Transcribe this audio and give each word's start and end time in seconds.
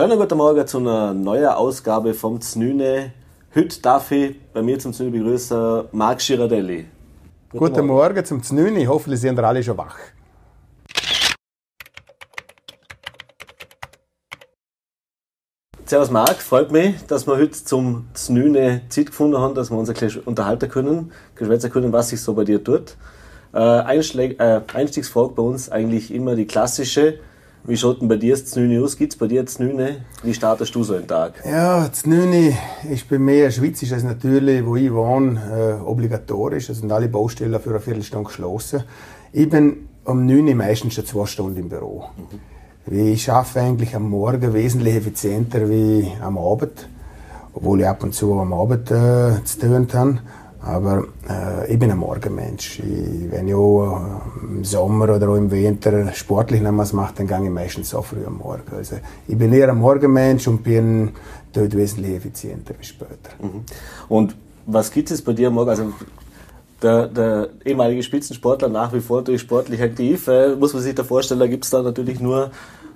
Schönen 0.00 0.18
guten 0.18 0.38
Morgen 0.38 0.66
zu 0.66 0.78
einer 0.78 1.12
neuen 1.12 1.44
Ausgabe 1.44 2.14
vom 2.14 2.40
Znüne. 2.40 3.12
Heute 3.54 3.82
darf 3.82 4.10
ich 4.12 4.34
bei 4.54 4.62
mir 4.62 4.78
zum 4.78 4.94
Znüne 4.94 5.10
begrüßen 5.10 5.88
Marc 5.92 6.20
Girardelli. 6.20 6.86
Guten, 7.50 7.58
guten 7.58 7.86
Morgen. 7.86 8.14
Morgen 8.14 8.24
zum 8.24 8.42
Znüne. 8.42 8.86
Hoffentlich 8.86 9.20
sind 9.20 9.38
alle 9.38 9.62
schon 9.62 9.76
wach. 9.76 9.98
Servus 15.84 16.10
Marc, 16.10 16.40
freut 16.40 16.72
mich, 16.72 17.04
dass 17.06 17.26
wir 17.26 17.36
heute 17.36 17.62
zum 17.62 18.06
Znüne 18.14 18.80
Zeit 18.88 19.08
gefunden 19.08 19.36
haben, 19.36 19.54
dass 19.54 19.70
wir 19.70 19.76
uns 19.76 19.90
ein 19.90 19.96
bisschen 19.96 20.22
unterhalten 20.22 20.70
können, 20.70 21.12
geschwätzen 21.34 21.70
können, 21.70 21.92
was 21.92 22.08
sich 22.08 22.22
so 22.22 22.32
bei 22.32 22.44
dir 22.44 22.64
tut. 22.64 22.96
Äh, 23.52 23.58
äh, 23.58 24.60
Einstiegsfrage 24.72 25.34
bei 25.34 25.42
uns 25.42 25.70
eigentlich 25.70 26.10
immer 26.10 26.36
die 26.36 26.46
klassische. 26.46 27.18
Wie 27.64 27.76
schaut 27.76 28.00
denn 28.00 28.08
bei 28.08 28.16
dir 28.16 28.32
das 28.32 28.46
Znüne 28.46 28.82
aus? 28.82 28.96
Gibt 28.96 29.12
es 29.12 29.18
bei 29.18 29.26
dir 29.26 29.42
das 29.42 29.54
Znüne? 29.54 29.98
Wie 30.22 30.32
startest 30.32 30.74
du 30.74 30.82
so 30.82 30.94
einen 30.94 31.06
Tag? 31.06 31.34
Ja, 31.44 31.86
das 31.86 32.00
Znüne 32.00 32.56
ist 32.90 33.08
bei 33.08 33.18
mir, 33.18 33.50
Schweiz 33.50 33.82
ist 33.82 33.92
es 33.92 34.02
natürlich, 34.02 34.64
wo 34.64 34.76
ich 34.76 34.92
wohne, 34.92 35.78
äh, 35.80 35.82
obligatorisch. 35.82 36.70
Es 36.70 36.78
sind 36.78 36.90
alle 36.90 37.08
Baustellen 37.08 37.60
für 37.60 37.70
eine 37.70 37.80
Viertelstunde 37.80 38.28
geschlossen. 38.28 38.84
Ich 39.32 39.48
bin 39.48 39.88
um 40.04 40.24
9 40.24 40.48
Uhr 40.48 40.54
meistens 40.54 40.94
schon 40.94 41.04
zwei 41.04 41.26
Stunden 41.26 41.58
im 41.58 41.68
Büro. 41.68 42.04
Mhm. 42.86 42.98
Ich 43.12 43.30
arbeite 43.30 43.60
eigentlich 43.60 43.94
am 43.94 44.08
Morgen 44.08 44.54
wesentlich 44.54 44.96
effizienter 44.96 45.68
wie 45.68 46.10
am 46.22 46.38
Abend. 46.38 46.88
Obwohl 47.52 47.80
ich 47.80 47.86
ab 47.86 48.02
und 48.02 48.14
zu 48.14 48.32
am 48.40 48.52
Abend 48.54 48.90
äh, 48.90 49.44
zu 49.44 49.58
tun 49.60 49.86
habe. 49.92 50.18
Aber 50.62 51.04
äh, 51.28 51.72
ich 51.72 51.78
bin 51.78 51.90
ein 51.90 51.98
Morgenmensch. 51.98 52.80
Ich, 52.80 53.30
wenn 53.30 53.48
ich 53.48 53.54
auch 53.54 54.20
im 54.42 54.62
Sommer 54.64 55.16
oder 55.16 55.30
auch 55.30 55.36
im 55.36 55.50
Winter 55.50 56.12
sportlich 56.12 56.60
noch 56.60 56.76
was 56.76 56.92
mache, 56.92 57.14
dann 57.16 57.26
gehe 57.26 57.42
ich 57.44 57.50
meistens 57.50 57.90
so 57.90 58.02
früh 58.02 58.24
am 58.26 58.38
Morgen. 58.38 58.76
Also 58.76 58.96
ich 59.26 59.38
bin 59.38 59.52
eher 59.52 59.70
ein 59.70 59.78
Morgenmensch 59.78 60.46
und 60.48 60.62
bin 60.62 61.10
dort 61.52 61.74
wesentlich 61.74 62.16
effizienter 62.16 62.74
bis 62.74 62.88
später. 62.88 63.30
Mhm. 63.40 63.64
Und 64.08 64.36
was 64.66 64.90
gibt 64.90 65.10
es 65.10 65.22
bei 65.22 65.32
dir 65.32 65.48
am 65.48 65.54
Morgen? 65.54 65.70
Also 65.70 65.92
der, 66.82 67.06
der, 67.08 67.48
ehemalige 67.64 68.02
Spitzensportler 68.02 68.68
nach 68.68 68.92
wie 68.92 69.00
vor 69.00 69.22
durch 69.22 69.40
sportlich 69.40 69.82
aktiv. 69.82 70.28
Äh, 70.28 70.56
muss 70.56 70.72
man 70.72 70.82
sich 70.82 70.94
da 70.94 71.04
vorstellen, 71.04 71.40
da 71.40 71.46
gibt 71.46 71.64
es 71.64 71.70
da 71.70 71.82
natürlich 71.82 72.20
nur 72.20 72.50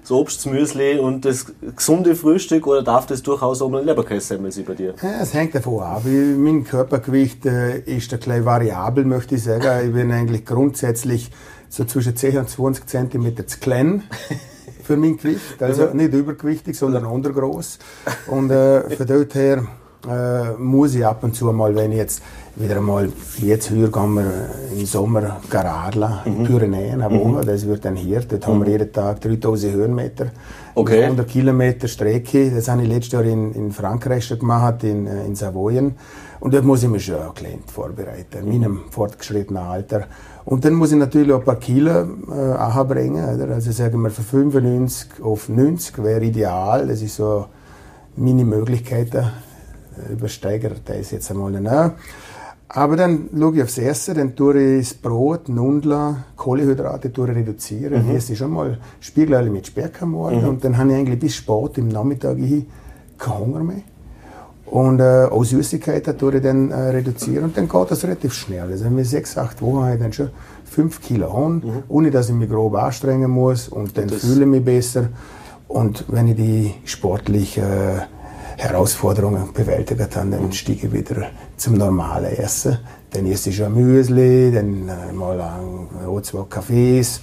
das 0.04 0.10
Obstmüsli 0.10 0.98
und 0.98 1.24
das 1.24 1.46
gesunde 1.74 2.14
Frühstück 2.14 2.66
oder 2.66 2.82
darf 2.82 3.06
das 3.06 3.22
durchaus 3.22 3.62
auch 3.62 3.72
ein 3.72 3.86
Leberkässemmel 3.86 4.52
sein 4.52 4.66
bei 4.66 4.74
dir? 4.74 4.94
Ja, 5.02 5.22
es 5.22 5.32
hängt 5.32 5.54
davon 5.54 5.82
ab. 5.82 6.02
Mein 6.04 6.64
Körpergewicht 6.64 7.46
äh, 7.46 7.78
ist 7.80 8.12
ein 8.12 8.20
klein 8.20 8.44
variabel, 8.44 9.06
möchte 9.06 9.36
ich 9.36 9.44
sagen. 9.44 9.88
Ich 9.88 9.94
bin 9.94 10.12
eigentlich 10.12 10.44
grundsätzlich 10.44 11.30
so 11.70 11.84
zwischen 11.84 12.14
10 12.14 12.36
und 12.36 12.50
20 12.50 12.86
cm 12.86 13.48
zu 13.48 13.58
klein 13.60 14.02
für 14.82 14.98
mein 14.98 15.16
Gewicht. 15.16 15.62
Also 15.62 15.86
nicht 15.94 16.12
übergewichtig, 16.12 16.76
sondern 16.76 17.06
untergroß. 17.06 17.78
Und 18.26 18.50
äh, 18.50 18.90
von 18.90 19.06
dort 19.06 19.34
her 19.34 19.66
äh, 20.06 20.52
muss 20.58 20.94
ich 20.94 21.06
ab 21.06 21.24
und 21.24 21.34
zu 21.34 21.46
mal, 21.46 21.74
wenn 21.74 21.92
ich 21.92 21.98
jetzt 21.98 22.22
wieder 22.56 22.76
einmal, 22.76 23.10
jetzt 23.38 23.68
hier 23.68 23.90
gehen 23.90 24.14
wir 24.14 24.50
im 24.72 24.86
Sommer 24.86 25.40
Garadla, 25.50 26.22
mhm. 26.24 26.36
in 26.36 26.44
Pyrenäen, 26.44 27.02
eine 27.02 27.18
Woche, 27.18 27.42
mhm. 27.42 27.46
das 27.46 27.66
wird 27.66 27.84
dann 27.84 27.96
hier, 27.96 28.20
dort 28.20 28.42
mhm. 28.42 28.46
haben 28.46 28.58
wir 28.60 28.66
mhm. 28.66 28.72
jeden 28.72 28.92
Tag 28.92 29.20
3000 29.20 29.72
Höhenmeter, 29.72 30.26
okay. 30.74 31.04
100 31.04 31.26
Kilometer 31.26 31.88
Strecke, 31.88 32.50
das 32.52 32.68
habe 32.68 32.82
ich 32.82 32.88
letztes 32.88 33.12
Jahr 33.12 33.24
in, 33.24 33.52
in 33.54 33.72
Frankreich 33.72 34.24
schon 34.24 34.38
gemacht, 34.38 34.84
in, 34.84 35.06
äh, 35.06 35.26
in 35.26 35.34
Savoyen, 35.34 35.96
und 36.40 36.54
dort 36.54 36.64
muss 36.64 36.82
ich 36.82 36.88
mich 36.88 37.04
schon 37.04 37.16
bisschen 37.34 37.64
vorbereiten, 37.66 38.38
in 38.44 38.48
meinem 38.48 38.80
fortgeschrittenen 38.90 39.62
Alter. 39.62 40.06
Und 40.44 40.64
dann 40.64 40.74
muss 40.74 40.92
ich 40.92 40.98
natürlich 40.98 41.32
auch 41.32 41.38
ein 41.38 41.44
paar 41.44 41.56
Kilo 41.56 41.90
äh, 42.30 42.32
anbringen, 42.32 43.34
oder? 43.34 43.54
also 43.54 43.72
sagen 43.72 44.00
wir 44.02 44.10
von 44.10 44.24
95 44.24 45.22
auf 45.22 45.48
90 45.48 46.04
wäre 46.04 46.22
ideal, 46.22 46.86
das 46.86 47.02
ist 47.02 47.16
so 47.16 47.46
meine 48.16 48.44
Möglichkeiten, 48.44 49.24
übersteigert 50.10 50.82
das 50.84 51.10
jetzt 51.10 51.30
einmal 51.30 51.50
nicht. 51.50 51.94
Aber 52.76 52.96
dann 52.96 53.28
schaue 53.38 53.54
ich 53.54 53.62
aufs 53.62 53.78
Essen, 53.78 54.16
dann 54.16 54.34
tue 54.34 54.78
ich 54.78 54.88
das 54.88 54.94
Brot, 54.94 55.48
Nudler, 55.48 56.24
Kohlenhydrate 56.34 57.12
reduzieren. 57.16 58.08
Mhm. 58.08 58.16
Esse 58.16 58.34
schon 58.34 58.50
mal 58.50 58.78
Spiegelei 58.98 59.48
mit 59.48 59.68
Speck 59.68 60.02
am 60.02 60.10
Morgen 60.10 60.42
mhm. 60.42 60.48
und 60.48 60.64
dann 60.64 60.76
habe 60.76 60.90
ich 60.90 60.96
eigentlich 60.96 61.20
bis 61.20 61.36
spät 61.36 61.78
im 61.78 61.88
Nachmittag 61.88 62.36
hin 62.36 62.66
keinen 63.16 63.38
Hunger 63.38 63.62
mehr. 63.62 63.82
Und 64.66 64.98
äh, 64.98 65.28
auch 65.30 65.44
Süßigkeiten 65.44 66.18
tue 66.18 66.34
ich 66.36 66.42
dann 66.42 66.72
äh, 66.72 66.74
reduzieren 66.74 67.44
und 67.44 67.56
dann 67.56 67.68
geht 67.68 67.90
das 67.92 68.02
relativ 68.02 68.32
schnell. 68.32 68.62
Also 68.62 68.86
wenn 68.86 68.96
wir 68.96 69.04
sechs, 69.04 69.38
acht 69.38 69.62
Wochen 69.62 69.84
habe 69.84 69.94
ich 69.94 70.00
dann 70.00 70.12
schon 70.12 70.30
fünf 70.64 71.00
Kilo 71.00 71.32
haben, 71.32 71.54
mhm. 71.54 71.82
ohne 71.88 72.10
dass 72.10 72.28
ich 72.28 72.34
mich 72.34 72.50
grob 72.50 72.74
anstrengen 72.74 73.30
muss 73.30 73.68
und 73.68 73.96
dann 73.96 74.08
fühle 74.08 74.40
ich 74.40 74.50
mich 74.50 74.64
besser. 74.64 75.10
Und 75.68 76.06
wenn 76.08 76.26
ich 76.26 76.36
die 76.36 76.74
sportlich 76.86 77.56
äh, 77.56 78.00
Herausforderungen 78.56 79.52
bewältigt 79.52 80.00
habe, 80.00 80.30
dann 80.30 80.52
stiege 80.52 80.86
ich 80.86 80.92
wieder 80.92 81.28
zum 81.56 81.74
normalen 81.74 82.36
Essen. 82.36 82.78
Dann 83.10 83.26
esse 83.26 83.50
ich 83.50 83.56
schon 83.56 83.74
Müsli, 83.74 84.52
dann 84.52 84.88
äh, 84.88 85.12
mal 85.12 85.40
ein, 85.40 86.22
zwei 86.24 86.44
Kaffees, 86.48 87.20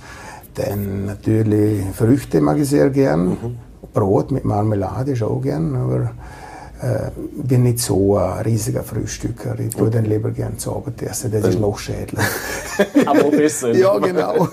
dann 0.55 1.05
natürlich 1.05 1.83
Früchte 1.93 2.41
mag 2.41 2.57
ich 2.57 2.69
sehr 2.69 2.89
gern. 2.89 3.29
Mhm. 3.29 3.57
Brot 3.93 4.31
mit 4.31 4.45
Marmelade 4.45 5.11
ist 5.11 5.23
auch 5.23 5.41
gern, 5.41 5.75
aber 5.75 6.11
bin 7.43 7.63
nicht 7.63 7.79
so 7.79 8.17
ein 8.17 8.41
riesiger 8.41 8.83
Frühstücker. 8.83 9.59
Ich 9.59 9.75
tue 9.75 9.89
dann 9.89 10.05
lieber 10.05 10.31
gern 10.31 10.57
zu 10.57 10.75
Abend 10.75 11.01
essen, 11.01 11.31
das 11.31 11.47
ist 11.47 11.59
noch 11.59 11.77
schädlich. 11.77 12.25
aber 13.05 13.29
besser. 13.29 13.71
ja, 13.75 13.97
genau. 13.99 14.47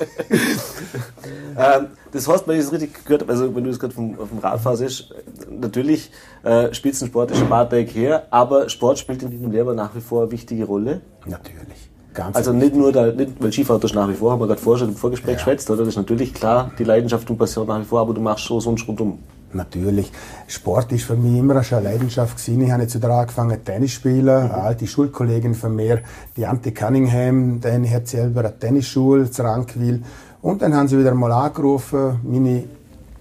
ähm, 1.59 1.87
das 2.13 2.29
heißt, 2.29 2.47
wenn 2.47 2.59
ich 2.59 2.67
es 2.67 2.73
richtig 2.73 3.05
gehört 3.05 3.23
habe, 3.23 3.33
also 3.33 3.55
wenn 3.55 3.65
du 3.65 3.71
es 3.71 3.79
gerade 3.79 3.95
vom, 3.95 4.15
vom 4.17 4.39
Radfahren 4.39 4.77
siehst, 4.77 5.15
natürlich 5.51 6.11
äh, 6.43 6.73
Spitzensport 6.75 7.31
ist 7.31 7.41
ein 7.41 7.49
paar 7.49 7.69
Tage 7.69 7.91
her, 7.91 8.27
aber 8.31 8.69
Sport 8.69 8.99
spielt 8.99 9.23
in 9.23 9.31
diesem 9.31 9.51
Leben 9.51 9.75
nach 9.75 9.95
wie 9.95 10.01
vor 10.01 10.23
eine 10.23 10.31
wichtige 10.31 10.65
Rolle. 10.65 11.01
Natürlich. 11.27 11.91
Ganz 12.15 12.37
also 12.37 12.53
nicht 12.53 12.75
nur, 12.75 12.93
da, 12.93 13.13
nicht, 13.13 13.33
weil 13.39 13.53
Skifahrer 13.53 13.83
ist 13.85 13.95
nach 13.95 14.09
wie 14.09 14.15
vor, 14.15 14.33
haben 14.33 14.41
wir 14.41 14.47
gerade 14.47 14.61
vorher 14.61 14.81
schon 14.81 14.89
im 14.89 14.97
Vorgespräch 14.97 15.33
ja. 15.33 15.37
geschwätzt, 15.37 15.71
oder? 15.71 15.81
Das 15.81 15.89
ist 15.89 15.97
natürlich 15.97 16.35
klar, 16.35 16.73
die 16.79 16.85
Leidenschaft 16.85 17.31
und 17.31 17.39
Passion 17.39 17.67
nach 17.69 17.81
wie 17.81 17.85
vor, 17.85 18.01
aber 18.01 18.13
du 18.13 18.21
machst 18.21 18.45
schon 18.45 18.61
sonst 18.61 18.89
rundum. 18.89 19.19
Natürlich. 19.53 20.13
Sport 20.47 20.93
ist 20.93 21.05
für 21.05 21.17
mich 21.17 21.39
immer 21.39 21.63
schon 21.63 21.79
eine 21.79 21.91
Leidenschaft 21.91 22.37
gewesen. 22.37 22.63
Ich 22.63 22.71
habe 22.71 22.83
jetzt 22.83 22.95
wieder 22.95 23.11
angefangen, 23.11 23.65
Tennis 23.65 23.93
spielen. 23.93 24.45
Mhm. 24.45 24.51
Eine 24.51 24.55
alte 24.55 24.87
Schulkollegin 24.87 25.55
von 25.55 25.75
mir, 25.75 26.01
die 26.37 26.47
Ante 26.47 26.73
Cunningham, 26.73 27.61
die 27.61 27.91
hat 27.91 28.09
selber 28.09 28.41
eine 28.41 28.59
Tennisschule 28.59 29.31
zu 29.31 29.43
Rankwil. 29.43 30.03
Und 30.43 30.63
dann 30.63 30.75
haben 30.75 30.89
sie 30.89 30.99
wieder 30.99 31.15
mal 31.15 31.33
angerufen. 31.33 32.21
Meine, 32.23 32.65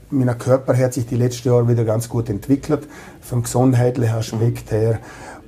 mein 0.09 0.37
Körper 0.37 0.77
hat 0.77 0.93
sich 0.93 1.05
die 1.05 1.15
letzten 1.15 1.49
Jahre 1.49 1.67
wieder 1.67 1.85
ganz 1.85 2.09
gut 2.09 2.29
entwickelt, 2.29 2.87
vom 3.21 3.43
gesundheitlichen 3.43 4.15
Aspekt 4.15 4.71
her. 4.71 4.99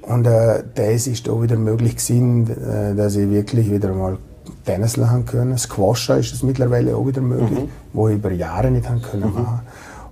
Und 0.02 0.26
äh, 0.26 0.64
das 0.76 1.08
ist 1.08 1.28
da 1.28 1.42
wieder 1.42 1.58
möglich 1.58 1.98
gewesen, 1.98 2.50
äh, 2.50 2.96
dass 2.96 3.16
ich 3.16 3.30
wirklich 3.30 3.70
wieder 3.70 3.94
mal 3.94 4.18
Tennis 4.66 4.98
lernen 4.98 5.26
können. 5.26 5.58
Squasher 5.58 6.18
ist 6.18 6.34
es 6.34 6.44
mittlerweile 6.44 6.96
auch 6.96 7.06
wieder 7.06 7.22
möglich, 7.22 7.60
mhm. 7.60 7.70
wo 7.94 8.08
ich 8.08 8.16
über 8.16 8.32
Jahre 8.32 8.72
nicht 8.72 8.90
haben 8.90 9.02
können 9.02 9.30
mhm. 9.30 9.34
machen. 9.34 9.62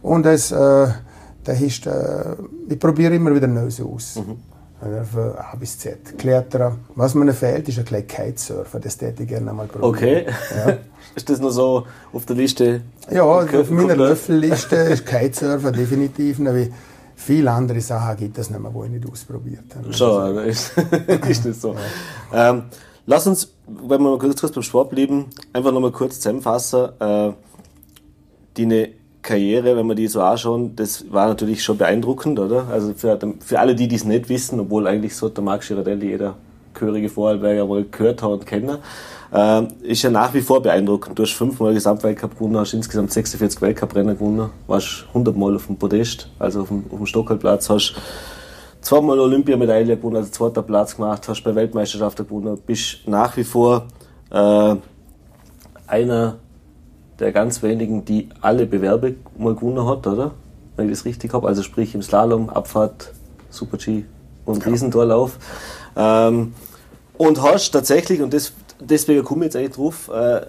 Und 0.02 0.25
das, 0.25 0.52
äh, 0.52 0.88
das 1.44 1.62
ist, 1.62 1.88
äh, 1.88 2.35
ich 2.69 2.80
probiere 2.80 3.16
immer 3.16 3.34
wieder 3.34 3.47
Neues 3.47 3.81
aus. 3.81 4.16
Mhm. 4.16 4.38
Von 4.80 5.35
A 5.38 5.56
bis 5.56 5.80
Z. 5.80 6.18
Kletterer. 6.19 6.78
Was 6.94 7.16
mir 7.16 7.34
fehlt, 7.34 7.68
ist 7.68 7.80
ein 7.80 7.85
kleiner 7.85 8.06
Kitesurfer. 8.06 8.80
Das 8.80 9.02
hätte 9.02 9.24
ich 9.24 9.30
gerne 9.30 9.50
einmal 9.50 9.66
probieren. 9.66 9.90
Okay. 9.90 10.25
Ja. 10.56 10.78
ist 11.16 11.28
das 11.28 11.40
noch 11.40 11.50
so 11.50 11.88
auf 12.13 12.25
der 12.28 12.35
Liste? 12.35 12.81
Ja, 13.09 13.24
auf 13.24 13.72
meiner 13.72 13.96
Löffelliste 13.96 14.75
ist 14.94 15.06
Kitesurfer 15.08 15.72
definitiv. 15.72 16.40
Wie 16.40 16.72
viele 17.16 17.52
andere 17.52 17.81
Sachen 17.81 18.18
gibt 18.18 18.38
es 18.38 18.52
nicht 18.52 18.59
mehr, 18.59 18.72
die 18.72 18.85
ich 18.85 18.91
nicht 18.91 19.12
ausprobiert 19.12 19.75
habe. 19.75 19.91
Schon, 19.91 20.38
ist, 20.46 20.74
ist 21.28 21.46
das 21.46 21.59
so. 21.59 21.75
Ja. 22.31 22.52
Ähm, 22.52 22.64
lass 23.08 23.25
uns, 23.25 23.52
wenn 23.66 24.00
wir 24.02 24.12
mal 24.12 24.19
kurz, 24.19 24.40
kurz 24.40 24.53
beim 24.53 24.64
Sport 24.64 24.91
bleiben, 24.91 25.25
einfach 25.53 25.72
nochmal 25.72 25.91
kurz 25.91 26.19
zusammenfassen. 26.19 26.90
Äh, 27.00 27.34
deine 28.55 28.90
Karriere, 29.28 29.76
wenn 29.76 29.85
wir 29.88 29.96
die 29.96 30.08
so 30.08 30.22
anschauen, 30.22 30.76
das 30.76 31.12
war 31.12 31.28
natürlich 31.28 31.62
schon 31.62 31.78
beeindruckend, 31.78 32.40
oder? 32.40 32.68
Also 32.72 32.94
für, 32.94 33.20
für 33.40 33.59
alle, 33.59 33.76
die 33.76 33.88
dies 33.88 34.06
nicht 34.06 34.29
wissen, 34.29 34.59
obwohl 34.59 34.88
eigentlich 34.88 35.16
so 35.16 35.28
der 35.29 35.44
Marc 35.44 35.68
Girardelli 35.68 36.08
jeder 36.08 36.35
gehörige 36.74 37.09
Vorarlberger 37.09 37.68
wohl 37.68 37.85
gehört 37.85 38.24
hat 38.24 38.29
und 38.29 38.46
kennt, 38.46 38.79
äh, 39.34 39.64
ist 39.82 40.03
ja 40.03 40.09
nach 40.09 40.34
wie 40.34 40.41
vor 40.41 40.62
beeindruckend. 40.62 41.20
Du 41.20 41.24
hast 41.24 41.34
fünfmal 41.34 41.74
Gesamtweltcup 41.74 42.35
gewonnen, 42.35 42.58
hast 42.58 42.74
insgesamt 42.74 43.12
46 43.12 43.62
Weltcuprennen 43.62 44.18
gewonnen, 44.18 44.50
warst 44.68 45.06
100 45.09 45.35
Mal 45.35 45.56
auf 45.56 45.68
dem 45.68 45.78
Podest, 45.78 46.30
also 46.40 46.62
auf 46.62 46.70
dem, 46.70 46.85
auf 46.90 46.97
dem 46.97 47.06
Stockholmplatz, 47.06 47.70
hast 47.70 47.96
zweimal 48.82 49.20
Olympiamedaille 49.20 49.97
gewonnen, 49.97 50.18
also 50.18 50.32
zweiter 50.32 50.62
Platz 50.62 50.96
gemacht, 50.96 51.28
hast 51.28 51.44
bei 51.44 51.53
Weltmeisterschaften 51.53 52.26
gewonnen, 52.26 52.58
bist 52.66 53.00
nach 53.08 53.35
wie 53.35 53.44
vor 53.44 53.88
äh, 54.32 54.76
einer 55.88 56.38
der 57.19 57.31
ganz 57.31 57.64
wenigen, 57.64 58.05
die 58.05 58.29
alle 58.41 58.66
Bewerbe 58.66 59.16
mal 59.37 59.55
gewonnen 59.55 59.87
hat, 59.87 60.05
oder? 60.08 60.31
Wenn 60.75 60.85
ich 60.85 60.91
das 60.91 61.05
richtig 61.05 61.34
habe. 61.34 61.47
Also 61.47 61.64
sprich 61.64 61.96
im 61.96 62.02
Slalom, 62.02 62.49
Abfahrt, 62.49 63.14
Super-G 63.49 64.03
und 64.46 64.64
ja. 64.64 64.72
Riesentorlauf. 64.72 65.37
Ähm, 65.96 66.53
und 67.17 67.41
hast 67.41 67.72
tatsächlich, 67.72 68.22
und 68.22 68.34
das, 68.34 68.53
deswegen 68.79 69.23
komme 69.23 69.46
ich 69.46 69.53
jetzt 69.53 69.55
eigentlich 69.55 69.75
drauf, 69.75 70.09
äh, 70.14 70.41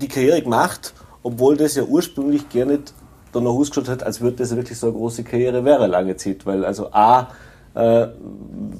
die 0.00 0.08
Karriere 0.08 0.42
gemacht, 0.42 0.94
obwohl 1.22 1.56
das 1.56 1.74
ja 1.74 1.82
ursprünglich 1.82 2.48
gar 2.48 2.64
nicht 2.64 2.94
danach 3.32 3.50
ausgeschaut 3.50 3.88
hat, 3.88 4.02
als 4.02 4.20
würde 4.20 4.38
das 4.38 4.54
wirklich 4.56 4.78
so 4.78 4.86
eine 4.88 4.96
große 4.96 5.24
Karriere 5.24 5.64
wäre 5.64 5.86
lange 5.86 6.16
Zeit. 6.16 6.46
Weil 6.46 6.64
also 6.64 6.90
A, 6.92 7.28
äh, 7.74 8.06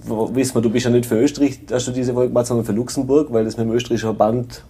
wissen 0.06 0.54
wir, 0.54 0.62
du 0.62 0.70
bist 0.70 0.86
ja 0.86 0.90
nicht 0.90 1.06
für 1.06 1.20
Österreich, 1.20 1.60
hast 1.70 1.86
du 1.88 1.92
diese 1.92 2.14
Folge 2.14 2.28
gemacht, 2.28 2.46
sondern 2.46 2.64
für 2.64 2.72
Luxemburg, 2.72 3.32
weil 3.32 3.44
das 3.44 3.56
mit 3.56 3.66
dem 3.66 3.72
österreichischen 3.74 4.06
Verband, 4.06 4.64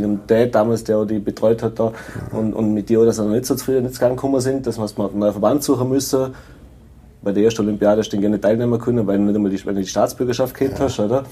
dem 0.00 0.26
Dad 0.26 0.54
damals, 0.54 0.84
der 0.84 1.04
die 1.04 1.18
betreut 1.18 1.62
hat 1.62 1.78
da, 1.78 1.92
und, 2.32 2.54
und 2.54 2.72
mit 2.72 2.88
dir, 2.88 3.04
dass 3.04 3.18
er 3.18 3.24
noch 3.24 3.32
nicht 3.32 3.46
so 3.46 3.54
zufrieden 3.54 3.86
ins 3.86 3.98
Gang 3.98 4.16
gekommen 4.16 4.40
sind, 4.40 4.66
dass 4.66 4.78
wir 4.78 5.04
einen 5.04 5.18
neuen 5.18 5.32
Verband 5.32 5.62
suchen 5.62 5.88
müssen. 5.88 6.34
Bei 7.22 7.32
der 7.32 7.44
ersten 7.44 7.62
Olympiade 7.62 8.00
hast 8.00 8.12
du 8.12 8.18
gerne 8.18 8.40
teilnehmen 8.40 8.80
können, 8.80 9.06
weil 9.06 9.18
du 9.18 9.24
nicht 9.24 9.36
einmal 9.36 9.50
die, 9.50 9.64
weil 9.66 9.74
du 9.74 9.80
die 9.80 9.86
Staatsbürgerschaft 9.86 10.54
gehabt 10.54 10.80
hast, 10.80 10.98
oder? 10.98 11.24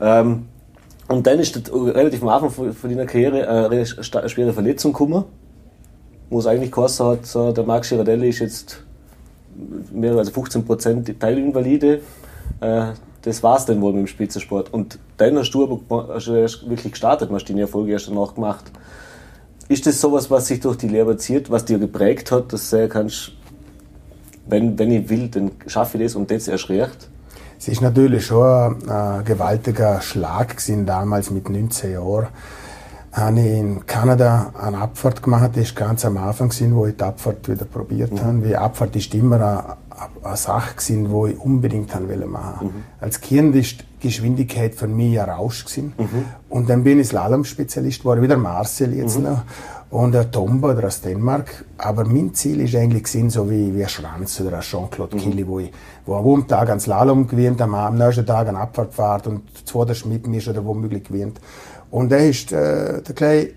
Ähm, 0.00 0.44
und 1.08 1.26
dann 1.26 1.38
ist 1.38 1.70
relativ 1.72 2.22
am 2.22 2.28
Anfang 2.28 2.72
von 2.72 2.90
deiner 2.90 3.04
Karriere 3.04 3.68
eine 3.68 3.84
schwere 3.84 4.52
Verletzung 4.52 4.92
gekommen, 4.92 5.24
wo 6.30 6.38
es 6.38 6.46
eigentlich 6.46 6.72
geheißen 6.72 7.06
hat, 7.06 7.26
so, 7.26 7.52
der 7.52 7.64
Max 7.64 7.90
Girardelli 7.90 8.28
ist 8.28 8.38
jetzt 8.38 8.82
mehr 9.92 10.14
als 10.14 10.30
15 10.30 10.64
Prozent 10.64 11.20
Teilinvalide. 11.20 12.00
Äh, 12.60 12.86
das 13.24 13.42
war 13.42 13.56
es 13.56 13.64
dann 13.64 13.80
wohl 13.80 13.92
mit 13.92 14.02
dem 14.02 14.06
Spitzensport. 14.06 14.72
Und 14.72 14.98
dann 15.16 15.36
hast 15.38 15.50
du 15.50 15.64
aber 15.64 16.14
wirklich 16.20 16.92
gestartet, 16.92 17.30
hast 17.32 17.48
deine 17.48 17.62
Erfolge 17.62 17.92
erst 17.92 18.08
danach 18.08 18.34
gemacht. 18.34 18.70
Ist 19.68 19.86
das 19.86 19.98
sowas, 19.98 20.30
was 20.30 20.46
sich 20.46 20.60
durch 20.60 20.76
die 20.76 20.88
Lehre 20.88 21.16
zieht, 21.16 21.50
was 21.50 21.64
dir 21.64 21.78
geprägt 21.78 22.30
hat, 22.30 22.52
dass 22.52 22.68
du 22.68 22.76
sagen 22.76 22.88
kannst, 22.90 23.32
wenn, 24.46 24.78
wenn 24.78 24.90
ich 24.90 25.08
will, 25.08 25.28
dann 25.28 25.52
schaffe 25.66 25.96
ich 25.96 26.04
das 26.04 26.16
und 26.16 26.30
das 26.30 26.48
erst 26.48 26.68
recht? 26.68 27.08
Es 27.58 27.68
ist 27.68 27.80
natürlich 27.80 28.26
schon 28.26 28.90
ein 28.90 29.24
gewaltiger 29.24 30.02
Schlag 30.02 30.58
gewesen, 30.58 30.84
damals 30.84 31.30
mit 31.30 31.48
19 31.48 31.92
Jahren. 31.92 32.26
Habe 33.10 33.40
ich 33.40 33.46
in 33.46 33.86
Kanada 33.86 34.52
eine 34.60 34.78
Abfahrt 34.78 35.22
gemacht, 35.22 35.52
das 35.54 35.74
war 35.74 35.86
ganz 35.86 36.04
am 36.04 36.18
Anfang, 36.18 36.50
gewesen, 36.50 36.74
wo 36.76 36.84
ich 36.84 36.96
die 36.96 37.04
Abfahrt 37.04 37.48
wieder 37.48 37.64
probiert 37.64 38.12
mhm. 38.12 38.20
habe. 38.22 38.38
Die 38.46 38.56
Abfahrt 38.56 38.94
ist 38.96 39.14
immer 39.14 39.78
eine, 40.22 40.36
Sache, 40.36 40.74
gewesen, 40.74 41.04
die 41.04 41.32
ich 41.32 41.40
unbedingt 41.40 41.94
haben 41.94 42.08
wollte 42.08 42.26
machen. 42.26 42.68
Mhm. 42.68 42.84
Als 43.00 43.20
Kind 43.20 43.54
ist 43.54 43.80
die 43.80 44.08
Geschwindigkeit 44.08 44.74
für 44.74 44.88
mich 44.88 45.20
ein 45.20 45.28
Rausch. 45.28 45.64
Gewesen. 45.64 45.92
Mhm. 45.96 46.24
Und 46.48 46.68
dann 46.68 46.84
bin 46.84 47.00
ich 47.00 47.08
Slalom-Spezialist 47.08 48.00
geworden, 48.00 48.22
wieder 48.22 48.36
Marcel 48.36 48.94
jetzt 48.94 49.18
mhm. 49.18 49.24
noch 49.24 49.42
und 49.94 50.16
ein 50.16 50.30
Tomba 50.32 50.74
aus 50.74 51.02
Dänemark. 51.02 51.64
Aber 51.78 52.04
mein 52.04 52.34
Ziel 52.34 52.60
ist 52.60 52.74
eigentlich 52.74 53.04
gewesen, 53.04 53.30
so 53.30 53.48
wie, 53.48 53.72
wie 53.74 53.84
ein 53.84 53.88
Schranz 53.88 54.40
oder 54.40 54.56
ein 54.56 54.60
Jean-Claude 54.62 55.16
mhm. 55.16 55.20
Killy, 55.20 55.46
wo 55.46 55.60
ich, 55.60 55.70
wo 56.04 56.16
am 56.16 56.48
Tag 56.48 56.68
ans 56.68 56.84
Slalom 56.84 57.28
gewinnt, 57.28 57.62
am, 57.62 57.74
am 57.74 57.96
nächsten 57.96 58.26
Tag 58.26 58.48
eine 58.48 58.58
Abfahrt 58.58 58.92
fährt 58.92 59.28
und 59.28 59.42
zwei 59.64 59.94
Schmidt 59.94 60.26
ist 60.26 60.48
oder 60.48 60.64
womöglich 60.64 61.04
gewinnt. 61.04 61.40
Und 61.92 62.10
der 62.10 62.28
ist, 62.28 62.50
äh, 62.50 63.02
der 63.02 63.14
gleich 63.14 63.54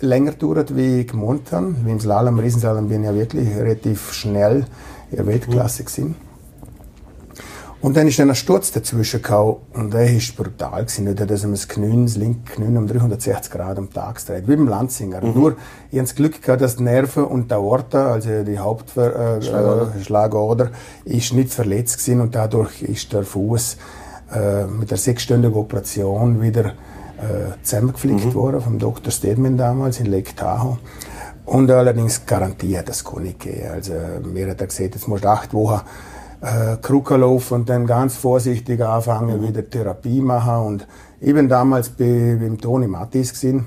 länger 0.00 0.32
gedauert, 0.32 0.74
wie 0.74 1.00
ich 1.00 1.08
gemeint 1.08 1.52
habe. 1.52 1.74
Wie 1.84 1.90
im 1.90 2.00
Slalom, 2.00 2.38
Riesenslalom 2.38 2.88
bin 2.88 3.02
ich 3.02 3.10
ja 3.10 3.14
wirklich 3.14 3.54
relativ 3.54 4.12
schnell 4.14 4.64
der 5.16 5.26
Weltklasse 5.26 5.84
gewesen. 5.84 6.16
Und 7.80 7.96
dann 7.96 8.08
ist 8.08 8.18
dann 8.18 8.28
ein 8.28 8.34
Sturz 8.34 8.72
dazwischen 8.72 9.22
gekommen 9.22 9.58
und 9.72 9.94
der 9.94 10.12
ist 10.12 10.36
brutal 10.36 10.84
gewesen. 10.84 11.04
Nicht, 11.04 11.20
dass 11.20 11.44
er 11.44 11.50
das 11.50 11.68
Knie, 11.68 12.04
das 12.04 12.16
linke 12.16 12.54
Knie 12.54 12.76
um 12.76 12.88
360 12.88 13.52
Grad 13.52 13.78
am 13.78 13.92
Tag 13.92 14.24
dreht, 14.26 14.48
wie 14.48 14.56
beim 14.56 14.66
Lanzinger. 14.66 15.24
Mhm. 15.24 15.34
Nur, 15.34 15.52
ich 15.90 15.98
habe 15.98 16.08
das 16.08 16.16
Glück 16.16 16.42
gehabt, 16.42 16.60
dass 16.60 16.74
die 16.76 16.82
Nerven 16.82 17.24
und 17.24 17.52
der 17.52 17.58
Aorta, 17.58 18.10
also 18.12 18.42
die 18.42 18.58
Hauptschlagader, 18.58 20.70
äh, 21.06 21.16
ist 21.16 21.32
nicht 21.32 21.52
verletzt 21.52 21.98
gewesen 21.98 22.20
und 22.20 22.34
dadurch 22.34 22.82
ist 22.82 23.12
der 23.12 23.22
Fuß 23.22 23.76
äh, 24.34 24.66
mit 24.66 24.90
der 24.90 24.98
sechsstündigen 24.98 25.56
Operation 25.56 26.42
wieder 26.42 26.66
äh, 26.66 26.72
zusammengeflickt 27.62 28.24
mhm. 28.24 28.34
worden 28.34 28.60
vom 28.60 28.80
Dr. 28.80 29.12
Stedman 29.12 29.56
damals 29.56 30.00
in 30.00 30.06
Lake 30.06 30.34
Tahoe. 30.34 30.78
Und 31.48 31.70
allerdings 31.70 32.26
garantiert 32.26 32.90
das 32.90 33.02
kann 33.02 33.22
nicht 33.22 33.40
gehen. 33.40 33.70
Also 33.72 33.94
mir 34.22 34.50
hat 34.50 34.60
er 34.60 34.66
gesagt, 34.66 34.94
jetzt 34.94 35.08
musst 35.08 35.24
du 35.24 35.28
acht 35.28 35.54
Wochen 35.54 35.80
äh, 36.42 36.76
Krücke 36.76 37.16
laufen 37.16 37.54
und 37.54 37.70
dann 37.70 37.86
ganz 37.86 38.16
vorsichtig 38.16 38.84
anfangen, 38.84 39.40
mhm. 39.40 39.48
wieder 39.48 39.68
Therapie 39.68 40.20
machen. 40.20 40.66
Und 40.66 40.86
ich 41.20 41.32
bin 41.32 41.48
damals 41.48 41.88
bei, 41.88 42.36
beim 42.38 42.60
Toni 42.60 42.86
Mattis 42.86 43.32
gewesen, 43.32 43.66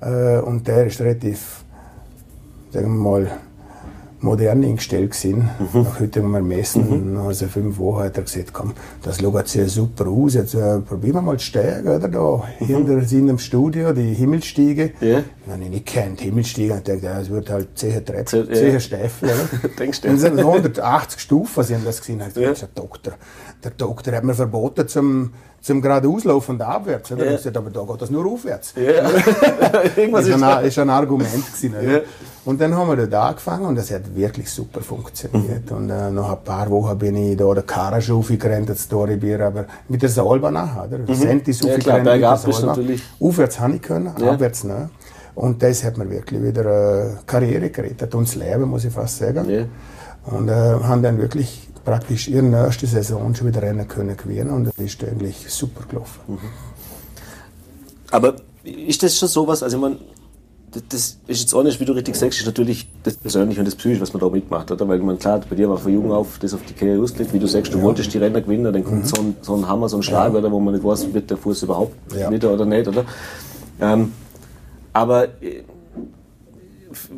äh, 0.00 0.38
und 0.38 0.66
der 0.66 0.86
ist 0.86 1.00
relativ, 1.00 1.64
sagen 2.72 2.92
wir 2.92 3.10
mal, 3.10 3.30
modern 4.22 4.64
eingestellt 4.64 5.12
gewesen. 5.12 5.50
Mhm. 5.58 5.82
Nach 5.82 6.00
heutigen 6.00 6.48
Messen, 6.48 7.12
mhm. 7.12 7.18
also 7.18 7.46
fünf 7.46 7.78
Wochen 7.78 8.04
hat 8.04 8.16
er 8.16 8.22
gesagt, 8.22 8.52
komm, 8.52 8.72
das 9.02 9.20
schaut 9.20 9.48
sehr 9.48 9.68
super 9.68 10.06
aus, 10.08 10.34
jetzt 10.34 10.54
äh, 10.54 10.78
probieren 10.80 11.14
wir 11.16 11.22
mal 11.22 11.36
die 11.36 11.44
Steiger, 11.44 11.96
oder 11.96 12.08
da, 12.08 12.42
mhm. 12.60 12.66
hinter 12.66 13.02
seinem 13.02 13.38
Studio, 13.38 13.92
die 13.92 14.14
Himmelstiege. 14.14 14.92
Ja. 15.00 15.22
Wenn 15.46 15.62
ich 15.62 15.70
nicht 15.70 15.86
kennt, 15.86 16.20
Himmelstiege, 16.20 16.74
und 16.74 16.88
dachte, 16.88 17.04
ja, 17.04 17.20
es 17.20 17.30
wird 17.30 17.50
halt 17.50 17.68
zehn 17.74 18.04
Treppen, 18.04 18.48
ja. 18.48 18.54
zehn 18.54 18.80
Steifen, 18.80 19.28
oder? 19.28 19.68
Denkst 19.78 20.00
du? 20.02 20.08
Und 20.08 20.18
sind 20.18 20.38
180 20.38 21.20
Stufen, 21.20 21.64
haben 21.64 21.84
das 21.84 22.00
gesehen, 22.00 22.22
hat 22.22 22.34
gesagt, 22.34 22.60
ja. 22.60 22.66
der 22.66 22.82
Doktor, 22.82 23.12
der 23.64 23.70
Doktor 23.72 24.14
hat 24.14 24.24
mir 24.24 24.34
verboten 24.34 24.88
zum, 24.88 25.32
zum 25.60 25.80
geradeauslaufen 25.80 26.56
und 26.56 26.62
abwärts. 26.62 27.12
Oder? 27.12 27.26
Ja. 27.26 27.32
Gesagt, 27.32 27.56
aber 27.56 27.70
da 27.70 27.82
geht 27.82 28.02
das 28.02 28.10
nur 28.10 28.26
aufwärts. 28.26 28.74
Ja. 28.76 29.08
Irgendwas 29.96 30.26
ist, 30.26 30.42
ein, 30.42 30.64
ist 30.64 30.78
ein 30.78 30.90
Argument 30.90 31.46
gewesen. 31.46 31.74
Ja. 31.80 32.00
Und 32.44 32.60
dann 32.60 32.74
haben 32.76 32.96
wir 32.96 33.06
da 33.06 33.28
angefangen 33.28 33.66
und 33.66 33.76
das 33.76 33.92
hat 33.92 34.16
wirklich 34.16 34.50
super 34.50 34.80
funktioniert. 34.80 35.70
Mhm. 35.70 35.76
Und 35.76 35.90
äh, 35.90 36.10
nach 36.10 36.30
ein 36.30 36.44
paar 36.44 36.68
Wochen 36.70 36.98
bin 36.98 37.14
ich 37.14 37.36
da 37.36 37.54
der 37.54 37.62
Karaj 37.62 38.10
aufgerannt, 38.10 38.68
das 38.68 38.82
Storybier, 38.82 39.40
aber 39.46 39.66
mit 39.88 40.02
der 40.02 40.08
Salba 40.08 40.50
nachher. 40.50 40.86
Oder? 40.86 40.98
Mhm. 40.98 41.14
Sentis 41.14 41.60
ja, 41.60 41.78
klar, 41.78 41.98
mit 41.98 42.06
der. 42.06 42.18
Natürlich. 42.18 43.02
Aufwärts 43.20 43.60
habe 43.60 43.76
ich 43.76 43.82
können, 43.82 44.12
ja. 44.18 44.32
abwärts 44.32 44.64
nicht. 44.64 44.76
Und 45.34 45.62
das 45.62 45.84
hat 45.84 45.96
mir 45.96 46.10
wirklich 46.10 46.42
wieder 46.42 46.64
äh, 46.64 47.16
Karriere 47.26 47.70
gerettet 47.70 48.14
und 48.14 48.26
das 48.26 48.34
Leben, 48.34 48.64
muss 48.64 48.84
ich 48.84 48.92
fast 48.92 49.18
sagen. 49.18 49.48
Ja. 49.48 49.64
Und 50.24 50.48
äh, 50.48 50.52
haben 50.52 51.02
dann 51.02 51.18
wirklich 51.18 51.68
praktisch 51.84 52.28
ihre 52.28 52.42
nächste 52.42 52.86
Saison 52.86 53.34
schon 53.34 53.48
wieder 53.48 53.62
rennen 53.62 53.86
können 53.88 54.16
gewinnen 54.16 54.50
und 54.50 54.64
das 54.66 54.78
ist 54.78 55.02
eigentlich 55.04 55.46
super 55.48 55.84
gelaufen. 55.88 56.20
Mhm. 56.26 56.38
Aber 58.10 58.34
ist 58.62 59.02
das 59.02 59.18
schon 59.18 59.28
sowas, 59.28 59.62
also 59.62 59.76
ich 59.76 59.80
meine, 59.80 59.96
das 60.88 61.18
ist 61.26 61.40
jetzt 61.40 61.54
auch 61.54 61.62
nicht, 61.62 61.78
wie 61.80 61.84
du 61.84 61.92
richtig 61.92 62.16
sagst, 62.16 62.40
ist 62.40 62.46
natürlich 62.46 62.88
das 63.02 63.16
Persönliche 63.16 63.60
und 63.60 63.66
das 63.66 63.74
Psychische, 63.74 64.00
was 64.00 64.12
man 64.12 64.20
da 64.20 64.28
mitmacht, 64.28 64.70
oder? 64.70 64.88
Weil 64.88 64.98
man, 65.00 65.18
klar, 65.18 65.40
bei 65.48 65.54
dir 65.54 65.68
war 65.68 65.76
von 65.76 65.92
jung 65.92 66.10
auf 66.12 66.38
das 66.38 66.54
auf 66.54 66.60
die 66.64 66.72
Karriere 66.72 67.02
ausgelegt, 67.02 67.34
wie 67.34 67.38
du 67.38 67.46
sagst, 67.46 67.74
du 67.74 67.78
ja. 67.78 67.84
wolltest 67.84 68.12
die 68.14 68.18
Renner 68.18 68.40
gewinnen, 68.40 68.72
dann 68.72 68.84
kommt 68.84 69.02
mhm. 69.02 69.06
so, 69.06 69.20
ein, 69.20 69.36
so 69.42 69.54
ein 69.54 69.68
Hammer, 69.68 69.88
so 69.88 69.98
ein 69.98 70.02
Schlag, 70.02 70.32
ja. 70.32 70.38
oder, 70.38 70.50
wo 70.50 70.60
man 70.60 70.74
nicht 70.74 70.84
weiß, 70.84 71.12
wird 71.12 71.30
der 71.30 71.36
Fuß 71.36 71.64
überhaupt 71.64 71.94
ja. 72.16 72.30
wieder 72.30 72.52
oder 72.52 72.64
nicht, 72.64 72.88
oder? 72.88 73.04
Ähm, 73.80 74.12
aber 74.92 75.24
äh, 75.42 75.62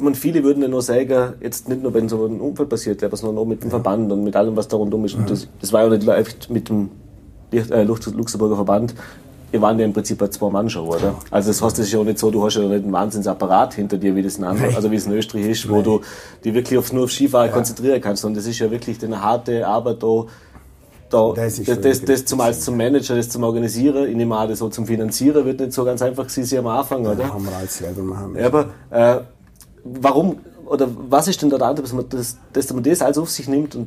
man, 0.01 0.15
viele 0.15 0.43
würden 0.43 0.63
ja 0.63 0.69
nur 0.69 0.83
sagen, 0.83 1.35
jetzt 1.41 1.69
nicht 1.69 1.83
nur 1.83 1.95
wenn 1.95 2.09
so 2.09 2.27
ein 2.27 2.41
Unfall 2.41 2.67
passiert, 2.67 3.03
aber 3.05 3.17
sondern 3.17 3.39
auch 3.39 3.47
mit 3.47 3.63
dem 3.63 3.71
Verband 3.71 4.11
und 4.11 4.25
mit 4.25 4.35
allem, 4.37 4.57
was 4.57 4.69
da 4.69 4.77
rundum 4.77 5.05
ist. 5.05 5.15
Und 5.15 5.31
das, 5.31 5.49
das 5.61 5.73
war 5.73 5.85
ja 5.85 5.91
nicht 5.91 6.05
leicht 6.05 6.51
mit 6.51 6.69
dem 6.69 6.91
äh, 7.53 7.83
Luxemburger 7.83 8.57
Verband. 8.57 8.95
Wir 9.55 9.63
waren 9.63 9.79
ja 9.79 9.85
im 9.85 9.93
Prinzip 9.93 10.21
eine 10.21 10.31
Zwei-Mann-Show, 10.31 10.83
oder? 10.83 11.15
Also 11.31 11.51
das 11.51 11.63
heißt, 11.63 11.79
das 11.79 11.87
ist 11.87 11.93
ja 11.93 12.01
auch 12.01 12.05
nicht 12.05 12.19
so, 12.19 12.29
du 12.29 12.45
hast 12.45 12.57
ja 12.57 12.63
nicht 12.63 12.83
einen 12.83 12.93
Wahnsinnsapparat 12.93 13.75
hinter 13.75 13.99
dir, 13.99 14.13
wie 14.17 14.23
das 14.25 14.37
in 14.37 14.43
anderen, 14.43 14.75
also 14.75 14.91
wie 14.91 14.97
es 14.97 15.07
in 15.07 15.13
Österreich 15.13 15.47
ist, 15.47 15.71
wo 15.71 15.81
du 15.81 16.01
die 16.43 16.53
wirklich 16.53 16.77
aufs, 16.77 16.93
nur 16.93 17.05
auf 17.05 17.13
Skifahren 17.13 17.47
ja. 17.47 17.53
konzentrieren 17.53 18.01
kannst. 18.01 18.25
Und 18.25 18.37
das 18.37 18.47
ist 18.47 18.59
ja 18.59 18.69
wirklich 18.69 19.01
eine 19.05 19.23
harte 19.23 19.65
Arbeit 19.65 20.03
da, 20.03 20.27
da, 21.09 21.33
das, 21.37 21.63
das, 21.63 21.81
das, 21.81 22.05
das 22.05 22.25
zum, 22.25 22.41
als 22.41 22.65
zum 22.65 22.77
Manager, 22.77 23.15
das 23.15 23.29
zum 23.29 23.45
Organisieren, 23.45 24.13
nehme 24.17 24.37
an, 24.37 24.49
das 24.49 24.59
so 24.59 24.69
zum 24.71 24.87
Finanzieren 24.87 25.45
wird 25.45 25.61
nicht 25.61 25.73
so 25.73 25.85
ganz 25.85 26.03
einfach 26.03 26.29
sein 26.29 26.59
am 26.59 26.67
Anfang, 26.67 27.07
oder? 27.07 27.21
Ja, 27.23 27.33
haben 27.33 27.47
wir 27.47 27.57
alles 27.57 27.79
selber 27.79 28.03
machen. 28.03 28.35
Ja, 28.37 28.47
aber 28.47 28.71
äh, 28.91 29.21
warum 29.85 30.41
oder 30.67 30.89
was 31.09 31.29
ist 31.29 31.41
denn 31.41 31.51
der 31.51 31.63
Antrieb, 31.63 31.85
dass 31.85 31.93
man 31.93 32.09
das, 32.09 32.39
dass 32.53 32.73
man 32.73 32.83
das 32.83 33.03
alles 33.03 33.19
auf 33.19 33.31
sich 33.31 33.47
nimmt 33.47 33.77
und 33.77 33.87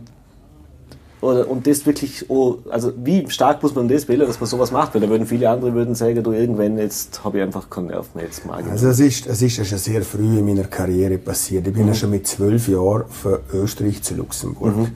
oder, 1.19 1.49
und 1.49 1.65
das 1.65 1.83
wirklich, 1.85 2.29
oh, 2.29 2.57
also 2.69 2.93
wie 3.03 3.27
stark 3.29 3.63
muss 3.63 3.73
man 3.73 3.87
das 3.87 4.07
wählen, 4.07 4.27
dass 4.27 4.39
man 4.39 4.47
sowas 4.47 4.71
macht? 4.71 4.93
Weil 4.93 5.01
da 5.01 5.09
würden 5.09 5.25
viele 5.25 5.49
andere 5.49 5.73
würden 5.73 5.95
sagen, 5.95 6.23
du 6.23 6.31
irgendwann, 6.31 6.77
jetzt 6.77 7.23
habe 7.23 7.37
ich 7.37 7.43
einfach 7.43 7.67
keinen 7.69 7.87
Nerv 7.87 8.13
mehr, 8.13 8.25
jetzt 8.25 8.45
mag 8.45 8.63
ich 8.63 8.71
Also 8.71 8.89
es 8.89 8.99
ist, 8.99 9.25
es 9.25 9.41
ist 9.41 9.57
ja 9.57 9.65
schon 9.65 9.79
sehr 9.79 10.03
früh 10.03 10.37
in 10.37 10.45
meiner 10.45 10.65
Karriere 10.65 11.17
passiert. 11.17 11.65
Ich 11.67 11.73
bin 11.73 11.81
mhm. 11.83 11.89
ja 11.89 11.95
schon 11.95 12.11
mit 12.11 12.27
zwölf 12.27 12.67
Jahren 12.67 13.05
von 13.09 13.39
Österreich 13.51 14.03
zu 14.03 14.13
Luxemburg. 14.15 14.77
Mhm. 14.77 14.91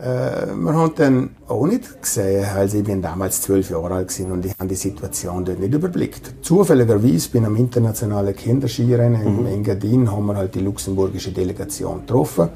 äh, 0.00 0.46
man 0.54 0.76
hat 0.76 1.00
dann 1.00 1.30
auch 1.48 1.66
nicht 1.66 2.00
gesehen, 2.00 2.46
also 2.54 2.78
ich 2.78 2.84
bin 2.84 3.02
damals 3.02 3.42
zwölf 3.42 3.70
Jahre 3.70 3.94
alt 3.94 4.08
gewesen 4.08 4.30
und 4.30 4.46
ich 4.46 4.52
habe 4.56 4.68
die 4.68 4.76
Situation 4.76 5.44
dort 5.44 5.58
nicht 5.58 5.74
überblickt. 5.74 6.34
Zufälligerweise 6.42 7.30
bin 7.30 7.42
ich 7.42 7.48
am 7.48 7.56
internationalen 7.56 8.34
Kinderskirennen 8.34 9.22
mhm. 9.22 9.40
in 9.40 9.46
Engadin, 9.46 10.10
haben 10.10 10.26
wir 10.26 10.36
halt 10.36 10.54
die 10.54 10.60
luxemburgische 10.60 11.32
Delegation 11.32 12.00
getroffen 12.00 12.50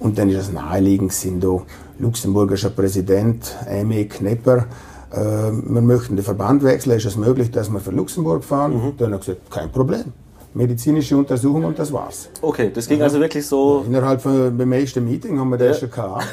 und 0.00 0.18
dann 0.18 0.28
ist 0.28 0.38
es 0.38 0.52
naheliegend, 0.52 1.12
sind 1.12 1.42
da 1.42 1.62
luxemburgischer 1.98 2.70
Präsident 2.70 3.56
Amy 3.66 4.04
Knepper, 4.06 4.66
äh, 5.12 5.16
wir 5.18 5.80
möchten 5.80 6.16
den 6.16 6.24
Verband 6.24 6.62
wechseln, 6.62 6.96
ist 6.96 7.06
es 7.06 7.16
möglich, 7.16 7.50
dass 7.50 7.70
wir 7.70 7.80
für 7.80 7.92
Luxemburg 7.92 8.44
fahren? 8.44 8.74
Mhm. 8.74 8.92
Dann 8.98 9.14
hat 9.14 9.28
er 9.28 9.34
gesagt, 9.34 9.50
kein 9.50 9.72
Problem 9.72 10.12
medizinische 10.54 11.16
Untersuchung 11.16 11.64
und 11.64 11.78
das 11.78 11.92
war's. 11.92 12.28
Okay, 12.40 12.70
das 12.72 12.86
ging 12.86 12.98
ja. 12.98 13.04
also 13.04 13.20
wirklich 13.20 13.46
so. 13.46 13.84
Innerhalb 13.86 14.20
von 14.20 14.56
beim 14.56 14.72
ersten 14.72 15.04
Meeting 15.04 15.38
haben 15.38 15.50
wir 15.50 15.58
das 15.58 15.80
ja. 15.80 15.88
schon 15.88 15.90
gehabt. 15.90 16.26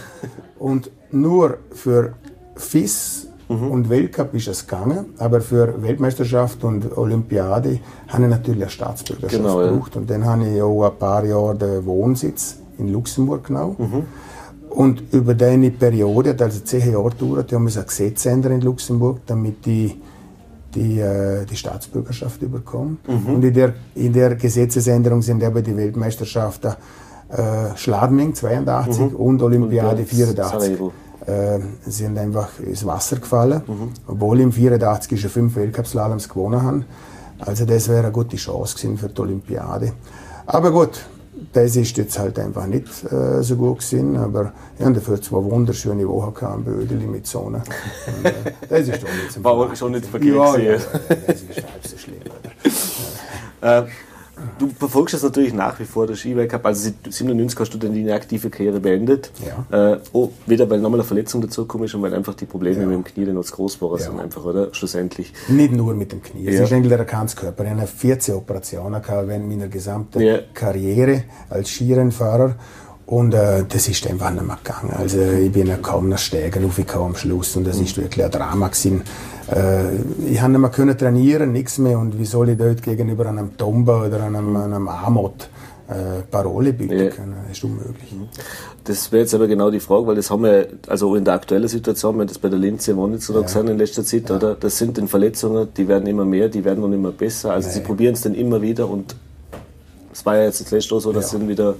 Und 0.59 0.91
nur 1.11 1.57
für 1.71 2.13
FIS 2.55 3.27
mhm. 3.47 3.71
und 3.71 3.89
Weltcup 3.89 4.33
ist 4.33 4.47
es 4.47 4.67
gegangen, 4.67 5.13
aber 5.17 5.41
für 5.41 5.81
Weltmeisterschaft 5.81 6.63
und 6.63 6.97
Olympiade 6.97 7.79
habe 8.07 8.23
ich 8.23 8.29
natürlich 8.29 8.61
eine 8.63 8.69
Staatsbürgerschaft 8.69 9.41
genau, 9.41 9.57
gebraucht. 9.59 9.95
Ja. 9.95 10.01
Und 10.01 10.09
dann 10.09 10.25
habe 10.25 10.47
ich 10.47 10.61
auch 10.61 10.85
ein 10.85 10.97
paar 10.97 11.25
Jahre 11.25 11.55
den 11.55 11.85
Wohnsitz 11.85 12.57
in 12.77 12.91
Luxemburg 12.91 13.45
genommen. 13.45 13.75
Mhm. 13.77 14.03
Und 14.69 15.03
über 15.13 15.33
diese 15.33 15.71
Periode, 15.71 16.35
also 16.39 16.59
zehn 16.59 16.91
Jahre 16.91 17.09
gedauert, 17.09 17.51
haben 17.51 17.67
wir 17.67 17.81
ein 17.81 17.87
Gesetz 17.87 18.25
ändern 18.25 18.53
in 18.53 18.61
Luxemburg, 18.61 19.21
damit 19.25 19.65
die 19.65 19.99
die, 20.75 20.99
äh, 20.99 21.45
die 21.45 21.55
Staatsbürgerschaft 21.55 22.41
überkommen. 22.41 22.99
Mhm. 23.07 23.35
Und 23.35 23.43
in 23.43 23.53
der, 23.53 23.73
in 23.95 24.13
der 24.13 24.35
Gesetzesänderung 24.35 25.21
sind 25.21 25.43
aber 25.43 25.61
die 25.61 25.75
Weltmeisterschaften 25.75 26.73
äh, 27.29 27.75
Schladming 27.75 28.33
82 28.33 29.11
mhm. 29.11 29.15
und 29.15 29.41
Olympiade 29.41 30.01
und 30.01 30.09
84 30.09 30.79
äh, 31.25 31.59
sind 31.85 32.17
einfach 32.17 32.59
ins 32.59 32.85
Wasser 32.85 33.17
gefallen, 33.17 33.61
mhm. 33.67 33.89
obwohl 34.07 34.39
im 34.39 34.51
84 34.51 35.19
schon 35.19 35.29
fünf 35.29 35.55
Weltcup-Slaloms 35.55 36.29
gewonnen 36.29 36.61
haben. 36.61 36.85
Also 37.39 37.65
das 37.65 37.87
wäre 37.87 38.03
eine 38.03 38.11
gute 38.11 38.37
Chance 38.37 38.75
gewesen 38.75 38.97
für 38.97 39.09
die 39.09 39.21
Olympiade. 39.21 39.93
Aber 40.45 40.71
gut, 40.71 41.01
das 41.53 41.75
ist 41.75 41.97
jetzt 41.97 42.17
halt 42.19 42.37
einfach 42.39 42.67
nicht 42.67 42.87
äh, 43.11 43.41
so 43.41 43.55
gut 43.55 43.79
gewesen, 43.79 44.17
aber 44.17 44.53
wir 44.77 44.85
haben 44.85 44.93
dafür 44.93 45.21
zwei 45.21 45.37
wunderschöne 45.37 46.07
Wochen 46.07 46.33
gehabt 46.33 46.57
in 46.57 46.63
Bödeli 46.63 47.05
mit 47.05 47.27
Sonne. 47.27 47.63
Und, 48.17 48.25
äh, 48.25 48.33
das 48.69 48.87
ist 48.87 49.03
doch 49.03 49.09
nicht 49.09 49.31
so 49.31 49.43
War 49.43 49.75
schon 49.75 49.91
nicht 49.91 50.05
verkehrt 50.05 50.35
ja, 50.35 50.57
ja, 50.57 50.71
das 50.73 51.41
ist 51.41 51.57
halb 51.57 51.87
so 51.87 51.97
schlimm. 51.97 52.19
Äh, 53.61 53.83
du 54.57 54.67
verfolgst 54.67 55.13
das 55.13 55.23
natürlich 55.23 55.53
nach 55.53 55.79
wie 55.79 55.85
vor, 55.85 56.07
der 56.07 56.15
Skiweltcup. 56.15 56.65
Also 56.65 56.89
1997 56.89 57.59
hast 57.59 57.73
du 57.73 57.77
dann 57.77 57.93
die 57.93 58.11
aktive 58.11 58.49
Karriere 58.49 58.79
beendet. 58.79 59.31
Ja. 59.71 59.93
Äh, 59.93 59.99
oh, 60.13 60.29
wieder 60.45 60.69
weil 60.69 60.79
nochmal 60.79 60.99
eine 60.99 61.07
Verletzung 61.07 61.41
dazu 61.41 61.63
ist 61.63 61.93
und 61.95 62.01
weil 62.01 62.13
einfach 62.13 62.33
die 62.33 62.45
Probleme 62.45 62.81
ja. 62.81 62.85
mit 62.85 62.95
dem 62.95 63.03
Knie 63.03 63.25
dann 63.25 63.35
noch 63.35 63.45
zu 63.45 63.53
groß 63.55 63.81
waren, 63.81 63.99
ja. 63.99 64.23
einfach, 64.23 64.43
oder? 64.45 64.73
Schlussendlich. 64.73 65.33
Nicht 65.47 65.71
nur 65.71 65.93
mit 65.93 66.11
dem 66.11 66.21
Knie. 66.21 66.47
Es 66.47 66.59
ist 66.59 66.73
eigentlich 66.73 66.89
der 66.89 66.99
Erkannungskörper. 66.99 67.63
Ich 67.63 67.71
habe 67.71 67.87
14 67.87 68.35
Operationen 68.35 69.01
gehabt 69.01 69.27
während 69.27 69.47
meiner 69.47 69.67
gesamten 69.67 70.39
Karriere 70.53 71.23
als 71.49 71.69
Skirennfahrer. 71.69 72.55
Und 73.09 73.33
äh, 73.33 73.63
das 73.67 73.87
ist 73.87 74.05
einfach 74.05 74.29
nicht 74.29 74.45
mehr 74.45 74.59
gegangen. 74.63 74.93
Also 74.95 75.19
ich 75.19 75.51
bin 75.51 75.65
ja 75.65 75.77
kaum 75.77 76.09
noch 76.09 76.19
steigen 76.19 76.63
aufgekommen 76.63 77.07
am 77.07 77.15
Schluss 77.15 77.55
und 77.55 77.65
das 77.65 77.79
ist 77.79 77.97
wirklich 77.97 78.23
ein 78.23 78.29
Drama 78.29 78.67
gewesen. 78.67 79.01
Äh, 79.51 79.95
ich 80.29 80.41
habe 80.41 80.51
nicht 80.51 80.61
mehr 80.61 80.69
können 80.69 80.97
trainieren, 80.97 81.51
nichts 81.51 81.77
mehr. 81.77 81.99
Und 81.99 82.19
wie 82.19 82.25
soll 82.25 82.49
ich 82.49 82.57
dort 82.57 82.83
gegenüber 82.83 83.25
einem 83.25 83.57
Tomba 83.57 84.05
oder 84.05 84.23
einem, 84.23 84.55
einem 84.55 84.87
Amot 84.87 85.49
äh, 85.87 86.21
Parole 86.29 86.73
bieten 86.73 86.99
ja. 86.99 87.09
können? 87.09 87.35
Das 87.47 87.57
ist 87.57 87.63
unmöglich. 87.63 88.11
Mhm. 88.11 88.27
Das 88.83 89.11
wäre 89.11 89.21
jetzt 89.21 89.33
aber 89.33 89.47
genau 89.47 89.69
die 89.69 89.79
Frage, 89.79 90.07
weil 90.07 90.15
das 90.15 90.31
haben 90.31 90.43
wir, 90.43 90.67
also 90.87 91.15
in 91.15 91.25
der 91.25 91.35
aktuellen 91.35 91.67
Situation, 91.67 92.15
wir 92.15 92.21
haben 92.21 92.27
das 92.27 92.39
bei 92.39 92.49
der 92.49 92.59
Linze 92.59 92.95
Wonitzer 92.95 93.35
ja. 93.35 93.41
gesehen 93.41 93.67
in 93.67 93.77
letzter 93.77 94.03
Zeit, 94.03 94.29
ja. 94.29 94.35
oder? 94.35 94.55
Das 94.55 94.77
sind 94.77 94.97
den 94.97 95.07
Verletzungen, 95.07 95.67
die 95.75 95.87
werden 95.87 96.07
immer 96.07 96.25
mehr, 96.25 96.49
die 96.49 96.63
werden 96.63 96.81
noch 96.81 96.91
immer 96.91 97.11
besser. 97.11 97.51
Also 97.53 97.69
sie 97.69 97.81
probieren 97.81 98.13
es 98.13 98.21
dann 98.21 98.33
immer 98.33 98.61
wieder 98.61 98.89
und 98.89 99.15
es 100.11 100.25
war 100.25 100.37
ja 100.37 100.43
jetzt 100.45 100.61
das 100.61 100.71
letzte 100.71 100.95
Jahr 100.95 101.01
so, 101.01 101.11
dass 101.11 101.31
ja. 101.31 101.39
sie 101.39 101.47
wieder 101.47 101.75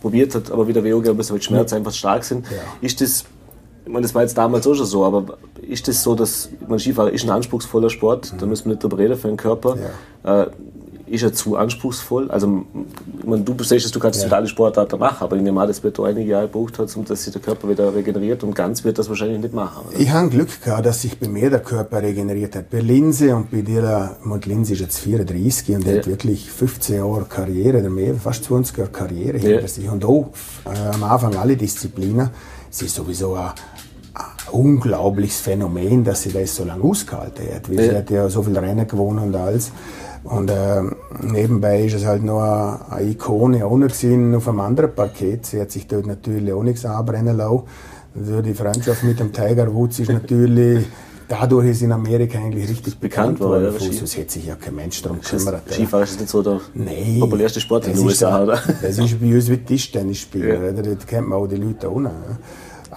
probiert 0.00 0.34
hat, 0.34 0.50
aber 0.50 0.66
wieder 0.66 0.82
müssen, 0.82 1.34
weil 1.34 1.42
Schmerzen 1.42 1.76
einfach 1.76 1.92
stark 1.92 2.24
sind. 2.24 2.46
Ist 2.80 3.00
das, 3.00 3.24
ich 3.88 3.92
meine, 3.94 4.02
das 4.02 4.14
war 4.14 4.20
jetzt 4.20 4.36
damals 4.36 4.66
auch 4.66 4.74
schon 4.74 4.84
so, 4.84 5.04
aber 5.04 5.38
ist 5.62 5.88
das 5.88 6.02
so, 6.02 6.14
dass, 6.14 6.50
man 6.68 6.78
Skifahrer 6.78 7.10
ist 7.10 7.24
ein 7.24 7.30
anspruchsvoller 7.30 7.88
Sport, 7.88 8.34
mhm. 8.34 8.38
da 8.38 8.46
müssen 8.46 8.66
wir 8.66 8.72
nicht 8.72 8.82
drüber 8.84 8.98
reden 8.98 9.16
für 9.16 9.28
den 9.28 9.38
Körper. 9.38 9.76
Ja. 10.22 10.42
Äh, 10.42 10.50
ist 11.06 11.22
er 11.22 11.32
zu 11.32 11.56
anspruchsvoll? 11.56 12.30
Also, 12.30 12.66
ich 13.18 13.24
meine, 13.24 13.42
du 13.42 13.64
sagst, 13.64 13.94
du 13.94 13.98
kannst 13.98 14.22
ja. 14.22 14.28
alle 14.28 14.46
Sportarten 14.46 14.98
machen, 14.98 15.24
aber 15.24 15.36
ich 15.36 15.42
nehme 15.42 15.58
an, 15.58 15.66
das 15.66 15.82
wird 15.82 15.98
einige 16.00 16.30
Jahre 16.30 16.48
gebraucht 16.48 16.78
hat, 16.78 16.94
um 16.96 17.06
dass 17.06 17.24
sich 17.24 17.32
der 17.32 17.40
Körper 17.40 17.66
wieder 17.66 17.94
regeneriert 17.94 18.44
und 18.44 18.54
ganz 18.54 18.84
wird 18.84 18.98
das 18.98 19.08
wahrscheinlich 19.08 19.40
nicht 19.40 19.54
machen. 19.54 19.86
Oder? 19.88 19.98
Ich 19.98 20.10
habe 20.10 20.28
Glück 20.28 20.62
gehabt, 20.62 20.84
dass 20.84 21.00
sich 21.00 21.18
bei 21.18 21.28
mir 21.28 21.48
der 21.48 21.60
Körper 21.60 22.02
regeneriert 22.02 22.56
hat. 22.56 22.68
Bei 22.68 22.80
Linse 22.80 23.34
und 23.34 23.50
bei 23.50 23.62
dir, 23.62 24.16
und 24.22 24.44
Linse 24.44 24.74
ist 24.74 24.80
jetzt 24.80 24.98
34 24.98 25.76
und 25.76 25.86
ja. 25.86 25.96
hat 25.96 26.06
wirklich 26.06 26.50
15 26.50 26.96
Jahre 26.96 27.24
Karriere 27.24 27.78
oder 27.78 27.88
mehr, 27.88 28.14
fast 28.16 28.44
20 28.44 28.76
Jahre 28.76 28.90
Karriere 28.90 29.38
ja. 29.38 29.48
hinter 29.48 29.68
sich. 29.68 29.88
Und 29.88 30.04
auch 30.04 30.28
äh, 30.66 30.94
am 30.94 31.04
Anfang 31.04 31.36
alle 31.36 31.56
Disziplinen. 31.56 32.28
Sie 32.70 32.84
ist 32.84 32.94
sowieso 32.94 33.34
ein, 33.34 33.46
ein 33.46 33.54
unglaubliches 34.50 35.40
Phänomen, 35.40 36.04
dass 36.04 36.22
sie 36.22 36.32
das 36.32 36.54
so 36.54 36.64
lange 36.64 36.84
ausgehalten 36.84 37.44
hat. 37.54 37.68
Weil 37.68 37.76
ja. 37.76 37.90
Sie 37.90 37.96
hat 37.96 38.10
ja 38.10 38.28
so 38.28 38.42
viel 38.42 38.56
Rennen 38.56 38.86
gewonnen 38.86 39.18
und 39.18 39.36
alles. 39.36 39.72
Und 40.24 40.50
äh, 40.50 40.82
nebenbei 41.22 41.84
ist 41.84 41.94
es 41.94 42.04
halt 42.04 42.24
noch 42.24 42.40
eine 42.90 43.10
Ikone 43.10 43.64
auch 43.64 43.76
noch 43.76 43.88
auf 43.88 44.48
einem 44.48 44.60
anderen 44.60 44.94
Parkett. 44.94 45.46
Sie 45.46 45.60
hat 45.60 45.70
sich 45.70 45.86
dort 45.86 46.06
natürlich 46.06 46.52
auch 46.52 46.62
nichts 46.62 46.84
anbrennen 46.84 47.36
lassen. 47.36 47.62
Also 48.18 48.42
die 48.42 48.54
Freundschaft 48.54 49.04
mit 49.04 49.20
dem 49.20 49.32
Tiger 49.32 49.72
Woods 49.72 50.00
ist 50.00 50.10
natürlich 50.10 50.86
dadurch 51.28 51.68
ist 51.68 51.82
in 51.82 51.92
Amerika 51.92 52.38
eigentlich 52.38 52.68
richtig 52.68 52.98
bekannt, 52.98 53.38
bekannt 53.38 53.40
worden. 53.40 53.74
Ja, 53.80 53.92
sonst 53.92 54.16
hätte 54.16 54.32
sich 54.32 54.46
ja 54.46 54.56
kein 54.56 54.74
Mensch 54.74 55.02
darum 55.02 55.20
gekümmert. 55.20 55.62
Skifahren 55.70 56.04
ist 56.04 56.20
nicht 56.20 56.30
so 56.30 56.42
der 56.42 56.60
nee, 56.74 57.18
populärste 57.20 57.60
Sport 57.60 57.86
in 57.86 57.94
den 57.94 58.04
USA, 58.04 58.42
oder? 58.42 58.60
Das 58.82 58.98
ist 58.98 59.20
bei 59.20 59.34
uns 59.34 59.48
wie 59.48 59.58
Tischtennis 59.58 60.18
spielen. 60.18 60.76
Ja. 60.76 60.82
Da 60.82 60.94
kennt 61.06 61.28
man 61.28 61.38
auch 61.38 61.46
die 61.46 61.56
Leute 61.56 61.88
auch 61.88 62.00
noch. 62.00 62.10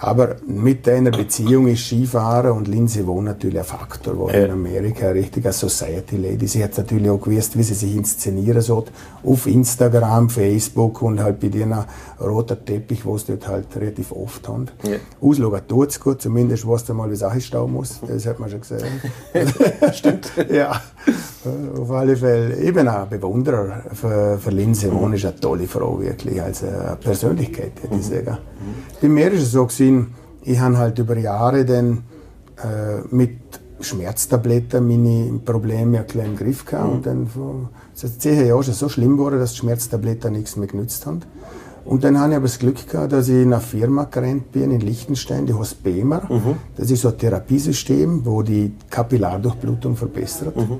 Aber 0.02 0.34
mit 0.48 0.88
einer 0.88 1.12
Beziehung 1.12 1.68
ist 1.68 1.86
Skifahren 1.86 2.50
und 2.50 2.66
Lindsay 2.66 3.06
Wohn 3.06 3.24
natürlich 3.24 3.60
ein 3.60 3.64
Faktor, 3.64 4.18
wo 4.18 4.28
ja. 4.28 4.46
in 4.46 4.50
Amerika 4.50 5.08
eine 5.08 5.52
Society 5.52 6.16
Lady. 6.16 6.48
Sie 6.48 6.62
hat 6.62 6.76
natürlich 6.76 7.08
auch 7.08 7.20
gewusst, 7.20 7.56
wie 7.56 7.62
sie 7.62 7.74
sich 7.74 7.94
inszenieren 7.94 8.60
soll. 8.62 8.86
Auf 9.22 9.46
Instagram, 9.46 10.28
Facebook 10.28 11.02
und 11.02 11.22
halt 11.22 11.38
bei 11.38 11.48
dir 11.48 11.86
roter 12.20 12.64
Teppich, 12.64 13.04
wo 13.04 13.14
es 13.14 13.26
dort 13.26 13.46
halt 13.46 13.68
relativ 13.76 14.10
oft 14.10 14.48
haben. 14.48 14.66
Ja. 14.82 14.96
Ausschauen 15.20 15.60
tut 15.68 15.90
es 15.90 16.00
gut, 16.00 16.20
zumindest 16.20 16.66
weißt 16.66 16.88
du 16.88 16.94
mal, 16.94 17.08
wie 17.08 17.16
Sache 17.16 17.40
stehen 17.40 17.72
muss. 17.72 18.00
Das 18.04 18.26
hat 18.26 18.40
man 18.40 18.50
schon 18.50 18.60
gesehen. 18.60 18.84
Stimmt. 19.92 20.32
ja, 20.50 20.82
auf 21.78 21.90
alle 21.90 22.16
Fälle. 22.16 22.56
Ich 22.56 22.72
bin 22.72 22.88
auch 22.88 23.06
Bewunderer 23.06 23.82
für, 23.92 24.38
für 24.38 24.52
Wohn, 24.52 25.08
mhm. 25.08 25.14
ist 25.14 25.24
eine 25.24 25.40
tolle 25.40 25.66
Frau, 25.66 26.00
wirklich. 26.00 26.40
Eine 26.40 26.96
Persönlichkeit, 27.00 27.72
hätte 27.82 27.94
ich 27.94 28.08
mhm. 28.08 28.24
sagen. 28.24 28.38
Mhm. 28.38 28.74
Bei 29.00 29.08
mir 29.08 29.32
ist 29.32 29.42
es 29.42 29.52
so 29.52 29.66
gewesen, 29.66 30.14
ich 30.42 30.58
habe 30.58 30.78
halt 30.78 30.98
über 30.98 31.16
Jahre 31.16 31.64
dann 31.64 32.04
äh, 32.58 33.00
mit 33.10 33.38
Schmerztabletten 33.80 34.86
meine 34.86 35.38
Probleme 35.38 35.98
ein 35.98 36.06
bisschen 36.06 36.24
im 36.24 36.36
Griff 36.36 36.64
gehabt. 36.64 36.88
Mhm. 36.88 36.94
Und 36.94 37.06
dann 37.06 37.26
vor 37.26 37.70
zehn 37.94 38.46
Jahren 38.46 38.62
schon 38.62 38.74
so 38.74 38.88
schlimm 38.88 39.18
wurde, 39.18 39.38
dass 39.38 39.52
die 39.52 39.58
Schmerztabletten 39.58 40.32
nichts 40.32 40.56
mehr 40.56 40.68
genützt 40.68 41.06
haben. 41.06 41.20
Und 41.84 42.04
dann 42.04 42.18
habe 42.18 42.30
ich 42.30 42.36
aber 42.36 42.46
das 42.46 42.58
Glück 42.58 42.88
gehabt, 42.88 43.12
dass 43.12 43.28
ich 43.28 43.42
in 43.42 43.52
eine 43.52 43.60
Firma 43.60 44.04
gerannt 44.04 44.52
bin 44.52 44.70
in 44.70 44.80
Liechtenstein, 44.80 45.46
die 45.46 45.54
heißt 45.54 45.82
BEMER. 45.82 46.22
Mhm. 46.28 46.56
Das 46.76 46.90
ist 46.90 47.02
so 47.02 47.08
ein 47.08 47.18
Therapiesystem, 47.18 48.24
wo 48.24 48.42
die 48.42 48.72
Kapillardurchblutung 48.88 49.96
verbessert. 49.96 50.56
Mhm. 50.56 50.78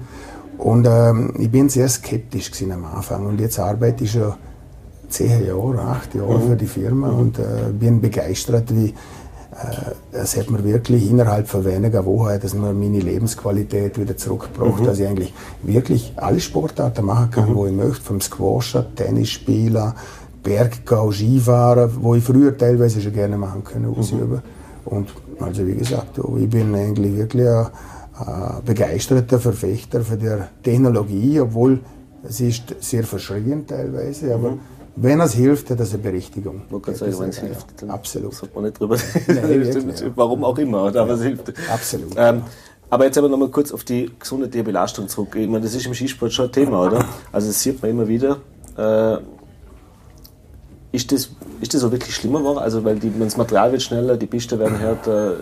Und 0.59 0.87
ähm, 0.89 1.35
ich 1.39 1.51
bin 1.51 1.69
sehr 1.69 1.89
skeptisch 1.89 2.51
am 2.71 2.85
Anfang. 2.85 3.27
Und 3.27 3.41
jetzt 3.41 3.59
arbeite 3.59 4.05
ich 4.05 4.13
schon 4.13 4.35
zehn 5.09 5.47
Jahre, 5.47 5.81
acht 5.81 6.15
Jahre 6.15 6.39
mhm. 6.39 6.49
für 6.49 6.57
die 6.57 6.67
Firma 6.67 7.09
mhm. 7.09 7.19
und 7.19 7.39
äh, 7.39 7.73
bin 7.73 8.01
begeistert, 8.01 8.75
wie 8.75 8.89
äh, 9.53 9.93
es 10.13 10.37
hat 10.37 10.51
mir 10.51 10.65
wirklich 10.65 11.11
innerhalb 11.11 11.49
von 11.49 11.65
weniger 11.65 12.07
Wochen, 12.07 12.41
dass 12.41 12.55
mir 12.55 12.73
meine 12.73 13.01
Lebensqualität 13.01 13.99
wieder 13.99 14.17
zurückgebracht, 14.17 14.81
mhm. 14.81 14.87
dass 14.87 14.99
ich 14.99 15.07
eigentlich 15.07 15.35
wirklich 15.63 16.15
alle 16.17 16.41
Sportarten 16.41 17.05
machen 17.05 17.31
kann, 17.31 17.51
mhm. 17.51 17.55
wo 17.55 17.67
ich 17.67 17.73
möchte, 17.73 18.03
vom 18.03 18.21
Squasher, 18.21 18.87
Tennisspieler, 18.95 19.95
Berggau, 20.43 21.13
Skifahren, 21.13 21.91
wo 22.01 22.15
ich 22.15 22.25
früher 22.25 22.57
teilweise 22.57 23.01
schon 23.01 23.13
gerne 23.13 23.37
machen 23.37 23.63
können, 23.65 23.91
mhm. 23.91 23.95
ausüben. 23.95 24.43
Und 24.85 25.09
also 25.41 25.67
wie 25.67 25.75
gesagt, 25.75 26.19
ich 26.39 26.51
bin 26.51 26.75
eigentlich 26.75 27.17
wirklich 27.17 27.49
ein, 27.49 27.67
ein 28.27 28.65
begeisterter 28.65 29.39
Verfechter 29.39 30.01
für 30.03 30.17
die 30.17 30.37
Technologie, 30.63 31.41
obwohl 31.41 31.81
Es 32.25 32.41
ist 32.41 32.75
sehr 32.81 33.03
verschrien 33.05 33.67
teilweise, 33.67 34.33
aber 34.35 34.53
mhm. 34.53 34.61
wenn 34.97 35.21
es 35.21 35.33
hilft, 35.35 35.71
hat 35.71 35.81
es 35.81 35.93
eine 35.93 36.03
Berechtigung. 36.03 36.63
Man 36.71 36.81
kann 36.81 36.95
sagen, 36.95 37.19
wenn 37.19 37.31
es 37.31 37.39
hilft, 37.39 37.83
dann 37.83 37.91
absolut. 37.91 38.35
sollte 38.35 38.55
man 38.55 38.65
nicht 38.65 38.79
drüber 38.79 38.97
reden. 39.29 39.93
Warum 40.15 40.45
auch 40.45 40.57
immer, 40.59 40.79
aber 40.79 41.07
ja. 41.07 41.15
es 41.15 41.23
hilft. 41.23 41.53
Absolut. 41.71 42.13
Ähm, 42.17 42.43
aber 42.89 43.07
jetzt 43.07 43.19
aber 43.19 43.29
nochmal 43.29 43.49
kurz 43.49 43.73
auf 43.73 43.85
die 43.85 44.11
gesundheitliche 44.19 44.65
Belastung 44.65 45.09
zurück. 45.09 45.35
Ich 45.35 45.49
meine, 45.49 45.65
das 45.65 45.75
ist 45.75 45.87
im 45.87 45.95
Skisport 45.95 46.33
schon 46.33 46.47
ein 46.47 46.53
Thema, 46.53 46.87
oder? 46.87 47.05
Also 47.33 47.49
das 47.49 47.61
sieht 47.61 47.83
man 47.83 47.91
immer 47.91 48.07
wieder. 48.07 48.37
Äh, 48.77 49.19
ist 50.93 51.11
das, 51.11 51.31
ist 51.63 51.73
das 51.73 51.83
auch 51.85 51.91
wirklich 51.91 52.15
schlimmer 52.15 52.41
geworden? 52.41 52.59
Also, 52.59 52.85
weil 52.85 52.99
die, 52.99 53.11
das 53.19 53.37
Material 53.39 53.73
wird 53.73 53.83
schneller, 53.83 54.17
die 54.17 54.27
Piste 54.27 54.59
werden 54.59 54.79
härter. 54.79 55.37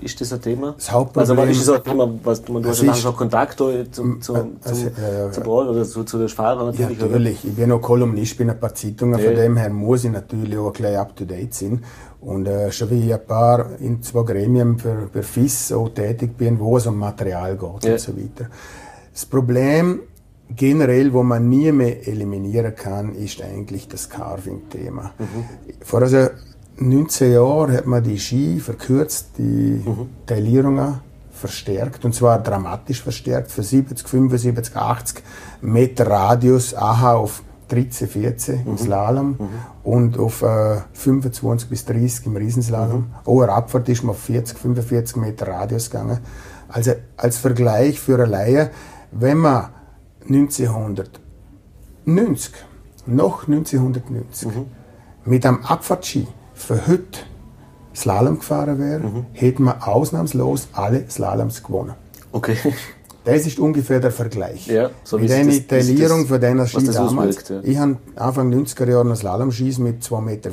Ist 0.00 0.20
das 0.20 0.32
ein 0.32 0.40
Thema? 0.40 0.74
Das 0.76 0.90
Hauptproblem, 0.90 1.38
also, 1.38 1.50
ist 1.50 1.68
das 1.68 1.76
ein 1.76 1.84
Thema, 1.84 2.10
was, 2.24 2.42
du 2.42 2.64
hast 2.64 2.82
ja 2.82 2.94
schon 2.94 3.16
Kontakt 3.16 3.58
zum, 3.58 3.92
zum, 3.92 4.22
zum, 4.22 4.56
also, 4.64 4.86
ja, 4.86 5.24
ja, 5.26 5.32
zum 5.32 5.42
Brot 5.42 5.68
oder 5.68 5.84
zu, 5.84 6.04
zu 6.04 6.18
den 6.18 6.28
Fahrern 6.28 6.66
natürlich? 6.66 6.98
Ja, 6.98 7.06
natürlich. 7.06 7.38
Oder? 7.40 7.48
Ich 7.50 7.56
bin 7.56 7.68
noch 7.68 7.80
Kolumnist, 7.80 8.36
bin 8.36 8.50
ein 8.50 8.58
paar 8.58 8.74
Zeitungen, 8.74 9.18
von 9.20 9.34
dem 9.34 9.56
her 9.56 9.70
muss 9.70 10.04
ich 10.04 10.10
natürlich 10.10 10.58
auch 10.58 10.72
gleich 10.72 10.96
up 10.96 11.14
to 11.16 11.24
date 11.24 11.54
sein. 11.54 11.84
Und 12.20 12.46
äh, 12.46 12.70
schon 12.70 12.90
wie 12.90 13.06
ich 13.06 13.14
ein 13.14 13.26
paar 13.26 13.66
in 13.80 14.02
zwei 14.02 14.22
Gremien 14.22 14.78
für, 14.78 15.08
für 15.12 15.22
FIS 15.22 15.72
auch 15.72 15.88
tätig 15.88 16.36
bin, 16.36 16.60
wo 16.60 16.76
es 16.76 16.86
um 16.86 16.96
Material 16.96 17.56
geht 17.56 17.90
und 17.90 18.00
so 18.00 18.16
weiter. 18.16 18.48
Das 19.12 19.26
Problem 19.26 20.00
generell, 20.56 21.12
wo 21.12 21.22
man 21.22 21.48
nie 21.48 21.72
mehr 21.72 22.06
eliminieren 22.06 22.74
kann, 22.74 23.14
ist 23.14 23.42
eigentlich 23.42 23.88
das 23.88 24.08
Carving-Thema. 24.08 25.12
Mhm. 25.18 25.44
Vor 25.84 26.02
also 26.02 26.28
19 26.76 27.32
Jahren 27.32 27.72
hat 27.72 27.86
man 27.86 28.02
die 28.02 28.18
Ski 28.18 28.60
verkürzt, 28.60 29.30
die 29.38 29.82
mhm. 29.84 30.08
Taillierungen 30.26 31.00
verstärkt, 31.30 32.04
und 32.04 32.14
zwar 32.14 32.42
dramatisch 32.42 33.02
verstärkt, 33.02 33.50
für 33.50 33.62
70, 33.62 34.06
75, 34.08 34.76
80 34.76 35.22
Meter 35.60 36.06
Radius, 36.06 36.74
aha, 36.74 37.14
auf 37.14 37.42
13, 37.68 38.08
14 38.08 38.60
im 38.66 38.72
mhm. 38.72 38.78
Slalom 38.78 39.28
mhm. 39.28 39.48
und 39.82 40.18
auf 40.18 40.42
äh, 40.42 40.76
25 40.92 41.68
bis 41.68 41.84
30 41.86 42.26
im 42.26 42.36
Riesenslalom. 42.36 43.00
Mhm. 43.00 43.14
Auch 43.24 43.42
Abfahrt 43.42 43.88
ist 43.88 44.02
man 44.02 44.10
auf 44.10 44.20
40, 44.20 44.58
45 44.58 45.16
Meter 45.16 45.48
Radius 45.48 45.90
gegangen. 45.90 46.18
Also 46.68 46.92
als 47.16 47.38
Vergleich 47.38 47.98
für 47.98 48.14
eine 48.14 48.26
Laie, 48.26 48.70
wenn 49.10 49.38
man 49.38 49.70
1990, 50.28 52.52
noch 53.06 53.48
1990, 53.48 54.48
mhm. 54.48 54.66
mit 55.24 55.46
einem 55.46 55.64
Abfahrtski 55.64 56.26
für 56.54 56.86
heute 56.86 57.20
Slalom 57.94 58.38
gefahren 58.38 58.78
wäre, 58.78 59.00
mhm. 59.00 59.26
hätte 59.32 59.60
man 59.62 59.82
ausnahmslos 59.82 60.68
alle 60.72 61.10
Slaloms 61.10 61.62
gewonnen. 61.62 61.94
Okay. 62.32 62.56
Das 63.24 63.46
ist 63.46 63.58
ungefähr 63.58 64.00
der 64.00 64.10
Vergleich. 64.10 64.66
Ja, 64.66 64.90
so 65.04 65.18
mit 65.18 65.30
einer 65.30 65.52
Taillierung 65.66 66.26
für 66.26 66.40
deiner 66.40 66.66
Ski 66.66 66.84
damals. 66.84 67.36
Auswirkt, 67.36 67.50
ja. 67.50 67.60
Ich 67.62 67.78
habe 67.78 67.96
Anfang 68.16 68.52
90er 68.52 68.88
Jahre 68.88 69.02
einen 69.02 69.14
Slalom-Skis 69.14 69.78
mit 69.78 70.02
2,5 70.02 70.20
Meter. 70.22 70.50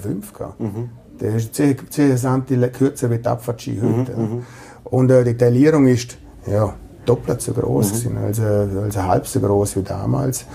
Mhm. 0.59 0.89
Der 1.19 1.35
ist 1.35 1.55
10, 1.55 1.77
10 1.89 2.17
cm 2.17 2.71
kürzer 2.71 3.09
wie 3.09 3.17
die 3.17 3.25
Abfahrtski 3.25 3.79
heute. 3.81 4.15
Mhm, 4.15 4.21
mhm. 4.21 4.43
Und 4.83 5.09
äh, 5.09 5.23
die 5.23 5.35
Taillierung 5.35 5.87
ist 5.87 6.19
ja, 6.45 6.75
doppelt 7.09 7.41
so 7.41 7.53
groß, 7.53 8.05
mhm. 8.05 8.17
also, 8.17 8.43
also 8.43 9.03
halb 9.03 9.27
so 9.27 9.39
groß 9.39 9.75
wie 9.77 9.83
damals. 9.83 10.45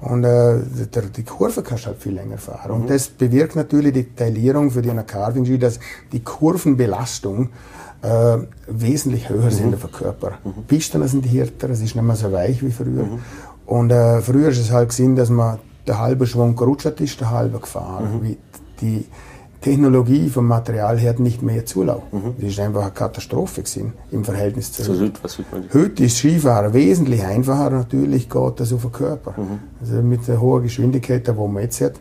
Und 0.00 0.24
äh, 0.24 0.58
der, 0.92 1.02
die 1.02 1.22
Kurve 1.22 1.62
kannst 1.62 1.84
du 1.84 1.88
halt 1.88 1.98
viel 1.98 2.14
länger 2.14 2.38
fahren. 2.38 2.72
Und 2.72 2.84
mhm. 2.84 2.88
das 2.88 3.06
bewirkt 3.08 3.54
natürlich 3.54 3.92
die 3.92 4.14
Taillierung 4.14 4.72
für 4.72 4.82
die 4.82 4.90
Carving 5.06 5.44
Ski, 5.44 5.58
dass 5.58 5.78
die 6.10 6.24
Kurvenbelastung 6.24 7.50
äh, 8.02 8.38
wesentlich 8.66 9.28
höher 9.28 9.44
mhm. 9.44 9.50
sind 9.50 9.74
auf 9.74 9.82
dem 9.82 9.92
Körper. 9.92 10.32
Mhm. 10.44 10.64
Pisten 10.66 11.06
sind 11.06 11.24
härter, 11.24 11.70
es 11.70 11.80
ist 11.80 11.94
nicht 11.94 12.02
mehr 12.02 12.16
so 12.16 12.32
weich 12.32 12.62
wie 12.64 12.72
früher. 12.72 13.04
Mhm. 13.04 13.18
Und 13.64 13.90
äh, 13.90 14.20
früher 14.20 14.48
ist 14.48 14.58
es 14.58 14.72
halt 14.72 14.88
gesehen, 14.88 15.14
dass 15.14 15.30
man 15.30 15.58
der 15.86 16.00
halbe 16.00 16.26
Schwung 16.26 16.56
gerutscht 16.56 17.00
ist, 17.00 17.20
der 17.20 17.30
halbe 17.30 17.60
gefahren. 17.60 18.18
Mhm. 18.18 18.22
Wie 18.24 18.38
die 18.80 19.06
Technologie 19.62 20.28
vom 20.28 20.46
Material 20.46 20.98
her 20.98 21.14
nicht 21.18 21.40
mehr 21.42 21.64
Zulauf. 21.64 22.02
Mhm. 22.12 22.34
Das 22.38 22.50
ist 22.50 22.60
einfach 22.60 22.82
eine 22.82 22.90
Katastrophe 22.90 23.62
gewesen, 23.62 23.94
im 24.10 24.24
Verhältnis 24.24 24.72
zu 24.72 24.82
heute. 25.00 25.20
Heute 25.72 26.04
ist 26.04 26.18
Skifahren 26.18 26.74
wesentlich 26.74 27.24
einfacher, 27.24 27.70
natürlich 27.70 28.28
geht 28.28 28.60
das 28.60 28.72
auf 28.72 28.82
den 28.82 28.92
Körper. 28.92 29.34
Mhm. 29.36 29.60
Also 29.80 30.02
mit 30.02 30.26
der 30.28 30.40
hohen 30.40 30.64
Geschwindigkeit, 30.64 31.26
die 31.26 31.32
man 31.32 31.62
jetzt 31.62 31.80
hat, 31.80 31.94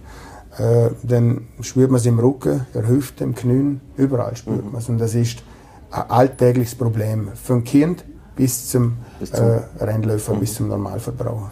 äh, 0.57 0.89
dann 1.03 1.47
spürt 1.61 1.91
man 1.91 1.99
es 1.99 2.05
im 2.05 2.19
Rücken, 2.19 2.65
der 2.73 2.87
Hüfte, 2.87 3.23
im 3.23 3.35
Knien, 3.35 3.79
überall 3.95 4.35
spürt 4.35 4.65
mhm. 4.65 4.71
man 4.71 4.81
es. 4.81 4.89
Und 4.89 4.97
das 4.97 5.15
ist 5.15 5.43
ein 5.91 6.09
alltägliches 6.09 6.75
Problem, 6.75 7.29
vom 7.35 7.63
Kind 7.63 8.03
bis 8.35 8.69
zum, 8.69 8.97
bis 9.19 9.31
zum 9.31 9.45
äh, 9.45 9.61
Rennläufer, 9.79 10.33
bis 10.33 10.51
mhm. 10.51 10.55
zum 10.55 10.67
Normalverbraucher. 10.69 11.51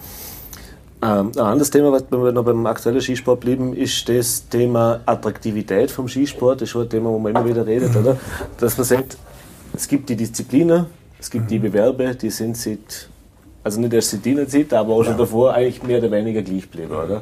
Ähm, 1.01 1.31
ein 1.33 1.39
anderes 1.39 1.69
Thema, 1.69 1.91
was 1.93 2.03
wir 2.12 2.31
noch 2.31 2.43
beim 2.43 2.65
aktuellen 2.65 2.99
Skisport 2.99 3.39
bleiben, 3.39 3.73
ist 3.73 4.09
das 4.09 4.49
Thema 4.49 4.99
Attraktivität 5.05 5.91
vom 5.91 6.09
Skisport. 6.09 6.59
Das 6.59 6.63
ist 6.63 6.71
schon 6.71 6.83
ein 6.83 6.89
Thema, 6.89 7.09
wo 7.09 7.19
man 7.19 7.33
immer 7.33 7.47
wieder 7.47 7.65
redet, 7.65 7.95
oder? 7.95 8.17
Dass 8.59 8.77
man 8.77 8.85
sagt, 8.85 9.17
es 9.73 9.88
gibt 9.88 10.09
die 10.09 10.17
Disziplinen, 10.17 10.88
es 11.17 11.29
gibt 11.29 11.49
die. 11.49 11.59
Bewerbe, 11.59 12.15
die 12.15 12.29
sind 12.29 12.57
seit, 12.57 13.09
also 13.63 13.79
nicht 13.79 13.93
erst 13.93 14.12
seit 14.12 14.25
dieser 14.25 14.47
Zeit, 14.47 14.73
aber 14.73 14.93
auch 14.93 15.03
schon 15.03 15.13
ja. 15.13 15.19
davor 15.19 15.53
eigentlich 15.53 15.83
mehr 15.83 15.99
oder 15.99 16.12
weniger 16.12 16.41
gleich 16.41 16.63
geblieben, 16.63 16.91
oder? 16.91 17.21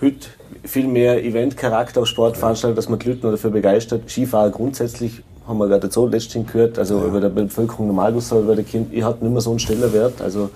Heute 0.00 0.28
viel 0.62 0.86
mehr 0.86 1.24
Eventcharakter 1.24 2.02
auf 2.02 2.06
Sportveranstaltungen, 2.06 2.76
dass 2.76 2.88
man 2.88 2.98
die 2.98 3.08
Leute 3.08 3.30
dafür 3.30 3.50
begeistert. 3.50 4.08
Skifahrer 4.08 4.50
grundsätzlich 4.50 5.22
haben 5.48 5.58
wir 5.58 5.68
gerade 5.68 5.90
so 5.90 6.06
letztens 6.06 6.52
gehört, 6.52 6.78
also 6.78 6.98
ja. 6.98 7.06
über 7.06 7.20
der 7.20 7.30
Bevölkerung 7.30 7.88
normal 7.88 8.14
über 8.14 8.56
die 8.56 8.62
Kinder, 8.62 8.88
ich 8.92 9.02
hatte 9.02 9.24
nicht 9.24 9.32
mehr 9.32 9.40
so 9.40 9.50
einen 9.50 9.58
Stellenwert. 9.58 10.20
Also 10.20 10.50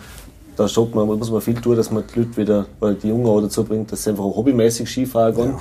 da 0.60 0.68
schaut 0.68 0.94
man, 0.94 1.06
muss 1.06 1.30
man 1.30 1.40
viel 1.40 1.54
tun, 1.54 1.74
dass 1.74 1.90
man 1.90 2.04
die 2.06 2.20
Leute 2.20 2.36
wieder, 2.36 2.66
oder 2.82 2.92
die 2.92 3.08
Jungen 3.08 3.26
auch 3.26 3.40
dazu 3.40 3.64
bringt, 3.64 3.90
dass 3.90 4.04
sie 4.04 4.10
einfach 4.10 4.24
hobbymäßig 4.24 4.88
Skifahren 4.88 5.34
gehen. 5.34 5.54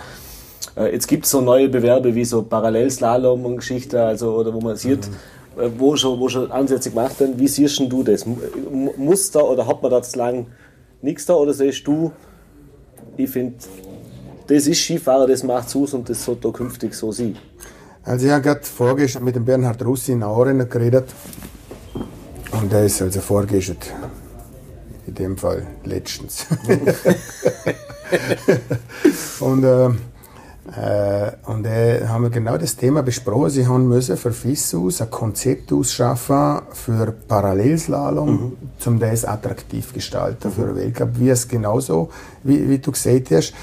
Ja. 0.76 0.84
Äh, 0.84 0.94
jetzt 0.94 1.08
gibt 1.08 1.24
es 1.24 1.32
so 1.32 1.40
neue 1.40 1.70
Bewerbe 1.70 2.14
wie 2.14 2.26
so 2.26 2.42
Parallelslalom 2.42 3.46
und 3.46 3.58
Geschichte, 3.58 4.04
also, 4.04 4.34
oder 4.34 4.54
wo 4.54 4.60
man 4.60 4.76
sieht, 4.76 5.08
mhm. 5.08 5.64
Äh, 5.64 5.70
wo, 5.78 5.96
schon, 5.96 6.20
wo 6.20 6.28
schon 6.28 6.52
Ansätze 6.52 6.90
gemacht 6.90 7.18
werden. 7.20 7.40
Wie 7.40 7.48
siehst 7.48 7.80
du 7.80 8.04
das? 8.04 8.26
Muss 8.98 9.32
da 9.32 9.40
oder 9.40 9.66
hat 9.66 9.82
man 9.82 9.90
da 9.90 10.02
zu 10.02 10.18
lang 10.18 10.48
nichts 11.02 11.26
da 11.26 11.36
oder 11.36 11.54
siehst 11.54 11.88
du, 11.88 12.12
ich 13.16 13.30
finde, 13.30 13.56
das 14.48 14.68
ist 14.68 14.80
Skifahrer, 14.80 15.28
das 15.28 15.44
macht 15.44 15.74
aus 15.76 15.94
und 15.94 16.10
das 16.10 16.26
sollte 16.26 16.42
da 16.42 16.52
künftig 16.52 16.94
so 16.94 17.14
sein? 17.14 17.38
Also 18.04 18.26
ich 18.26 18.32
habe 18.34 18.42
gerade 18.42 18.64
vorgestern 18.64 19.24
mit 19.24 19.36
dem 19.36 19.46
Bernhard 19.46 19.84
Russi 19.86 20.12
in 20.12 20.24
Auren 20.24 20.68
geredet 20.68 21.06
und 22.52 22.70
der 22.70 22.86
ist 22.86 23.02
also 23.02 23.22
vorgestern 23.22 23.78
dem 25.20 25.38
Fall 25.38 25.68
letztens. 25.84 26.48
und 29.40 29.64
äh, 29.64 29.90
äh, 30.76 31.32
und 31.46 31.66
äh, 31.66 32.06
haben 32.08 32.24
wir 32.24 32.30
genau 32.30 32.58
das 32.58 32.76
Thema 32.76 33.02
besprochen. 33.02 33.50
Sie 33.50 33.68
haben 33.68 33.88
müssen 33.88 34.18
für 34.18 34.32
FISUS 34.32 35.02
ein 35.02 35.10
Konzept 35.10 35.74
ausschaffen 35.74 36.62
für 36.74 37.12
Parallelslalom, 37.12 38.30
mhm. 38.30 38.58
um 38.86 39.00
das 39.00 39.26
attraktiv 39.26 39.94
gestalten 39.94 40.50
mhm. 40.50 40.54
für 40.54 40.66
den 40.68 40.76
Weltcup. 40.76 41.10
Wie 41.14 41.30
es 41.30 41.48
genauso, 41.48 42.10
wie, 42.44 42.70
wie 42.70 42.78
du 42.78 42.92
gesagt 42.92 43.32
hast, 43.32 43.54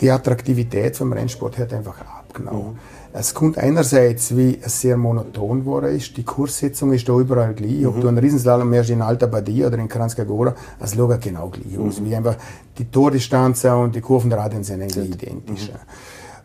die 0.00 0.10
Attraktivität 0.10 0.96
vom 0.96 1.12
Rennsport 1.12 1.58
hat 1.58 1.72
einfach 1.72 2.00
abgenommen. 2.00 2.72
Mhm. 2.72 2.78
Es 3.16 3.32
kommt 3.32 3.58
einerseits, 3.58 4.36
wie 4.36 4.58
es 4.60 4.80
sehr 4.80 4.96
monoton 4.96 5.60
geworden 5.60 5.94
ist. 5.94 6.16
Die 6.16 6.24
Kurssetzung 6.24 6.92
ist 6.92 7.08
da 7.08 7.16
überall 7.16 7.54
gleich. 7.54 7.82
Mhm. 7.82 7.86
Ob 7.86 8.00
du 8.00 8.08
einen 8.08 8.18
Riesenslalom 8.18 8.68
machst 8.68 8.90
in 8.90 9.00
Alta 9.02 9.26
Badia 9.26 9.68
oder 9.68 9.78
in 9.78 9.86
Kranjska 9.86 10.24
Gora, 10.24 10.52
es 10.80 10.96
schaut 10.96 11.20
genau 11.20 11.48
gleich 11.48 11.78
aus. 11.78 12.00
Mhm. 12.00 12.06
Wie 12.06 12.16
einfach 12.16 12.36
die 12.76 12.86
Tordistanzen 12.86 13.70
und 13.70 13.94
die 13.94 14.00
Kurvenradien 14.00 14.64
sind 14.64 14.82
eigentlich 14.82 15.10
identisch. 15.10 15.68
Mhm. 15.68 15.76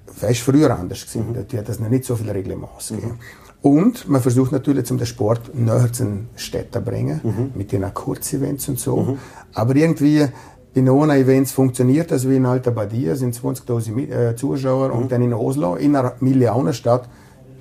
Das 0.05 0.21
war 0.21 0.33
früher 0.35 0.77
anders 0.77 1.07
gewesen. 1.07 1.31
Mhm. 1.31 1.45
Da 1.49 1.57
hat 1.57 1.69
es 1.69 1.79
noch 1.79 1.89
nicht 1.89 2.05
so 2.05 2.15
viele 2.15 2.35
Reglements 2.35 2.89
gegeben. 2.89 3.13
Mhm. 3.13 3.69
Und 3.71 4.07
man 4.07 4.21
versucht 4.21 4.51
natürlich, 4.51 4.91
um 4.91 4.99
den 4.99 5.07
Sport 5.07 5.55
näher 5.55 5.91
zu 5.91 6.03
den 6.03 6.29
Städten 6.35 6.73
zu 6.73 6.81
bringen, 6.81 7.19
mhm. 7.23 7.51
mit 7.55 7.71
den 7.71 7.91
Kurzevents 7.91 8.69
und 8.69 8.79
so. 8.79 8.97
Mhm. 8.97 9.17
Aber 9.55 9.75
irgendwie 9.75 10.27
in 10.79 10.85
Nona 10.85 11.17
Events 11.17 11.51
funktioniert 11.51 12.09
das 12.11 12.27
wie 12.27 12.37
in 12.37 12.45
Alta 12.45 12.71
Badia, 12.71 13.15
sind 13.15 13.35
20.000 13.35 14.09
äh, 14.09 14.35
Zuschauer 14.35 14.89
mhm. 14.89 14.95
und 14.95 15.11
dann 15.11 15.21
in 15.21 15.33
Oslo, 15.33 15.75
in 15.75 15.95
einer 15.95 16.13
Millionenstadt, 16.19 17.07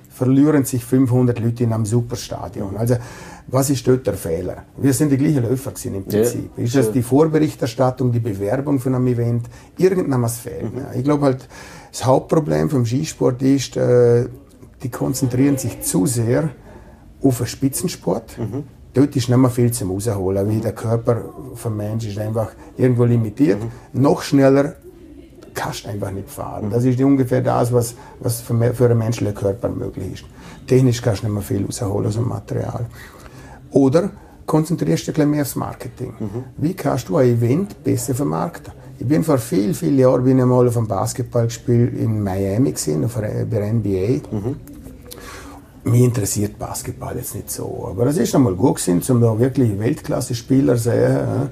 verlieren 0.09 0.65
sich 0.65 0.83
500 0.83 1.39
Leute 1.39 1.63
in 1.63 1.73
einem 1.73 1.85
Superstadion. 1.85 2.75
Also, 2.77 2.95
was 3.47 3.69
ist 3.69 3.87
dort 3.87 4.05
der 4.05 4.15
Fehler? 4.15 4.63
Wir 4.77 4.93
sind 4.93 5.11
die 5.11 5.17
gleichen 5.17 5.43
Läufer 5.43 5.71
gewesen 5.71 5.95
im 5.95 6.05
Prinzip. 6.05 6.51
Ja, 6.55 6.63
ist 6.63 6.75
das 6.75 6.91
die 6.91 7.01
Vorberichterstattung, 7.01 8.11
die 8.11 8.19
Bewerbung 8.19 8.79
von 8.79 8.95
einem 8.95 9.07
Event? 9.07 9.47
Irgendwas 9.77 10.39
fehlt. 10.39 10.73
Mhm. 10.73 10.81
Ich 10.95 11.03
glaube 11.03 11.25
halt, 11.25 11.47
das 11.91 12.05
Hauptproblem 12.05 12.69
vom 12.69 12.85
Skisport 12.85 13.41
ist, 13.41 13.77
äh, 13.77 14.27
die 14.83 14.89
konzentrieren 14.89 15.57
sich 15.57 15.81
zu 15.81 16.05
sehr 16.05 16.49
auf 17.21 17.37
den 17.37 17.47
Spitzensport. 17.47 18.37
Mhm 18.37 18.63
dort 18.93 19.15
ist 19.15 19.29
nicht 19.29 19.37
mehr 19.37 19.49
viel 19.49 19.71
zum 19.71 19.91
rausholen, 19.91 20.47
weil 20.47 20.59
der 20.59 20.73
Körper 20.73 21.23
vom 21.55 21.77
Menschen 21.77 22.11
ist 22.11 22.19
einfach 22.19 22.51
irgendwo 22.77 23.05
limitiert. 23.05 23.59
Mhm. 23.61 24.01
Noch 24.01 24.21
schneller 24.21 24.75
kannst 25.53 25.85
du 25.85 25.89
einfach 25.89 26.11
nicht 26.11 26.29
fahren. 26.29 26.69
Das 26.69 26.83
ist 26.85 26.99
ungefähr 27.01 27.41
das, 27.41 27.73
was, 27.73 27.95
was 28.19 28.41
für, 28.41 28.73
für 28.73 28.85
einen 28.85 28.99
menschlichen 28.99 29.35
Körper 29.35 29.69
möglich 29.69 30.13
ist. 30.13 30.23
Technisch 30.67 31.01
kannst 31.01 31.23
du 31.23 31.27
nicht 31.27 31.33
mehr 31.33 31.43
viel 31.43 31.65
rausholen 31.65 32.07
aus 32.07 32.15
dem 32.15 32.27
Material. 32.27 32.85
Oder 33.71 34.09
konzentrierst 34.45 35.07
du 35.07 35.11
dich 35.11 35.25
mehr 35.25 35.43
aufs 35.43 35.55
Marketing. 35.55 36.13
Mhm. 36.19 36.43
Wie 36.57 36.73
kannst 36.73 37.09
du 37.09 37.17
ein 37.17 37.27
Event 37.27 37.83
besser 37.83 38.15
vermarkten? 38.15 38.73
Ich 38.97 39.07
bin 39.07 39.23
vor 39.23 39.37
vielen, 39.37 39.73
vielen 39.73 39.97
Jahren 39.97 40.23
bin 40.23 40.39
ich 40.39 40.45
mal 40.45 40.67
auf 40.67 40.75
einem 40.75 40.87
Basketballspiel 40.87 41.87
in 41.99 42.21
Miami 42.21 42.71
gesehen, 42.73 43.05
auf 43.05 43.13
der, 43.15 43.73
NBA. 43.73 44.27
Mhm. 44.31 44.55
Mich 45.89 46.01
interessiert 46.01 46.59
Basketball 46.59 47.15
jetzt 47.15 47.35
nicht 47.35 47.51
so, 47.51 47.87
aber 47.89 48.05
es 48.07 48.17
ist 48.17 48.35
einmal 48.35 48.53
gut 48.53 48.77
gewesen, 48.77 49.01
um 49.15 49.21
da 49.21 49.39
wirklich 49.39 49.77
Weltklasse-Spieler 49.79 50.75
zu 50.75 50.83
sehen. 50.83 51.49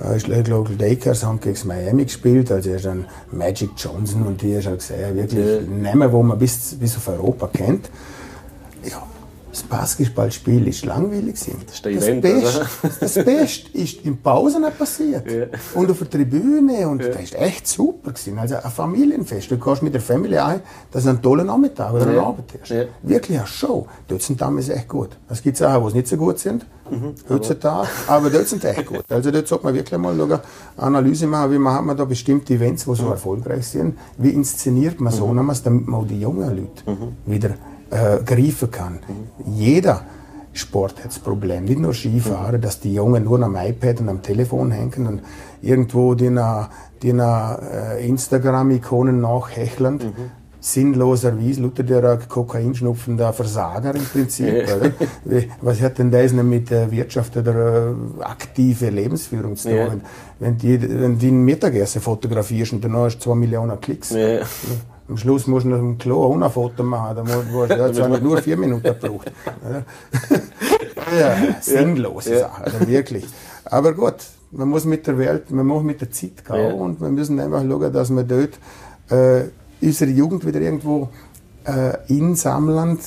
Ja. 0.00 0.14
Ich 0.14 0.24
glaube, 0.24 0.70
Lakers 0.78 1.24
haben 1.24 1.40
gegen 1.40 1.58
Miami 1.66 2.04
gespielt, 2.04 2.52
also 2.52 2.70
ist 2.70 2.84
dann 2.84 3.06
Magic 3.32 3.70
Johnson 3.76 4.26
und 4.26 4.40
die 4.40 4.52
ist 4.52 4.66
halt 4.66 4.78
gesehen, 4.78 5.16
wirklich 5.16 5.44
ja. 5.44 5.60
Namen, 5.92 6.12
wo 6.12 6.22
man 6.22 6.38
bis, 6.38 6.76
bis 6.78 6.96
auf 6.96 7.08
Europa 7.08 7.48
kennt. 7.52 7.90
Das 9.50 9.62
Basketballspiel 9.62 10.68
ist 10.68 10.84
langweilig. 10.84 11.36
Das, 11.66 11.80
das, 11.82 11.86
Event, 11.86 12.20
Beste, 12.20 12.66
das 13.00 13.14
Beste 13.14 13.78
ist 13.78 14.04
in 14.04 14.18
Pausen 14.18 14.64
passiert. 14.78 15.30
Ja. 15.30 15.46
Und 15.74 15.90
auf 15.90 15.98
der 15.98 16.10
Tribüne. 16.10 16.86
Und 16.86 17.02
ja. 17.02 17.08
das 17.08 17.22
ist 17.22 17.34
echt 17.34 17.66
super. 17.66 18.12
Gewesen. 18.12 18.38
Also 18.38 18.56
ein 18.56 18.70
Familienfest. 18.70 19.50
Du 19.50 19.58
kannst 19.58 19.82
mit 19.82 19.94
der 19.94 20.02
Familie 20.02 20.44
ein, 20.44 20.60
dass 20.90 21.04
du 21.04 21.10
einen 21.10 21.22
tollen 21.22 21.46
Nachmittag 21.46 21.94
oder 21.94 22.12
ja. 22.12 22.22
Abend 22.22 22.44
hast. 22.60 22.68
Ja. 22.68 22.84
Wirklich 23.02 23.38
eine 23.38 23.46
Show. 23.46 23.86
Dort 24.06 24.22
sind 24.22 24.40
damals 24.40 24.68
echt 24.68 24.88
gut. 24.88 25.16
Es 25.28 25.42
gibt 25.42 25.56
Sachen, 25.56 25.86
es 25.86 25.94
nicht 25.94 26.08
so 26.08 26.16
gut 26.16 26.38
sind. 26.38 26.66
Mhm. 26.90 27.14
Heutzutage. 27.28 27.88
Aber 28.06 28.30
dort 28.30 28.48
sind 28.48 28.64
echt 28.64 28.86
gut. 28.86 29.04
Also 29.08 29.30
dort 29.30 29.48
sollte 29.48 29.64
man 29.64 29.74
wirklich 29.74 29.98
mal 29.98 30.20
eine 30.20 30.40
Analyse 30.76 31.26
machen, 31.26 31.52
wie 31.52 31.58
man 31.58 31.74
hat 31.74 31.84
man 31.84 31.96
da 31.96 32.04
bestimmte 32.04 32.54
Events, 32.54 32.84
die 32.84 32.94
so 32.94 33.04
mhm. 33.04 33.12
erfolgreich 33.12 33.66
sind. 33.66 33.98
Wie 34.18 34.30
inszeniert 34.30 35.00
man 35.00 35.12
so, 35.12 35.26
mhm. 35.26 35.36
damit 35.64 35.88
man 35.88 36.00
auch 36.00 36.06
die 36.06 36.20
jungen 36.20 36.48
Leute 36.48 36.90
mhm. 36.90 37.16
wieder 37.26 37.54
äh, 37.90 38.22
greifen 38.24 38.70
kann. 38.70 38.98
Jeder 39.46 40.02
Sport 40.52 40.98
hat 40.98 41.10
das 41.10 41.18
Problem, 41.18 41.64
nicht 41.64 41.78
nur 41.78 41.94
Skifahren, 41.94 42.56
mhm. 42.56 42.60
dass 42.60 42.80
die 42.80 42.94
Jungen 42.94 43.24
nur 43.24 43.42
am 43.42 43.56
iPad 43.56 44.00
und 44.00 44.08
am 44.08 44.22
Telefon 44.22 44.72
hängen 44.72 45.06
und 45.06 45.22
irgendwo 45.62 46.14
die, 46.14 46.34
die 47.02 47.10
äh, 47.10 48.08
Instagram-Ikonen 48.08 49.20
nachhecheln. 49.20 49.94
Mhm. 49.94 50.38
Sinnloserweise, 50.60 51.60
Luther 51.60 51.84
der 51.84 52.18
Kokainschnupfender 52.28 53.32
Versager 53.32 53.94
im 53.94 54.04
Prinzip. 54.04 54.68
Ja. 54.68 55.44
Was 55.62 55.80
hat 55.80 55.98
denn 55.98 56.10
das 56.10 56.32
mit 56.32 56.70
der 56.70 56.90
Wirtschaft 56.90 57.36
oder 57.36 57.90
äh, 57.90 58.22
aktive 58.24 58.90
Lebensführung 58.90 59.54
zu 59.54 59.68
tun? 59.68 59.76
Ja. 59.76 59.88
Wenn, 60.40 60.58
die, 60.58 60.82
wenn 60.82 61.16
die 61.16 61.28
ein 61.28 61.44
Mittagessen 61.44 62.02
fotografierst 62.02 62.72
und 62.72 62.84
danach 62.84 63.04
hast 63.04 63.18
du 63.18 63.30
zwei 63.30 63.36
Millionen 63.36 63.80
Klicks. 63.80 64.10
Ja. 64.10 64.40
Am 65.08 65.16
Schluss 65.16 65.46
musst 65.46 65.64
du 65.64 65.70
noch 65.70 65.78
im 65.78 65.96
Klo 65.96 66.24
auch 66.24 66.34
ein 66.38 66.50
Foto 66.50 66.82
machen. 66.82 67.16
Da 67.16 67.22
musst 67.24 67.98
du 67.98 68.18
nur 68.18 68.38
vier 68.38 68.56
Minuten 68.56 68.82
gebraucht. 68.82 69.32
ja, 71.18 71.36
sinnlose 71.60 72.34
ja. 72.34 72.40
Sache, 72.40 72.64
also 72.64 72.86
wirklich. 72.86 73.26
Aber 73.64 73.94
gut, 73.94 74.16
man 74.50 74.68
muss 74.68 74.84
mit 74.84 75.06
der 75.06 75.18
Welt, 75.18 75.50
man 75.50 75.66
muss 75.66 75.82
mit 75.82 76.00
der 76.00 76.10
Zeit 76.10 76.44
gehen 76.44 76.56
ja. 76.56 76.72
und 76.72 77.00
wir 77.00 77.08
müssen 77.08 77.40
einfach 77.40 77.62
schauen, 77.62 77.92
dass 77.92 78.10
wir 78.10 78.22
dort 78.22 78.58
äh, 79.10 79.48
unsere 79.80 80.10
Jugend 80.10 80.46
wieder 80.46 80.60
irgendwo 80.60 81.08
äh, 81.64 81.96
insammeln 82.08 82.98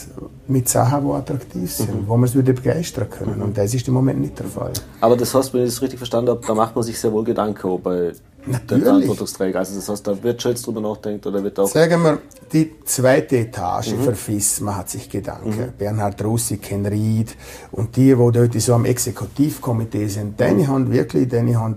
mit 0.48 0.70
Sachen, 0.70 1.06
die 1.06 1.12
attraktiv 1.12 1.72
sind, 1.72 2.02
mhm. 2.02 2.08
wo 2.08 2.18
wir 2.18 2.26
es 2.26 2.38
wieder 2.38 2.54
begeistern 2.54 3.10
können. 3.10 3.38
Mhm. 3.38 3.44
Und 3.44 3.58
das 3.58 3.74
ist 3.74 3.88
im 3.88 3.94
Moment 3.94 4.22
nicht 4.22 4.38
der 4.38 4.46
Fall. 4.46 4.74
Aber 5.00 5.18
das 5.18 5.34
heißt, 5.34 5.54
wenn 5.54 5.64
ich 5.64 5.70
das 5.70 5.82
richtig 5.82 5.98
verstanden 5.98 6.30
habe, 6.30 6.42
da 6.46 6.54
macht 6.54 6.76
man 6.76 6.84
sich 6.84 7.00
sehr 7.00 7.12
wohl 7.12 7.24
Gedanken 7.24 7.82
bei 7.82 8.14
Natürlich. 8.46 8.68
der 8.70 8.80
Verantwortungsträger. 8.80 9.60
Also 9.60 9.76
das 9.76 9.90
heißt, 9.90 10.08
da 10.08 10.24
wird 10.24 10.44
jetzt 10.44 10.66
drüber 10.66 10.82
nachdenkt 10.82 11.26
oder 11.26 11.44
wird 11.44 11.60
auch... 11.60 11.68
Sagen 11.68 12.02
wir, 12.04 12.20
die 12.52 12.74
zweite 12.86 13.38
Etage 13.38 13.94
mhm. 13.94 14.04
für 14.04 14.16
FIS, 14.16 14.62
man 14.62 14.78
hat 14.78 14.90
sich 14.90 15.10
Gedanken. 15.10 15.50
Mhm. 15.50 15.74
Bernhard 15.78 16.24
Russi, 16.24 16.58
Ken 16.58 16.86
Ried 16.86 17.36
und 17.72 17.96
die, 17.96 18.16
die 18.16 18.16
dort 18.16 18.62
so 18.62 18.74
am 18.74 18.86
Exekutivkomitee 18.86 20.08
sind, 20.08 20.40
mhm. 20.40 20.58
die 20.58 20.68
haben 20.68 20.92
wirklich, 20.92 21.30
die 21.30 21.56
haben 21.56 21.76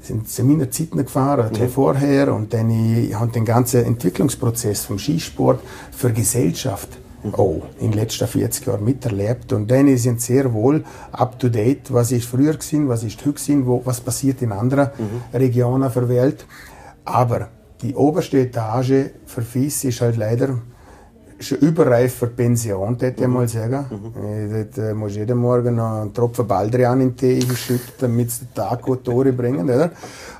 sind 0.00 0.28
Seminarzeiten 0.28 0.98
gefahren, 0.98 1.50
mhm. 1.52 1.68
vorher, 1.68 2.32
und 2.32 2.54
dann 2.54 2.70
haben 3.14 3.32
den 3.32 3.44
ganzen 3.44 3.84
Entwicklungsprozess 3.84 4.84
vom 4.84 5.00
Skisport 5.00 5.60
für 5.90 6.12
Gesellschaft 6.12 6.88
oh, 7.36 7.62
in 7.78 7.90
den 7.90 8.00
letzten 8.00 8.26
40 8.26 8.66
Jahren 8.66 8.84
miterlebt. 8.84 9.52
Und 9.52 9.70
dann 9.70 9.96
sind 9.96 10.20
sehr 10.20 10.52
wohl 10.52 10.84
up 11.12 11.38
to 11.38 11.48
date, 11.48 11.92
was 11.92 12.12
ist 12.12 12.26
früher 12.26 12.54
gewesen, 12.54 12.88
was 12.88 13.04
ist 13.04 13.20
heute 13.20 13.32
gewesen, 13.32 13.66
wo, 13.66 13.82
was 13.84 14.00
passiert 14.00 14.42
in 14.42 14.52
anderen 14.52 14.90
mhm. 14.98 15.38
Regionen 15.38 15.90
der 15.92 16.08
Welt. 16.08 16.46
Aber 17.04 17.48
die 17.82 17.94
oberste 17.94 18.38
Etage 18.38 19.10
für 19.26 19.42
FIS 19.42 19.84
ist 19.84 20.00
halt 20.00 20.16
leider 20.16 20.58
schon 21.38 21.58
überreif 21.58 22.14
für 22.14 22.28
Pension, 22.28 23.00
würde 23.00 23.14
ich 23.18 23.26
mhm. 23.26 23.32
mal 23.32 23.48
sagen. 23.48 23.86
Mhm. 23.90 24.24
Äh, 24.24 24.64
dort 24.64 24.78
äh, 24.78 24.94
muss 24.94 25.14
jeden 25.14 25.38
Morgen 25.38 25.76
noch 25.76 26.00
einen 26.00 26.14
Tropfen 26.14 26.46
Baldrian 26.46 27.00
in 27.00 27.14
den 27.14 27.16
Tee 27.16 27.54
schütten, 27.54 27.92
damit 27.98 28.30
sie 28.30 28.46
den 28.46 28.54
Tag 28.54 28.82
gut 28.82 29.06
durchbringen. 29.06 29.68
Oder? 29.68 29.90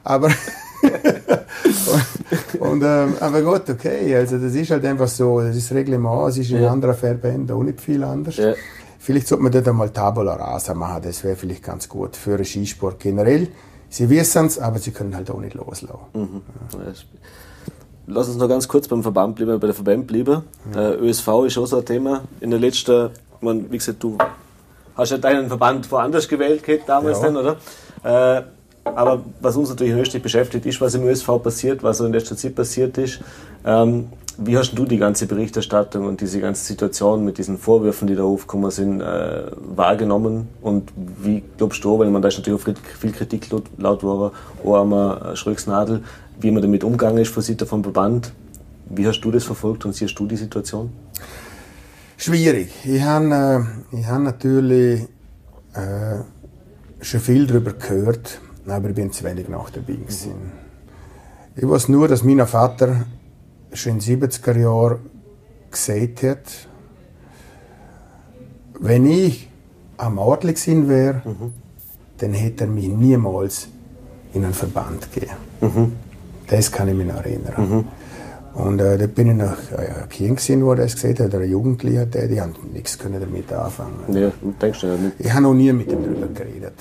Aber 0.05 0.31
und, 2.61 2.83
ähm, 2.83 3.15
aber 3.21 3.43
gut, 3.43 3.69
okay, 3.71 4.17
also 4.17 4.39
das 4.39 4.55
ist 4.55 4.71
halt 4.71 4.85
einfach 4.85 5.09
so, 5.09 5.41
das 5.41 5.57
ist 5.57 5.73
Reglement, 5.73 6.31
es 6.31 6.39
ist 6.39 6.51
in 6.51 6.63
ja. 6.63 6.71
anderen 6.71 6.95
Verbänden 6.95 7.57
auch 7.57 7.63
nicht 7.63 7.81
viel 7.81 8.03
anders. 8.05 8.37
Ja. 8.37 8.55
Vielleicht 8.99 9.29
sollte 9.29 9.45
man 9.45 9.53
dort 9.53 9.69
einmal 9.69 9.91
Tabula 9.91 10.35
Rasa 10.35 10.75
machen, 10.75 11.03
das 11.05 11.23
wäre 11.23 11.37
vielleicht 11.37 11.63
ganz 11.63 11.89
gut 11.89 12.17
für 12.17 12.37
den 12.37 12.45
Skisport 12.45 12.99
generell. 13.01 13.49
Sie 13.89 14.11
wissen 14.11 14.47
es, 14.47 14.59
aber 14.59 14.79
sie 14.79 14.91
können 14.91 15.15
halt 15.15 15.31
auch 15.31 15.41
nicht 15.41 15.55
loslassen. 15.55 15.99
Mhm. 16.13 16.43
Ja. 16.73 16.93
Lass 18.09 18.29
uns 18.29 18.37
noch 18.37 18.49
ganz 18.49 18.69
kurz 18.69 18.87
beim 18.89 19.03
Verband 19.03 19.37
bleiben, 19.37 19.59
bei 19.59 19.67
der 19.67 19.75
Verband 19.75 20.07
bleiben. 20.07 20.43
Ja. 20.75 20.91
Äh, 20.91 20.95
ÖSV 20.97 21.29
ist 21.47 21.59
auch 21.59 21.67
so 21.67 21.79
ein 21.79 21.85
Thema. 21.85 22.23
In 22.41 22.51
der 22.51 22.61
letzten, 22.61 23.11
man, 23.41 23.71
wie 23.71 23.79
gesagt, 23.79 24.03
du 24.03 24.17
hast 24.97 25.11
ja 25.11 25.19
deinen 25.19 25.49
Verband 25.49 25.91
woanders 25.91 26.29
gewählt 26.29 26.63
damals 26.87 27.21
ja. 27.21 27.31
dann, 27.31 27.37
oder? 27.37 27.57
Äh, 28.05 28.43
aber 28.95 29.23
was 29.41 29.57
uns 29.57 29.69
natürlich 29.69 29.95
höchstlich 29.95 30.23
beschäftigt, 30.23 30.67
ist, 30.67 30.81
was 30.81 30.95
im 30.95 31.07
ÖSV 31.07 31.43
passiert, 31.43 31.83
was 31.83 32.01
in 32.01 32.13
letzter 32.13 32.37
Zeit 32.37 32.55
passiert 32.55 32.97
ist. 32.99 33.21
Ähm, 33.65 34.07
wie 34.39 34.57
hast 34.57 34.75
du 34.75 34.85
die 34.85 34.99
ganze 34.99 35.27
Berichterstattung 35.27 36.07
und 36.07 36.21
diese 36.21 36.41
ganze 36.41 36.65
Situation 36.65 37.25
mit 37.25 37.39
diesen 37.39 37.57
Vorwürfen, 37.57 38.07
die 38.07 38.15
da 38.15 38.23
aufgekommen 38.23 38.71
sind, 38.71 39.01
äh, 39.01 39.45
wahrgenommen? 39.57 40.49
Und 40.61 40.93
wie 40.97 41.43
glaubst 41.57 41.83
du, 41.83 41.99
weil 41.99 42.11
man 42.11 42.21
da 42.21 42.29
ist 42.29 42.37
natürlich 42.37 42.61
auch 42.61 42.75
viel 42.99 43.13
Kritik 43.13 43.51
laut, 43.51 43.65
laut 43.79 44.05
war, 44.05 44.33
auch 44.65 44.83
einmal 44.83 45.35
Schröcksnadel, 45.37 46.03
wie 46.39 46.51
man 46.51 46.63
damit 46.63 46.85
umgegangen 46.85 47.19
ist 47.19 47.33
von 47.33 47.43
vom 47.43 47.83
Verband? 47.83 48.33
Wie 48.91 49.07
hast 49.07 49.21
du 49.21 49.31
das 49.31 49.45
verfolgt 49.45 49.85
und 49.87 49.95
siehst 49.95 50.19
du 50.19 50.27
die 50.27 50.37
Situation? 50.37 50.91
Schwierig. 52.19 52.71
Ich 52.85 53.03
habe 53.03 53.67
äh, 53.93 54.05
hab 54.05 54.21
natürlich 54.21 55.03
äh, 55.75 56.21
schon 57.01 57.21
viel 57.21 57.47
darüber 57.47 57.73
gehört, 57.73 58.41
aber 58.67 58.89
ich 58.89 58.95
bin 58.95 59.13
zu 59.13 59.25
wenig 59.25 59.49
nach 59.49 59.71
dabei 59.71 59.95
gewesen. 59.95 60.33
Mhm. 60.33 60.53
Ich 61.57 61.69
weiß 61.69 61.89
nur, 61.89 62.09
dass 62.09 62.23
mein 62.23 62.47
Vater 62.47 63.07
schon 63.73 63.93
in 63.93 63.99
den 63.99 64.23
70er 64.23 64.59
Jahren 64.59 64.99
gesagt 65.71 66.23
hat, 66.23 66.69
wenn 68.79 69.07
ich 69.07 69.49
am 69.97 70.19
Adel 70.19 70.53
gewesen 70.53 70.89
wäre, 70.89 71.23
mhm. 71.25 71.53
dann 72.19 72.33
hätte 72.33 72.65
er 72.65 72.71
mich 72.71 72.89
niemals 72.89 73.69
in 74.35 74.45
einen 74.45 74.55
Verband 74.55 75.11
gegeben. 75.13 75.37
Mhm. 75.61 75.93
Das 76.47 76.71
kann 76.71 76.89
ich 76.89 76.95
mich 76.95 77.07
noch 77.07 77.17
erinnern. 77.17 77.55
Mhm. 77.57 77.85
Und 78.63 78.81
äh, 78.81 78.97
da 78.97 79.07
bin 79.07 79.31
ich 79.31 79.37
noch 79.37 79.57
äh, 79.73 80.07
Kind 80.09 80.39
gewesen, 80.39 80.65
wo 80.65 80.71
er 80.71 80.77
das 80.77 80.95
gesagt 80.95 81.21
hat, 81.21 81.29
oder 81.29 81.41
ein 81.41 81.51
Jugendlicher, 81.51 82.07
die 82.07 82.41
haben 82.41 82.55
nichts 82.73 82.99
können 82.99 83.21
damit 83.21 83.53
anfangen. 83.53 83.99
Ja, 84.15 84.33
denkst 84.63 84.81
du 84.81 84.87
ja 84.87 84.97
nicht. 84.97 85.15
Ich 85.19 85.31
habe 85.31 85.43
noch 85.43 85.55
nie 85.55 85.73
mit 85.73 85.93
ihm 85.93 86.03
darüber 86.03 86.29
geredet. 86.29 86.75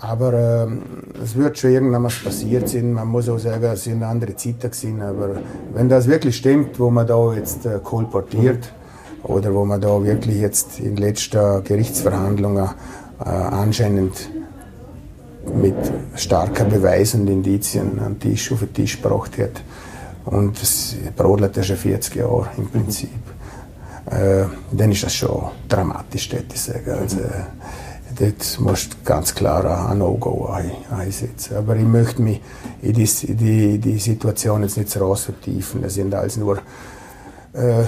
Aber 0.00 0.32
ähm, 0.32 0.82
es 1.22 1.36
wird 1.36 1.58
schon 1.58 1.72
irgendwann 1.72 2.04
was 2.04 2.18
passiert 2.18 2.68
sein. 2.68 2.92
Man 2.92 3.08
muss 3.08 3.28
auch 3.28 3.38
sagen, 3.38 3.64
es 3.64 3.84
sind 3.84 4.02
andere 4.02 4.34
Zeiten 4.34 4.70
gewesen. 4.70 5.02
Aber 5.02 5.36
wenn 5.74 5.88
das 5.88 6.08
wirklich 6.08 6.36
stimmt, 6.36 6.80
wo 6.80 6.90
man 6.90 7.06
da 7.06 7.34
jetzt 7.34 7.66
äh, 7.66 7.78
kolportiert 7.82 8.72
oder 9.22 9.54
wo 9.54 9.64
man 9.64 9.80
da 9.80 10.02
wirklich 10.02 10.40
jetzt 10.40 10.80
in 10.80 10.96
letzter 10.96 11.60
Gerichtsverhandlungen 11.60 12.70
äh, 13.24 13.28
anscheinend 13.28 14.30
mit 15.54 15.76
starken 16.14 16.70
Beweisen 16.70 17.22
und 17.22 17.28
Indizien 17.28 17.98
an 17.98 18.18
Tisch 18.18 18.52
auf 18.52 18.60
den 18.60 18.72
Tisch 18.72 19.02
gebracht 19.02 19.36
hat. 19.38 19.62
Und 20.24 20.60
das 20.60 20.96
brodelt 21.16 21.56
ja 21.56 21.62
schon 21.62 21.76
40 21.76 22.14
Jahre 22.14 22.48
im 22.56 22.68
Prinzip. 22.68 23.10
Äh, 24.06 24.44
dann 24.72 24.92
ist 24.92 25.02
das 25.02 25.14
schon 25.14 25.50
dramatisch, 25.68 26.32
würde 26.32 26.46
ich 26.52 26.60
sagen. 26.60 26.90
Also, 26.90 27.18
dort 28.20 28.60
musst 28.60 28.92
du 28.92 28.96
ganz 29.04 29.34
klar 29.34 29.88
ein 29.90 29.98
No-Go 29.98 30.48
einsetzen. 30.90 31.56
Aber 31.56 31.76
ich 31.76 31.84
möchte 31.84 32.22
mich 32.22 32.40
in 32.82 32.92
die, 32.92 33.06
die, 33.34 33.78
die 33.78 33.98
Situation 33.98 34.62
jetzt 34.62 34.76
nicht 34.76 34.90
so 34.90 35.14
vertiefen. 35.14 35.82
Das 35.82 35.94
sind 35.94 36.14
alles 36.14 36.36
nur 36.36 36.58
äh, 37.52 37.84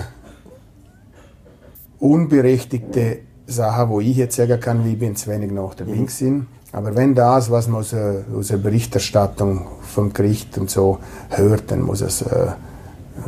unberechtigte 1.99 3.18
Sachen, 3.47 3.90
wo 3.90 4.01
ich 4.01 4.16
jetzt 4.16 4.37
sagen 4.37 4.59
kann, 4.59 4.85
wie 4.85 4.92
ich 4.92 4.99
bin 4.99 5.14
zu 5.14 5.31
wenig 5.31 5.53
nach 5.53 5.75
der 5.75 5.87
Wink 5.87 6.11
sind. 6.11 6.47
Aber 6.73 6.97
wenn 6.97 7.14
das, 7.14 7.51
was 7.51 7.68
man 7.68 7.81
aus, 7.81 7.95
aus 7.95 8.49
der 8.49 8.57
Berichterstattung 8.57 9.66
vom 9.83 10.12
Gericht 10.12 10.57
und 10.57 10.71
so 10.71 10.99
hört, 11.29 11.71
dann 11.71 11.83
muss 11.83 12.01
es 12.01 12.23
äh, 12.23 12.53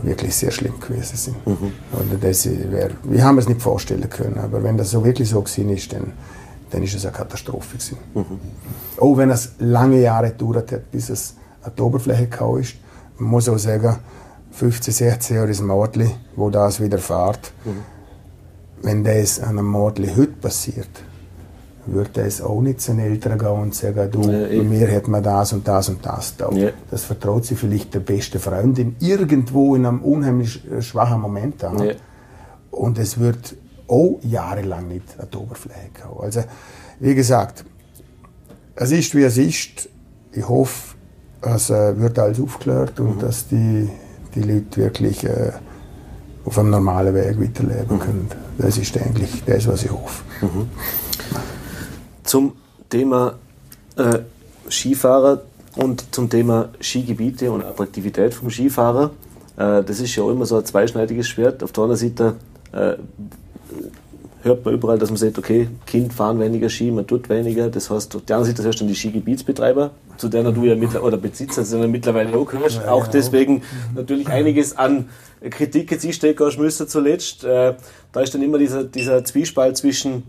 wirklich 0.02 0.34
sehr 0.34 0.50
schlimm 0.50 0.80
gewesen 0.80 1.16
sein. 1.16 1.34
Mhm. 1.44 1.72
Oder 1.92 2.18
das 2.28 2.46
wär, 2.46 2.90
wir 3.02 3.22
haben 3.22 3.36
es 3.36 3.46
nicht 3.46 3.60
vorstellen 3.60 4.08
können, 4.08 4.38
aber 4.38 4.62
wenn 4.62 4.78
das 4.78 4.90
so 4.90 5.04
wirklich 5.04 5.28
so 5.28 5.42
gewesen 5.42 5.68
ist, 5.68 5.92
dann 5.92 6.14
dann 6.70 6.82
ist 6.82 6.94
es 6.94 7.04
eine 7.04 7.14
Katastrophe 7.14 7.76
gewesen. 7.76 7.98
Mhm. 8.14 8.40
Auch 9.00 9.16
wenn 9.16 9.30
es 9.30 9.52
lange 9.58 10.00
Jahre 10.00 10.30
gedauert 10.30 10.72
hat, 10.72 10.90
bis 10.90 11.08
es 11.08 11.34
an 11.62 11.72
die 11.76 11.82
Oberfläche 11.82 12.26
gekommen 12.26 12.60
ist. 12.60 12.74
Man 13.18 13.30
muss 13.30 13.48
auch 13.48 13.58
sagen, 13.58 13.96
15, 14.52 14.94
16 14.94 15.36
Jahre 15.36 15.50
ist 15.50 15.60
ein 15.60 15.66
Mordli, 15.66 16.10
wo 16.36 16.50
das 16.50 16.80
widerfährt. 16.80 17.52
Mhm. 17.64 17.82
Wenn 18.82 19.04
das 19.04 19.40
an 19.40 19.58
einem 19.58 19.66
Mordli 19.66 20.08
heute 20.14 20.32
passiert, 20.32 20.90
würde 21.86 22.22
es 22.22 22.40
auch 22.40 22.60
nicht 22.60 22.80
zu 22.80 22.92
den 22.92 23.00
Eltern 23.00 23.38
gehen 23.38 23.48
und 23.48 23.74
sagen, 23.74 24.10
du, 24.10 24.22
ja, 24.30 24.62
mir 24.62 24.90
hat 24.90 25.08
man 25.08 25.22
das 25.22 25.52
und 25.52 25.66
das 25.68 25.88
und 25.88 26.04
das 26.04 26.36
da. 26.36 26.50
Ja. 26.52 26.70
Das 26.90 27.04
vertraut 27.04 27.44
sie 27.44 27.56
vielleicht 27.56 27.94
der 27.94 28.00
beste 28.00 28.38
Freundin 28.38 28.96
irgendwo 29.00 29.74
in 29.74 29.84
einem 29.86 30.00
unheimlich 30.00 30.62
schwachen 30.80 31.20
Moment 31.20 31.62
an. 31.64 31.78
Ja. 31.78 31.94
Und 32.70 32.98
es 32.98 33.18
wird 33.18 33.54
auch 33.88 34.18
jahrelang 34.22 34.88
nicht 34.88 35.18
an 35.18 35.28
die 35.32 35.36
Oberfläche 35.36 35.90
kommen. 36.02 36.20
Also, 36.20 36.44
wie 37.00 37.14
gesagt, 37.14 37.64
es 38.76 38.90
ist, 38.90 39.14
wie 39.14 39.22
es 39.22 39.36
ist. 39.36 39.88
Ich 40.32 40.48
hoffe, 40.48 40.94
es 41.42 41.70
äh, 41.70 41.98
wird 41.98 42.18
alles 42.18 42.40
aufgeklärt 42.40 42.98
und 43.00 43.16
mhm. 43.16 43.20
dass 43.20 43.48
die, 43.48 43.88
die 44.34 44.42
Leute 44.42 44.76
wirklich 44.78 45.24
äh, 45.24 45.52
auf 46.44 46.58
einem 46.58 46.70
normalen 46.70 47.14
Weg 47.14 47.40
weiterleben 47.40 47.96
mhm. 47.96 48.00
können. 48.00 48.28
Das 48.58 48.78
ist 48.78 48.96
eigentlich 48.96 49.42
das, 49.44 49.66
was 49.66 49.84
ich 49.84 49.90
hoffe. 49.90 50.24
Mhm. 50.40 50.68
Zum 52.24 52.52
Thema 52.88 53.34
äh, 53.96 54.20
Skifahrer 54.68 55.42
und 55.76 56.14
zum 56.14 56.30
Thema 56.30 56.70
Skigebiete 56.80 57.50
und 57.50 57.64
Attraktivität 57.64 58.34
vom 58.34 58.50
Skifahrer. 58.50 59.10
Äh, 59.56 59.82
das 59.84 60.00
ist 60.00 60.14
ja 60.16 60.28
immer 60.30 60.46
so 60.46 60.58
ein 60.58 60.64
zweischneidiges 60.64 61.28
Schwert. 61.28 61.62
Auf 61.62 61.72
der 61.72 61.84
anderen 61.84 62.00
Seite 62.00 62.36
äh, 62.72 62.96
hört 64.44 64.64
man 64.64 64.74
überall, 64.74 64.98
dass 64.98 65.10
man 65.10 65.16
sagt, 65.16 65.38
okay, 65.38 65.68
Kind 65.86 66.12
fahren 66.12 66.38
weniger 66.38 66.68
Ski, 66.68 66.90
man 66.90 67.06
tut 67.06 67.28
weniger. 67.28 67.68
Das 67.68 67.90
heißt, 67.90 68.14
auf 68.14 68.24
der 68.24 68.36
anderen 68.36 68.54
Seite 68.54 68.68
hast 68.68 68.76
du 68.76 68.84
dann 68.84 68.88
die 68.88 68.94
Skigebietsbetreiber, 68.94 69.90
zu 70.16 70.28
denen 70.28 70.54
du 70.54 70.64
ja 70.64 70.76
mittlerweile, 70.76 71.04
oder 71.04 71.16
Besitzer, 71.16 71.62
also 71.62 71.78
mittlerweile 71.88 72.36
auch 72.36 72.46
gehörst. 72.46 72.80
Ja, 72.84 72.92
auch 72.92 73.06
deswegen 73.06 73.58
auch. 73.58 73.96
natürlich 73.96 74.28
einiges 74.28 74.76
an 74.76 75.08
Kritik 75.50 75.90
jetzt 75.90 76.04
einstecken 76.04 76.50
müssen 76.58 76.88
zuletzt. 76.88 77.44
Äh, 77.44 77.74
da 78.12 78.20
ist 78.20 78.34
dann 78.34 78.42
immer 78.42 78.58
dieser, 78.58 78.84
dieser 78.84 79.24
Zwiespalt 79.24 79.76
zwischen 79.76 80.24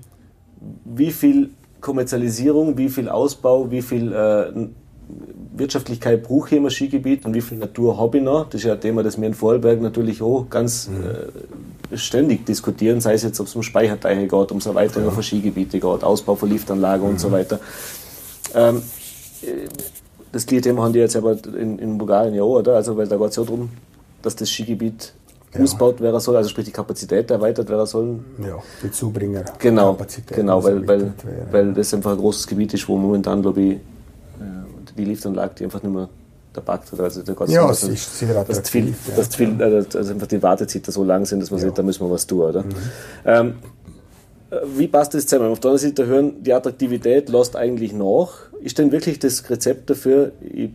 wie 0.85 1.11
viel 1.11 1.49
Kommerzialisierung, 1.81 2.77
wie 2.77 2.89
viel 2.89 3.09
Ausbau, 3.09 3.69
wie 3.69 3.81
viel 3.81 4.11
äh, 4.11 4.51
Wirtschaftlichkeit 5.55 6.23
brauche 6.23 6.49
ich 6.49 6.57
im 6.57 6.69
Skigebiet 6.69 7.25
und 7.25 7.33
wie 7.33 7.41
viel 7.41 7.57
Natur 7.57 7.97
habe 7.97 8.17
ich 8.17 8.23
noch. 8.23 8.45
Das 8.45 8.61
ist 8.61 8.67
ja 8.67 8.73
ein 8.73 8.81
Thema, 8.81 9.03
das 9.03 9.19
wir 9.19 9.27
in 9.27 9.33
Vorarlberg 9.33 9.81
natürlich 9.81 10.21
auch 10.21 10.49
ganz 10.49 10.89
mhm. 10.89 11.03
äh, 11.03 11.84
ständig 11.93 12.45
diskutieren, 12.45 13.01
sei 13.01 13.13
es 13.13 13.23
jetzt, 13.23 13.39
ob 13.39 13.47
es 13.47 13.55
um 13.55 13.63
Speicherteiche 13.63 14.27
geht, 14.27 14.51
um 14.51 14.59
Erweiterung 14.59 15.05
ja. 15.05 15.11
von 15.11 15.23
Skigebiete 15.23 15.79
geht, 15.79 16.03
Ausbau 16.03 16.35
von 16.35 16.49
Liftanlagen 16.49 17.05
mhm. 17.05 17.11
und 17.13 17.19
so 17.19 17.29
mhm. 17.29 17.33
weiter. 17.33 17.59
Ähm, 18.53 18.81
äh, 19.41 19.67
das 20.31 20.45
Thema 20.45 20.83
haben 20.83 20.93
die 20.93 20.99
jetzt 20.99 21.15
aber 21.15 21.37
in, 21.57 21.79
in 21.79 21.97
Bulgarien 21.97 22.33
ja 22.33 22.43
auch, 22.43 22.59
oder? 22.59 22.75
Also, 22.75 22.97
weil 22.97 23.07
da 23.07 23.15
geht 23.15 23.29
es 23.29 23.35
ja 23.37 23.43
darum, 23.43 23.69
dass 24.21 24.35
das 24.35 24.49
Skigebiet 24.49 25.13
ja. 25.53 25.61
ausgebaut 25.61 26.01
werden 26.01 26.19
soll, 26.19 26.35
also 26.35 26.49
sprich 26.49 26.65
die 26.65 26.71
Kapazität 26.71 27.31
erweitert 27.31 27.69
werden 27.69 27.85
soll. 27.85 28.19
Ja, 28.39 28.57
die 28.83 28.91
Zubringer. 28.91 29.45
Genau, 29.59 29.97
genau 30.27 30.63
weil, 30.63 30.85
weil, 30.85 31.13
weil 31.51 31.73
das 31.73 31.93
einfach 31.93 32.11
ein 32.11 32.17
großes 32.17 32.47
Gebiet 32.47 32.73
ist, 32.73 32.87
wo 32.89 32.97
momentan, 32.97 33.41
glaube 33.41 33.61
ich, 33.61 33.77
die 34.97 35.05
Liftanlage, 35.05 35.55
die 35.59 35.63
einfach 35.65 35.83
nicht 35.83 35.93
mehr 35.93 36.09
der 36.55 36.61
packt. 36.61 36.99
Also 36.99 37.21
da 37.21 37.45
ja, 37.45 37.69
es 37.69 37.83
ist 37.83 38.19
sehr 38.19 38.43
dass, 38.43 38.69
viel, 38.69 38.87
ja. 38.87 39.15
dass 39.15 39.35
viel, 39.35 39.61
also 39.61 39.99
einfach 39.99 40.27
die 40.27 40.41
Wartezeiten 40.41 40.91
so 40.91 41.03
lang 41.03 41.25
sind, 41.25 41.41
dass 41.41 41.51
man 41.51 41.59
ja. 41.59 41.67
sagt, 41.67 41.77
da 41.77 41.83
müssen 41.83 42.05
wir 42.05 42.11
was 42.11 42.25
tun. 42.25 42.41
Oder? 42.41 42.63
Mhm. 42.63 42.73
Ähm, 43.25 43.53
wie 44.75 44.87
passt 44.87 45.13
das 45.13 45.25
zusammen? 45.25 45.51
Auf 45.51 45.59
der 45.59 45.71
anderen 45.71 45.89
Seite 45.89 46.05
hören, 46.05 46.43
die 46.43 46.53
Attraktivität 46.53 47.29
lässt 47.29 47.55
eigentlich 47.55 47.93
nach. 47.93 48.29
Ist 48.61 48.77
denn 48.77 48.91
wirklich 48.91 49.19
das 49.19 49.49
Rezept 49.49 49.89
dafür, 49.89 50.31
ich 50.41 50.69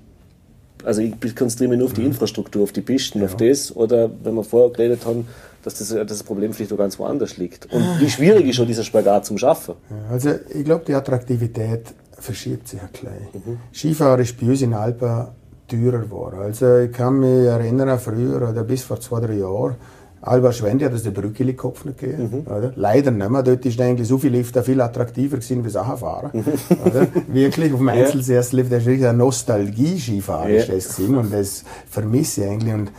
also 0.85 1.03
ich 1.03 1.37
konzentriere 1.37 1.71
mich 1.71 1.79
nur 1.79 1.89
auf 1.89 1.93
die 1.93 2.01
mhm. 2.01 2.09
Infrastruktur, 2.09 2.63
auf 2.63 2.73
die 2.73 2.81
Pisten, 2.81 3.21
ja. 3.21 3.27
auf 3.27 3.37
das. 3.37 3.75
Oder 3.75 4.11
wenn 4.23 4.35
wir 4.35 4.45
vorher 4.45 4.71
geredet 4.71 5.05
haben, 5.05 5.29
dass 5.63 5.75
das, 5.75 5.89
dass 5.89 6.07
das 6.07 6.23
Problem 6.23 6.53
vielleicht 6.53 6.73
auch 6.73 6.79
ganz 6.79 6.99
woanders 6.99 7.37
liegt. 7.37 7.67
Und 7.73 8.01
wie 8.01 8.09
schwierig 8.09 8.47
ist 8.47 8.57
schon 8.57 8.67
dieser 8.67 8.85
Spagat 8.85 9.27
zum 9.27 9.37
Schaffen? 9.37 9.75
Also 10.11 10.31
ich 10.55 10.65
glaube, 10.65 10.85
die 10.87 10.95
Attraktivität 10.95 11.93
verschiebt 12.13 12.69
sich 12.69 12.81
ein 12.81 12.93
klein. 12.93 13.29
Mhm. 13.33 13.59
Skifahren 13.73 14.21
ist 14.21 14.41
bei 14.41 14.47
uns 14.47 14.63
in 14.63 14.75
Alpen 14.75 15.29
teurer 15.71 15.99
geworden. 15.99 16.41
Also 16.41 16.79
ich 16.79 16.93
kann 16.93 17.21
mich 17.21 17.47
erinnern, 17.47 17.99
früher 17.99 18.49
oder 18.49 18.65
bis 18.65 18.83
vor 18.83 19.01
zwei, 19.01 19.21
drei 19.21 19.35
Jahren, 19.35 19.77
Alba 20.23 20.53
Schwendi 20.53 20.85
hat 20.85 20.93
es 20.93 21.03
den 21.03 21.15
Brückeli-Kopf 21.15 21.87
nicht 21.87 21.99
gegeben. 21.99 22.45
Mhm. 22.47 22.73
Leider 22.77 23.11
nicht 23.11 23.31
mehr. 23.31 23.43
Dort 23.43 23.65
ist 23.65 23.81
eigentlich 23.81 24.07
so 24.07 24.19
viel 24.19 24.33
Lift 24.33 24.59
viel 24.65 24.81
attraktiver 24.81 25.39
gewesen 25.39 25.65
wie 25.65 25.71
Sacherfahren. 25.71 26.31
Mhm. 26.35 27.35
Wirklich, 27.35 27.73
auf 27.73 27.79
dem 27.79 27.89
Einzelserslift, 27.89 28.71
das 28.71 28.81
ist 28.81 28.87
wirklich 28.87 29.09
eine 29.09 29.17
Nostalgie-Skifahren 29.17 30.55
ja. 30.55 30.65
das 30.67 30.97
gewesen. 30.97 31.17
Und 31.17 31.33
das 31.33 31.65
vermisse 31.89 32.45
ich 32.45 32.51
eigentlich. 32.51 32.75
Und, 32.75 32.91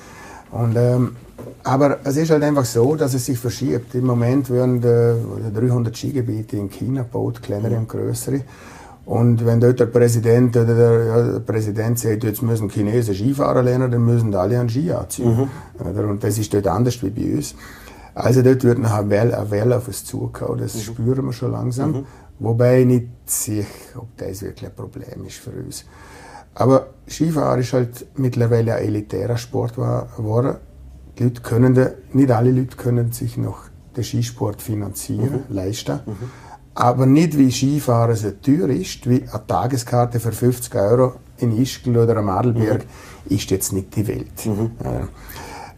und, 0.51 0.75
ähm, 0.75 1.15
aber 1.63 1.99
es 2.03 2.17
ist 2.17 2.31
halt 2.31 2.41
einfach 2.43 2.65
so, 2.65 2.95
dass 2.95 3.13
es 3.13 3.27
sich 3.27 3.37
verschiebt. 3.37 3.93
Im 3.93 4.05
Moment 4.05 4.49
werden 4.49 4.81
äh, 4.83 5.59
300 5.59 5.95
Skigebiete 5.95 6.57
in 6.57 6.71
China 6.71 7.03
gebaut, 7.03 7.43
kleinere 7.43 7.73
mhm. 7.73 7.81
und 7.81 7.89
größere. 7.89 8.41
Und 9.05 9.45
wenn 9.45 9.59
dort 9.59 9.79
der 9.79 9.87
Präsident 9.87 10.55
oder 10.55 10.75
der, 10.75 11.05
ja, 11.05 11.31
der 11.33 11.39
Präsident 11.39 11.97
sagt, 11.97 12.23
jetzt 12.23 12.41
müssen 12.41 12.69
Chinesen 12.69 13.15
Skifahren 13.15 13.65
lernen, 13.65 13.91
dann 13.91 14.05
müssen 14.05 14.33
alle 14.35 14.59
einen 14.59 14.69
Ski 14.69 14.91
anziehen. 14.91 15.49
Mhm. 15.79 16.09
Und 16.09 16.23
das 16.23 16.37
ist 16.37 16.53
dort 16.53 16.67
anders 16.67 17.01
wie 17.01 17.09
bei 17.09 17.35
uns. 17.35 17.55
Also 18.13 18.41
dort 18.41 18.63
wird 18.63 18.79
nachher 18.79 18.99
eine 18.99 19.51
Welle 19.51 19.77
auf 19.77 19.87
uns 19.87 20.05
zugehauen, 20.05 20.59
das 20.59 20.75
mhm. 20.75 20.79
spüren 20.81 21.25
wir 21.25 21.33
schon 21.33 21.51
langsam. 21.51 21.91
Mhm. 21.91 22.05
Wobei 22.39 22.81
ich 22.81 22.85
nicht 22.87 23.07
sicher, 23.25 23.67
ob 23.97 24.17
das 24.17 24.41
wirklich 24.41 24.69
ein 24.69 24.75
Problem 24.75 25.25
ist 25.25 25.37
für 25.37 25.51
uns. 25.51 25.85
Aber 26.53 26.87
Skifahren 27.07 27.61
ist 27.61 27.73
halt 27.73 28.05
mittlerweile 28.17 28.75
ein 28.75 28.83
elitärer 28.85 29.37
Sport 29.37 29.75
geworden. 29.75 30.57
Die 31.17 31.23
Leute 31.23 31.41
können, 31.41 31.87
nicht 32.13 32.31
alle 32.31 32.51
Leute 32.51 32.75
können 32.75 33.11
sich 33.11 33.37
noch 33.37 33.63
den 33.95 34.03
Skisport 34.03 34.61
finanzieren, 34.61 35.45
mhm. 35.47 35.55
leisten. 35.55 35.99
Mhm 36.75 36.81
aber 36.81 37.05
nicht 37.05 37.37
wie 37.37 37.51
Skifahren 37.51 38.15
so 38.15 38.31
teuer 38.31 38.69
ist, 38.69 39.09
wie 39.09 39.23
eine 39.29 39.47
Tageskarte 39.47 40.19
für 40.19 40.31
50 40.31 40.73
Euro 40.75 41.15
in 41.37 41.57
Ischgl 41.57 41.97
oder 41.97 42.17
am 42.17 42.29
Adelberg, 42.29 42.85
mhm. 42.85 43.35
ist 43.35 43.51
jetzt 43.51 43.73
nicht 43.73 43.95
die 43.95 44.07
Welt. 44.07 44.45
Mhm. 44.45 44.71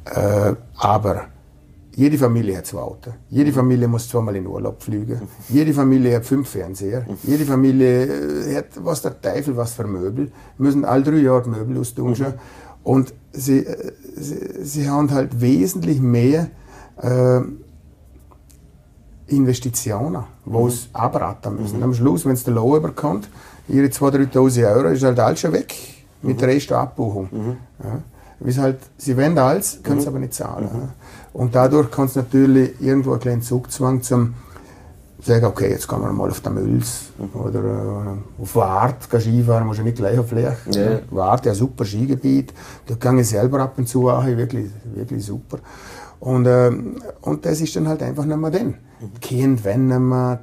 Äh, 0.05 0.53
aber 0.77 1.25
jede 1.95 2.17
Familie 2.17 2.57
hat 2.57 2.65
zwei 2.65 2.79
Autos. 2.79 3.13
Jede 3.29 3.51
Familie 3.53 3.87
muss 3.87 4.09
zweimal 4.09 4.35
in 4.35 4.45
Urlaub 4.47 4.81
fliegen. 4.83 5.13
Mhm. 5.21 5.55
Jede 5.55 5.73
Familie 5.73 6.15
hat 6.15 6.25
fünf 6.25 6.49
Fernseher. 6.49 7.05
Mhm. 7.07 7.17
Jede 7.23 7.45
Familie 7.45 8.05
äh, 8.05 8.55
hat 8.57 8.67
was 8.77 9.01
der 9.01 9.19
Teufel, 9.19 9.55
was 9.55 9.73
für 9.73 9.85
Möbel. 9.85 10.31
Müssen 10.57 10.85
alle 10.85 11.03
drei 11.03 11.17
Jahre 11.17 11.49
Möbel 11.49 11.79
austauschen. 11.79 12.27
Mhm. 12.27 12.33
Und 12.83 13.13
sie, 13.31 13.59
äh, 13.59 13.93
sie, 14.15 14.63
sie 14.63 14.89
haben 14.89 15.09
halt 15.11 15.39
wesentlich 15.39 16.01
mehr 16.01 16.49
äh, 17.01 17.41
Investitionen, 19.27 20.23
die 20.45 20.49
mhm. 20.49 20.69
sie 20.69 20.87
abraten 20.93 21.55
müssen. 21.55 21.77
Mhm. 21.77 21.83
Am 21.83 21.93
Schluss, 21.93 22.25
wenn 22.25 22.33
es 22.33 22.43
der 22.43 22.53
Lohn 22.53 22.77
überkommt, 22.77 23.29
ihre 23.67 23.87
2.000, 23.87 24.31
3.000 24.31 24.75
Euro, 24.75 24.87
ist 24.89 25.03
halt 25.03 25.19
alles 25.19 25.39
schon 25.39 25.53
weg 25.53 25.73
mit 26.21 26.35
mhm. 26.35 26.39
der 26.39 26.47
Rest 26.49 26.71
Abbuchung. 26.71 27.29
Mhm. 27.31 27.57
Ja. 27.83 28.61
halt, 28.61 28.79
sie 28.97 29.15
wollen 29.15 29.37
alles, 29.37 29.79
können 29.83 29.99
es 29.99 30.05
mhm. 30.05 30.09
aber 30.09 30.19
nicht 30.19 30.33
zahlen. 30.33 30.69
Ja. 30.71 30.89
Und 31.33 31.55
dadurch 31.55 31.89
kann 31.89 32.05
es 32.05 32.15
natürlich 32.15 32.79
irgendwo 32.81 33.11
einen 33.11 33.21
kleinen 33.21 33.41
Zugzwang 33.41 34.01
zum 34.01 34.35
sagen, 35.25 35.45
okay, 35.45 35.69
jetzt 35.69 35.87
gehen 35.87 36.01
wir 36.01 36.11
mal 36.11 36.29
auf 36.29 36.41
den 36.41 36.53
Mülls 36.53 37.11
oder 37.33 37.59
äh, 37.59 38.41
auf 38.41 38.55
Wart 38.55 39.03
Skifahren, 39.03 39.65
muss 39.65 39.77
ja 39.77 39.83
nicht 39.83 39.97
gleich 39.97 40.17
auf 40.19 40.31
Lech. 40.31 40.57
Ja. 40.71 40.99
Wart, 41.11 41.45
ja 41.45 41.53
super 41.53 41.85
Skigebiet, 41.85 42.53
da 42.87 42.95
gehe 42.95 43.21
ich 43.21 43.29
selber 43.29 43.59
ab 43.59 43.73
und 43.77 43.87
zu 43.87 44.09
auch, 44.09 44.25
wirklich, 44.25 44.69
wirklich 44.93 45.25
super. 45.25 45.59
Und, 46.23 46.45
äh, 46.45 46.71
und 47.21 47.45
das 47.45 47.59
ist 47.59 47.75
dann 47.75 47.89
halt 47.89 48.01
einfach 48.01 48.23
nicht 48.23 48.37
mehr 48.37 48.49
dann. 48.49 48.75
Die 49.01 49.19
Kinder 49.19 49.61
wenn 49.65 49.87
nicht 49.87 49.99
mehr, 49.99 50.39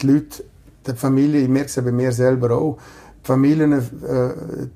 die 0.00 0.06
Leute, 0.06 0.44
die 0.86 0.92
Familie, 0.92 1.40
ich 1.40 1.48
merke 1.48 1.66
es 1.66 1.74
ja 1.74 1.82
bei 1.82 1.90
mir 1.90 2.12
selber 2.12 2.56
auch, 2.56 2.78
die 3.20 3.26
Familien, 3.26 3.72
äh, 3.72 3.80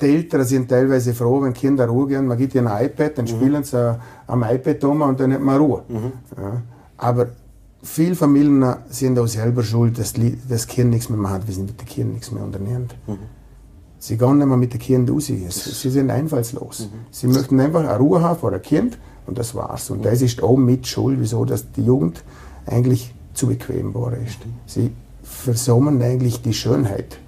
die 0.01 0.07
Eltern 0.07 0.44
sind 0.44 0.68
teilweise 0.68 1.14
froh, 1.14 1.42
wenn 1.42 1.53
Kinder 1.53 1.87
Ruhe 1.87 2.09
gehen, 2.09 2.27
man 2.27 2.37
gibt 2.37 2.57
ihnen 2.57 2.66
ein 2.66 2.87
iPad, 2.87 3.18
dann 3.18 3.27
mhm. 3.27 3.29
spielen 3.29 3.62
sie 3.62 3.99
am 4.27 4.42
iPad 4.42 4.83
um 4.83 5.03
und 5.03 5.21
dann 5.21 5.33
hat 5.33 5.40
man 5.40 5.59
Ruhe. 5.59 5.83
Mhm. 5.87 6.12
Ja. 6.37 6.62
Aber 6.97 7.29
viele 7.85 8.16
Familien 8.16 8.64
sind 8.90 9.16
auch 9.16 9.29
selber 9.29 9.62
schuld, 9.62 9.97
dass 9.97 10.14
das 10.49 10.66
Kind 10.66 10.90
nichts 10.90 11.09
mehr 11.09 11.18
macht, 11.18 11.47
weil 11.47 11.55
sie 11.55 11.62
mit 11.62 11.81
den 11.81 11.87
Kindern 11.87 12.14
nichts 12.14 12.33
mehr 12.33 12.42
unternehmen. 12.42 12.88
Mhm. 13.07 13.18
Sie 14.01 14.18
gehen 14.18 14.38
nicht 14.38 14.47
mehr 14.49 14.57
mit 14.57 14.73
den 14.73 14.81
Kindern 14.81 15.14
raus. 15.14 15.27
Sie 15.27 15.90
sind 15.90 16.11
einfallslos. 16.11 16.81
Mhm. 16.81 17.07
Sie 17.12 17.29
möchten 17.29 17.61
einfach 17.61 17.87
eine 17.87 17.97
Ruhe 17.97 18.21
haben 18.23 18.40
vor 18.40 18.53
ein 18.53 18.61
Kind 18.61 18.99
und 19.28 19.38
das 19.38 19.54
war's. 19.54 19.90
Und 19.90 20.04
das 20.04 20.22
ist 20.22 20.42
auch 20.42 20.56
mit 20.56 20.86
Schuld, 20.86 21.20
wieso 21.20 21.44
dass 21.44 21.70
die 21.72 21.84
Jugend 21.84 22.24
eigentlich 22.66 23.14
zu 23.34 23.46
bequem 23.46 23.94
war 23.94 24.12
ist. 24.14 24.38
Sie 24.66 24.90
versäumen 25.22 26.02
eigentlich 26.02 26.42
die 26.42 26.54
Schönheit 26.54 27.18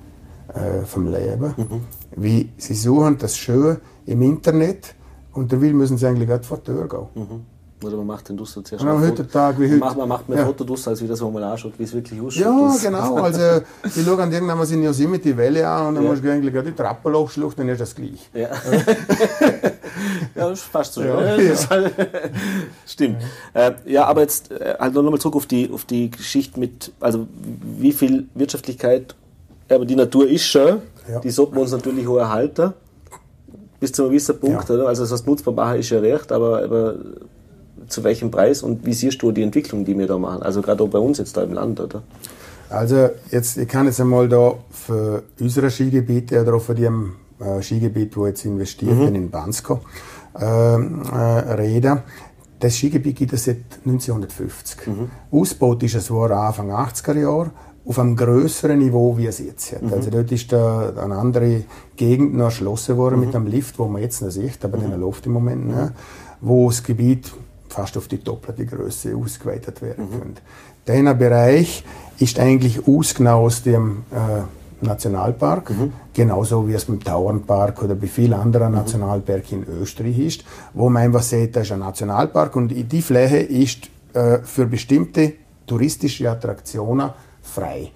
äh, 0.54 0.84
vom 0.84 1.06
Leben. 1.06 1.54
Mhm. 1.56 1.80
Wie 2.16 2.48
sie 2.56 2.74
suchen 2.74 3.18
das 3.18 3.36
Schöne 3.36 3.80
im 4.06 4.22
Internet 4.22 4.94
und 5.32 5.52
da 5.52 5.60
will 5.60 5.74
müssen 5.74 5.98
sie 5.98 6.06
eigentlich 6.06 6.28
gerade 6.28 6.42
vor 6.42 6.58
die 6.58 6.64
Tür 6.64 6.88
gehen. 6.88 7.06
Mhm. 7.14 7.44
Oder 7.82 7.96
man 7.96 8.06
macht 8.08 8.28
den 8.28 8.36
Duster 8.36 8.62
zuerst 8.62 8.84
Und 8.84 8.90
am 8.90 9.02
ein 9.02 9.08
Hüttertag 9.08 9.58
wie 9.58 9.62
Man 9.62 9.70
heute. 9.72 9.78
macht, 9.80 9.96
man 9.96 10.08
macht 10.08 10.28
mehr 10.28 10.38
Ja. 10.40 10.44
Fotoduster, 10.46 10.90
als 10.90 11.00
wie 11.02 11.06
das, 11.08 11.20
wo 11.22 11.30
man 11.30 11.42
anschaut, 11.42 11.72
wie 11.78 11.84
es 11.84 11.94
wirklich 11.94 12.20
ausschaut. 12.20 12.42
Ja, 12.44 12.76
genau. 12.82 13.16
Also, 13.22 13.62
ich 13.84 14.04
schaue 14.04 14.22
an 14.22 14.30
irgendwann 14.32 14.68
in 14.70 14.82
Yosemite 14.82 15.36
Valley 15.36 15.62
an 15.62 15.86
und 15.88 15.94
dann 15.94 16.04
Ja. 16.04 16.10
musst 16.10 16.22
du 16.24 16.30
eigentlich 16.30 16.52
gerade 16.52 16.70
die 16.70 16.76
Trappe 16.76 17.10
hochschlucht, 17.12 17.58
dann 17.58 17.68
ist 17.70 17.80
das 17.80 17.94
gleich. 17.94 18.28
Ja. 18.34 18.48
ja, 20.34 20.48
das 20.48 20.60
ist 20.60 20.64
fast 20.64 20.92
so. 20.94 21.02
Ja, 21.02 21.36
Ja, 21.36 21.40
ja. 21.40 21.70
halt- 21.70 21.92
Stimmt. 22.86 23.16
Äh, 23.54 23.72
ja, 23.86 24.04
aber 24.06 24.22
jetzt 24.22 24.50
äh, 24.50 24.74
halt 24.78 24.94
noch 24.94 25.02
mal 25.02 25.18
zurück 25.18 25.36
auf 25.36 25.46
die, 25.46 25.70
auf 25.72 25.84
die 25.84 26.10
Geschichte 26.10 26.58
mit, 26.60 26.92
also 27.00 27.26
wie 27.78 27.92
viel 27.92 28.26
Wirtschaftlichkeit, 28.34 29.14
aber 29.70 29.84
die 29.84 29.96
Natur 29.96 30.28
ist 30.28 30.44
schön, 30.44 30.78
Ja. 31.10 31.20
die 31.20 31.30
sollten 31.30 31.54
wir 31.54 31.62
uns 31.62 31.72
natürlich 31.72 32.06
auch 32.06 32.18
erhalten, 32.18 32.72
bis 33.78 33.92
zu 33.92 34.02
einem 34.02 34.10
gewissen 34.10 34.38
Punkt. 34.38 34.68
Ja. 34.68 34.74
Oder? 34.74 34.88
Also 34.88 35.02
das 35.04 35.12
heißt, 35.12 35.26
nutzbar 35.26 35.54
machen 35.54 35.78
ist 35.78 35.90
ja 35.90 36.00
recht, 36.00 36.30
aber, 36.32 36.62
aber 36.62 36.94
zu 37.90 38.04
welchem 38.04 38.30
Preis 38.30 38.62
und 38.62 38.86
wie 38.86 38.94
siehst 38.94 39.22
du 39.22 39.32
die 39.32 39.42
Entwicklung, 39.42 39.84
die 39.84 39.98
wir 39.98 40.06
da 40.06 40.18
machen? 40.18 40.42
Also 40.42 40.62
gerade 40.62 40.82
auch 40.82 40.88
bei 40.88 40.98
uns 40.98 41.18
jetzt 41.18 41.36
da 41.36 41.42
im 41.42 41.52
Land, 41.52 41.80
oder? 41.80 42.02
Also 42.70 43.10
jetzt, 43.30 43.56
ich 43.58 43.68
kann 43.68 43.86
jetzt 43.86 44.00
einmal 44.00 44.28
da 44.28 44.54
für 44.70 45.24
unsere 45.40 45.70
Skigebiete 45.70 46.40
oder 46.40 46.54
auch 46.54 46.62
für 46.62 46.74
die 46.74 46.84
äh, 46.84 47.62
Skigebiet, 47.62 48.16
wo 48.16 48.26
jetzt 48.26 48.44
investiert 48.44 48.96
bin 48.98 49.14
in 49.16 49.30
Bansko, 49.30 49.80
ähm, 50.40 51.02
äh, 51.12 51.16
reden. 51.54 52.00
Das 52.60 52.76
Skigebiet 52.76 53.16
gibt 53.16 53.32
es 53.32 53.44
seit 53.44 53.56
1950. 53.84 54.78
Ausgebaut 55.32 55.82
ist 55.82 55.94
es 55.96 56.10
war 56.10 56.30
Anfang 56.30 56.70
80er 56.70 57.18
Jahre 57.18 57.50
auf 57.86 57.98
einem 57.98 58.14
größeren 58.14 58.78
Niveau, 58.78 59.16
wie 59.16 59.26
es 59.26 59.38
jetzt 59.38 59.72
hat. 59.72 59.92
Also 59.92 60.10
dort 60.10 60.30
ist 60.30 60.52
da 60.52 60.92
eine 61.02 61.16
andere 61.16 61.64
Gegend 61.96 62.34
noch 62.34 62.44
erschlossen 62.44 62.96
worden 62.98 63.18
mit 63.18 63.34
einem 63.34 63.46
Lift, 63.46 63.78
wo 63.78 63.86
man 63.86 64.02
jetzt 64.02 64.20
noch 64.20 64.30
sieht, 64.30 64.64
aber 64.64 64.76
den 64.78 65.00
läuft 65.00 65.26
im 65.26 65.32
Moment 65.32 65.66
nicht, 65.66 65.92
wo 66.40 66.68
das 66.68 66.82
Gebiet 66.82 67.32
fast 67.72 67.96
auf 67.96 68.08
die 68.08 68.22
doppelte 68.22 68.66
Größe 68.66 69.16
ausgeweitet 69.16 69.80
werden 69.82 70.08
könnte. 70.10 70.42
Dieser 70.86 71.14
Bereich 71.14 71.84
ist 72.18 72.38
eigentlich 72.38 72.86
ausgenau 72.86 73.44
aus 73.46 73.62
dem 73.62 74.04
äh, 74.10 74.84
Nationalpark, 74.84 75.72
genauso 76.14 76.66
wie 76.66 76.72
es 76.74 76.86
beim 76.86 77.00
Tauernpark 77.02 77.82
oder 77.82 77.94
bei 77.94 78.06
vielen 78.06 78.32
anderen 78.32 78.72
Nationalparken 78.72 79.64
in 79.64 79.82
Österreich 79.82 80.18
ist, 80.18 80.44
wo 80.74 80.88
man 80.88 81.02
einfach 81.02 81.22
sieht, 81.22 81.54
das 81.54 81.64
ist 81.66 81.72
ein 81.72 81.80
Nationalpark 81.80 82.56
und 82.56 82.68
die 82.68 83.02
Fläche 83.02 83.38
ist 83.38 83.88
äh, 84.14 84.38
für 84.42 84.66
bestimmte 84.66 85.34
touristische 85.66 86.30
Attraktionen 86.30 87.10
frei. 87.42 87.90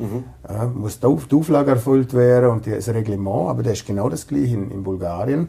Ja, 0.48 0.66
muss 0.66 1.00
die 1.00 1.06
Auf- 1.06 1.26
die 1.26 1.34
Auflage 1.36 1.72
erfüllt 1.72 2.12
werden 2.14 2.50
und 2.50 2.66
das 2.66 2.88
Reglement, 2.88 3.48
aber 3.50 3.62
das 3.62 3.74
ist 3.74 3.86
genau 3.86 4.08
das 4.08 4.26
gleiche 4.26 4.54
in, 4.54 4.70
in 4.70 4.82
Bulgarien. 4.82 5.48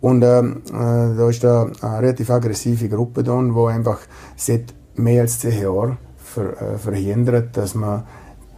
Und 0.00 0.22
ähm, 0.22 0.62
äh, 0.68 1.16
da 1.16 1.28
ist 1.28 1.44
da 1.44 1.70
eine 1.82 2.02
relativ 2.02 2.30
aggressive 2.30 2.88
Gruppe 2.88 3.22
da, 3.22 3.32
wo 3.32 3.66
einfach 3.66 3.98
seit 4.36 4.72
mehr 4.96 5.22
als 5.22 5.40
zehn 5.40 5.60
Jahren 5.62 5.98
ver, 6.16 6.60
äh, 6.60 6.78
verhindert, 6.78 7.56
dass 7.56 7.74
man 7.74 8.04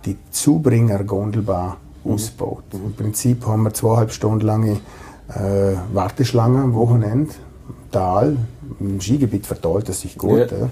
die 0.04 0.16
Zubringer-Gondelbahn 0.30 1.74
ausbaut. 2.04 2.64
Im 2.72 2.94
Prinzip 2.94 3.46
haben 3.46 3.62
wir 3.62 3.74
zweieinhalb 3.74 4.12
Stunden 4.12 4.44
lange 4.44 4.80
äh, 5.28 5.74
Warteschlange 5.92 6.62
am 6.62 6.74
Wochenende, 6.74 7.32
Tal, 7.90 8.36
im 8.80 9.00
Skigebiet 9.00 9.46
verteilt 9.46 9.88
das 9.88 10.00
sich 10.00 10.16
gut. 10.16 10.50
Ja. 10.50 10.58
Ja. 10.58 10.70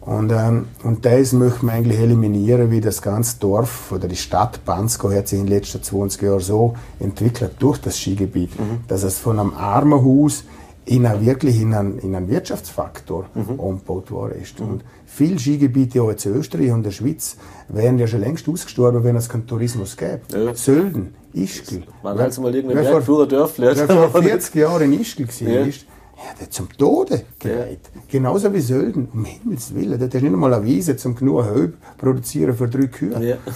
Und, 0.00 0.32
ähm, 0.32 0.66
und 0.82 1.04
das 1.04 1.32
möchte 1.34 1.64
man 1.66 1.74
eigentlich 1.76 1.98
eliminieren, 1.98 2.70
wie 2.70 2.80
das 2.80 3.02
ganze 3.02 3.38
Dorf 3.38 3.92
oder 3.92 4.08
die 4.08 4.16
Stadt 4.16 4.64
Bansko 4.64 5.10
hat 5.12 5.28
sich 5.28 5.38
in 5.38 5.46
den 5.46 5.54
letzten 5.54 5.82
20 5.82 6.22
Jahren 6.22 6.40
so 6.40 6.74
entwickelt 6.98 7.52
durch 7.58 7.78
das 7.78 7.98
Skigebiet, 7.98 8.50
dass 8.88 9.02
es 9.02 9.18
von 9.18 9.38
einem 9.38 9.52
Armenhaus 9.52 10.44
in 10.86 11.04
ein, 11.06 11.24
wirklich 11.24 11.60
in 11.60 11.74
einen, 11.74 11.98
in 11.98 12.14
einen 12.14 12.28
Wirtschaftsfaktor 12.28 13.26
umgebaut 13.58 14.10
worden 14.10 14.40
ist. 14.40 14.58
Und 14.60 14.82
viele 15.04 15.38
Skigebiete 15.38 16.02
auch 16.02 16.08
in 16.10 16.16
Österreich 16.34 16.72
und 16.72 16.82
der 16.82 16.90
Schweiz 16.92 17.36
wären 17.68 17.98
ja 17.98 18.06
schon 18.06 18.20
längst 18.20 18.48
ausgestorben, 18.48 19.04
wenn 19.04 19.16
es 19.16 19.28
keinen 19.28 19.46
Tourismus 19.46 19.96
gäbe. 19.98 20.20
Ja. 20.32 20.54
Sölden, 20.54 21.14
Ischgl. 21.34 21.82
Waren 22.02 22.18
also 22.18 22.40
mal 22.40 22.52
vor- 22.52 22.72
Bergführer 22.72 23.26
Dörfler. 23.28 23.76
Wer 23.76 23.86
vor 24.10 24.22
40 24.22 24.54
Jahren 24.54 24.92
in 24.92 25.00
Ischgl 25.00 25.28
war, 25.28 25.48
Ja. 25.48 25.60
ist, 25.66 25.84
ja, 26.22 26.34
der 26.38 26.46
hat 26.46 26.52
zum 26.52 26.68
Tode 26.76 27.22
gereiht. 27.38 27.90
Genauso 28.08 28.52
wie 28.52 28.60
Sölden, 28.60 29.08
um 29.12 29.24
Himmels 29.24 29.74
Willen. 29.74 29.98
Der 29.98 30.08
hat 30.08 30.14
nicht 30.14 30.24
einmal 30.24 30.52
eine 30.52 30.64
Wiese 30.64 30.96
zum 30.96 31.14
genug 31.14 31.44
Heu 31.44 31.68
produzieren 31.96 32.54
für 32.54 32.68
drei 32.68 32.86
Kühe. 32.86 33.20
Ja. 33.22 33.36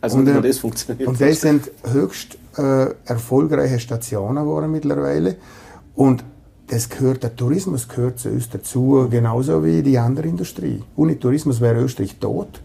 Also 0.00 0.18
Und, 0.18 0.26
nur 0.26 0.36
äh, 0.36 0.42
das 0.42 0.58
funktioniert. 0.58 1.08
Und 1.08 1.20
das 1.20 1.40
sind 1.40 1.72
höchst 1.92 2.38
äh, 2.56 2.86
erfolgreiche 3.04 3.80
Stationen 3.80 4.44
geworden 4.44 4.70
mittlerweile. 4.70 5.34
Und 5.96 6.22
das 6.68 6.88
gehört, 6.88 7.24
der 7.24 7.34
Tourismus 7.34 7.88
gehört 7.88 8.20
zu 8.20 8.28
uns 8.28 8.48
dazu, 8.48 9.08
genauso 9.10 9.64
wie 9.64 9.82
die 9.82 9.98
andere 9.98 10.28
Industrie. 10.28 10.84
Ohne 10.94 11.18
Tourismus 11.18 11.60
wäre 11.60 11.80
Österreich 11.80 12.16
tot. 12.20 12.60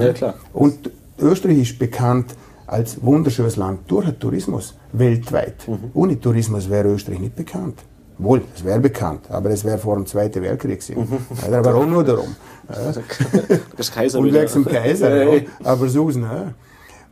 ja, 0.00 0.12
klar. 0.12 0.34
Und 0.52 0.90
Österreich 1.20 1.58
ist 1.58 1.78
bekannt 1.78 2.34
als 2.66 3.00
wunderschönes 3.00 3.54
Land 3.54 3.82
durch 3.86 4.06
den 4.06 4.18
Tourismus 4.18 4.74
weltweit. 4.92 5.68
Ohne 5.92 6.18
Tourismus 6.18 6.68
wäre 6.68 6.88
Österreich 6.88 7.20
nicht 7.20 7.36
bekannt. 7.36 7.84
Wohl, 8.18 8.42
es 8.54 8.64
wäre 8.64 8.78
bekannt, 8.80 9.30
aber 9.30 9.50
es 9.50 9.64
wäre 9.64 9.78
vor 9.78 9.96
dem 9.96 10.06
Zweiten 10.06 10.42
Weltkrieg 10.42 10.80
gewesen. 10.80 11.08
Ja, 11.50 11.58
aber 11.58 11.74
auch 11.74 11.86
nur 11.86 12.04
darum. 12.04 12.36
Das 13.76 13.92
Kaiser 13.92 14.20
Und 14.20 14.32
wegen 14.32 14.52
dem 14.52 14.64
Kaiser, 14.64 15.34
Ja, 15.34 15.42
aber 15.64 15.88
so 15.88 16.08
ist 16.08 16.16
ne? 16.16 16.54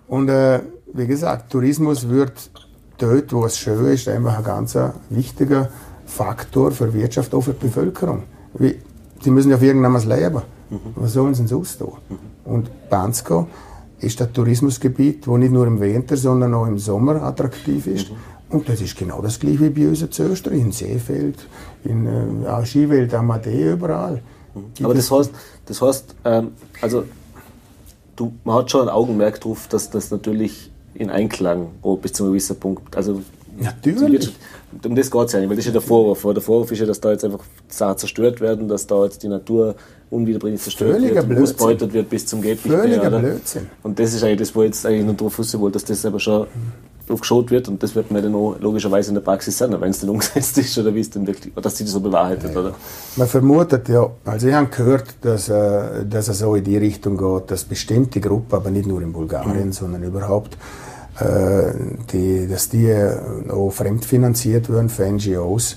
Und 0.09 0.29
äh, 0.29 0.61
wie 0.95 1.07
gesagt, 1.07 1.51
Tourismus 1.51 2.09
wird 2.09 2.51
dort, 2.99 3.33
wo 3.33 3.45
es 3.45 3.59
schön 3.59 3.87
ist, 3.87 4.09
einfach 4.09 4.39
ein 4.39 4.45
ganz 4.45 4.79
wichtiger 5.11 5.69
Faktor 6.07 6.71
für 6.71 6.93
Wirtschaft, 6.95 7.35
auch 7.35 7.43
für 7.43 7.53
die 7.53 7.67
Bevölkerung. 7.67 8.23
Wie, 8.55 8.77
die 9.25 9.31
müssen 9.31 9.51
ja 9.51 9.57
auf 9.57 9.63
irgendwas 9.63 10.05
leben. 10.05 10.43
Was 10.97 11.13
sollen 11.13 11.35
sie 11.35 11.43
denn 11.43 11.49
sonst 11.49 11.79
tun? 11.79 11.99
Und 12.45 12.71
Bansko 12.89 13.47
ist 14.01 14.21
ein 14.23 14.33
Tourismusgebiet, 14.33 15.27
wo 15.29 15.37
nicht 15.37 15.53
nur 15.53 15.67
im 15.67 15.81
Winter, 15.81 16.17
sondern 16.17 16.55
auch 16.55 16.67
im 16.67 16.79
Sommer 16.79 17.23
attraktiv 17.23 17.87
ist. 17.87 18.11
Und 18.53 18.69
das 18.69 18.81
ist 18.81 18.97
genau 18.97 19.23
das 19.23 19.41
gleiche 19.41 19.61
wie 19.61 19.71
bei 19.71 19.89
uns 19.89 20.03
in 20.03 20.09
Österreich, 20.09 20.59
in 20.59 20.73
Seefeld, 20.73 21.37
in 21.85 22.07
äh, 22.45 22.67
Skiwelt, 22.67 23.15
Amadee, 23.15 23.73
überall. 23.73 24.23
Gibt 24.75 24.85
Aber 24.85 24.95
das 24.95 25.11
heißt, 25.11 25.31
das 25.67 25.81
heißt 25.81 26.15
ähm, 26.25 26.53
also 26.81 27.05
du, 28.17 28.33
man 28.45 28.57
hat 28.57 28.71
schon 28.71 28.83
ein 28.83 28.89
Augenmerk 28.89 29.41
drauf, 29.41 29.67
dass 29.69 29.89
das 29.91 30.11
natürlich 30.11 30.71
in 30.95 31.09
Einklang 31.11 31.69
oh, 31.81 31.97
bis 31.97 32.13
zu 32.13 32.25
einem 32.25 32.33
gewissen 32.33 32.57
Punkt, 32.57 32.95
also 32.97 33.23
Natürlich. 33.59 34.33
um 34.83 34.95
das 34.95 35.11
geht 35.11 35.27
es 35.27 35.33
ja 35.33 35.41
nicht, 35.41 35.49
weil 35.49 35.57
das 35.57 35.65
ist 35.65 35.67
ja 35.67 35.73
der 35.73 35.81
Vorwurf. 35.83 36.25
Aber 36.25 36.35
Der 36.35 36.43
Vorwurf 36.43 36.73
ist 36.73 36.79
ja, 36.79 36.87
dass 36.87 37.01
da 37.01 37.13
jetzt 37.13 37.25
einfach 37.25 37.45
Sachen 37.69 37.99
zerstört 37.99 38.41
werden, 38.41 38.69
dass 38.69 38.87
da 38.87 39.05
jetzt 39.05 39.23
die 39.23 39.29
Natur 39.29 39.75
unwiederbringlich 40.11 40.63
zerstört 40.63 40.93
Völliger 40.93 41.29
wird, 41.29 41.41
ausbeutet 41.41 41.93
wird 41.93 42.11
bis 42.11 42.27
zum 42.27 42.41
geht 42.43 42.61
Völliger? 42.61 43.11
Blödsinn. 43.11 43.67
Und 43.83 43.99
das 43.99 44.15
ist 44.15 44.23
eigentlich 44.23 44.39
das, 44.39 44.55
wo 44.55 44.63
ich 44.63 44.69
jetzt 44.69 44.87
eigentlich 44.87 45.07
noch 45.07 45.17
drauf 45.17 45.39
wissen 45.39 45.61
wollte, 45.61 45.75
dass 45.75 45.85
das 45.85 46.05
aber 46.05 46.21
schon 46.21 46.47
drauf 47.13 47.21
geschaut 47.21 47.51
wird 47.51 47.69
und 47.69 47.83
das 47.83 47.95
wird 47.95 48.11
man 48.11 48.23
dann 48.23 48.35
auch 48.35 48.57
logischerweise 48.61 49.11
in 49.11 49.15
der 49.15 49.23
Praxis 49.23 49.59
sehen, 49.59 49.75
wenn 49.81 49.91
es 49.91 50.01
dann 50.01 50.11
umgesetzt 50.11 50.59
ist 50.59 50.77
oder 50.79 50.95
wie 50.95 51.01
es 51.01 51.11
denn 51.11 51.27
wirklich, 51.27 51.53
oder 51.55 51.63
dass 51.63 51.77
sich 51.77 51.87
das 51.87 51.93
so 51.95 52.01
bewahrheitet, 52.01 52.57
oder? 52.57 52.75
Man 53.17 53.29
vermutet 53.29 53.89
ja, 53.89 54.11
also 54.25 54.49
ich 54.49 54.55
habe 54.55 54.67
gehört, 54.69 55.07
dass, 55.23 55.49
äh, 55.49 56.05
dass 56.09 56.29
es 56.29 56.39
so 56.41 56.55
in 56.55 56.65
die 56.65 56.77
Richtung 56.77 57.17
geht, 57.17 57.51
dass 57.51 57.65
bestimmte 57.65 58.21
Gruppen, 58.21 58.55
aber 58.55 58.71
nicht 58.71 58.87
nur 58.87 59.01
in 59.03 59.13
Bulgarien, 59.13 59.69
Mhm. 59.69 59.73
sondern 59.73 60.03
überhaupt, 60.03 60.57
äh, 61.21 61.73
die, 62.13 62.49
dass 62.49 62.69
die 62.69 62.87
äh, 62.87 63.15
auch 63.51 63.71
fremdfinanziert 63.71 64.71
werden 64.73 64.89
für 64.89 65.05
NGOs 65.05 65.77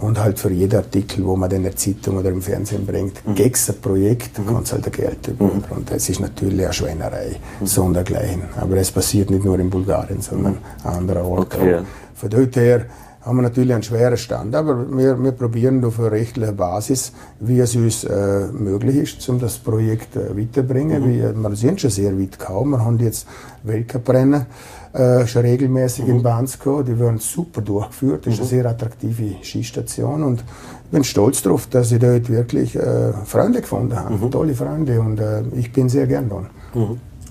und 0.00 0.22
halt 0.22 0.38
für 0.38 0.50
jeden 0.52 0.76
Artikel, 0.76 1.24
wo 1.24 1.34
man 1.34 1.50
in 1.50 1.64
der 1.64 1.74
Zeitung 1.76 2.18
oder 2.18 2.28
im 2.30 2.40
Fernsehen 2.42 2.86
bringt, 2.86 3.26
Mhm. 3.26 3.34
gegen 3.34 3.54
ein 3.68 3.80
Projekt, 3.80 4.38
mhm. 4.38 4.46
kannst 4.46 4.72
halt 4.72 4.92
Geld 4.92 5.26
über. 5.28 5.50
Und 5.70 5.90
das 5.90 6.08
ist 6.08 6.20
natürlich 6.20 6.62
eine 6.64 6.72
Schweinerei, 6.72 7.36
Mhm. 7.60 7.66
sondergleichen. 7.66 8.42
Aber 8.60 8.76
das 8.76 8.90
passiert 8.92 9.30
nicht 9.30 9.44
nur 9.44 9.58
in 9.58 9.68
Bulgarien, 9.68 10.20
sondern 10.20 10.58
an 10.84 10.94
anderen 10.94 11.22
Orten. 11.22 11.60
Okay. 11.60 11.78
Von 12.14 12.30
dort 12.30 12.54
her 12.56 12.86
haben 13.22 13.36
wir 13.36 13.42
natürlich 13.42 13.72
einen 13.72 13.82
schweren 13.84 14.16
Stand, 14.16 14.54
aber 14.54 14.86
wir, 14.96 15.20
wir 15.22 15.32
probieren 15.32 15.84
auf 15.84 15.98
einer 15.98 16.10
rechtlichen 16.12 16.56
Basis, 16.56 17.12
wie 17.40 17.60
es 17.60 17.74
uns 17.76 18.04
äh, 18.04 18.46
möglich 18.52 18.96
ist, 18.96 19.28
um 19.28 19.38
das 19.40 19.58
Projekt 19.58 20.16
äh, 20.16 20.36
weiterzubringen. 20.36 21.02
Mhm. 21.02 21.12
Wir, 21.12 21.34
wir 21.34 21.56
sind 21.56 21.80
schon 21.80 21.90
sehr 21.90 22.18
weit 22.18 22.38
gekommen. 22.38 22.72
Wir 22.72 22.84
haben 22.84 22.98
jetzt 23.00 23.26
Weltcuprennen 23.64 24.46
äh, 24.92 25.26
schon 25.26 25.42
regelmäßig 25.42 26.04
Mhm. 26.06 26.10
in 26.16 26.22
Bansko. 26.22 26.82
Die 26.82 26.98
werden 26.98 27.18
super 27.18 27.62
durchgeführt. 27.62 28.26
Das 28.26 28.34
ist 28.34 28.40
eine 28.40 28.48
sehr 28.48 28.66
attraktive 28.66 29.36
Skistation 29.42 30.22
und 30.22 30.40
ich 30.84 30.90
bin 30.90 31.04
stolz 31.04 31.42
darauf, 31.42 31.66
dass 31.68 31.90
ich 31.92 31.98
dort 31.98 32.28
wirklich 32.28 32.76
äh, 32.76 33.12
Freunde 33.24 33.60
gefunden 33.62 33.98
habe. 33.98 34.14
Mhm. 34.14 34.30
Tolle 34.30 34.54
Freunde 34.54 35.00
und 35.00 35.18
äh, 35.18 35.42
ich 35.56 35.72
bin 35.72 35.88
sehr 35.88 36.06
gern 36.06 36.28
da. 36.28 36.44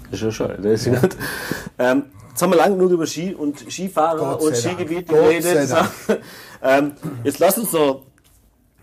Das 0.10 0.20
ist 0.20 0.22
ja 0.22 0.32
schön. 0.32 0.52
Das 0.62 0.66
ist 0.74 0.86
ja 0.88 1.00
gut. 1.00 1.16
Ähm, 1.78 2.04
jetzt 2.30 2.42
haben 2.42 2.52
wir 2.52 2.58
lange 2.58 2.76
genug 2.76 2.92
über 2.92 3.06
Ski 3.06 3.34
und 3.36 3.60
Skifahrer 3.70 4.38
Gott 4.40 4.42
und 4.42 4.54
Gott 4.54 5.08
geredet. 5.08 5.70
ähm, 6.64 6.92
jetzt 7.24 7.40
lass 7.40 7.58
uns 7.58 7.72
noch, 7.74 8.04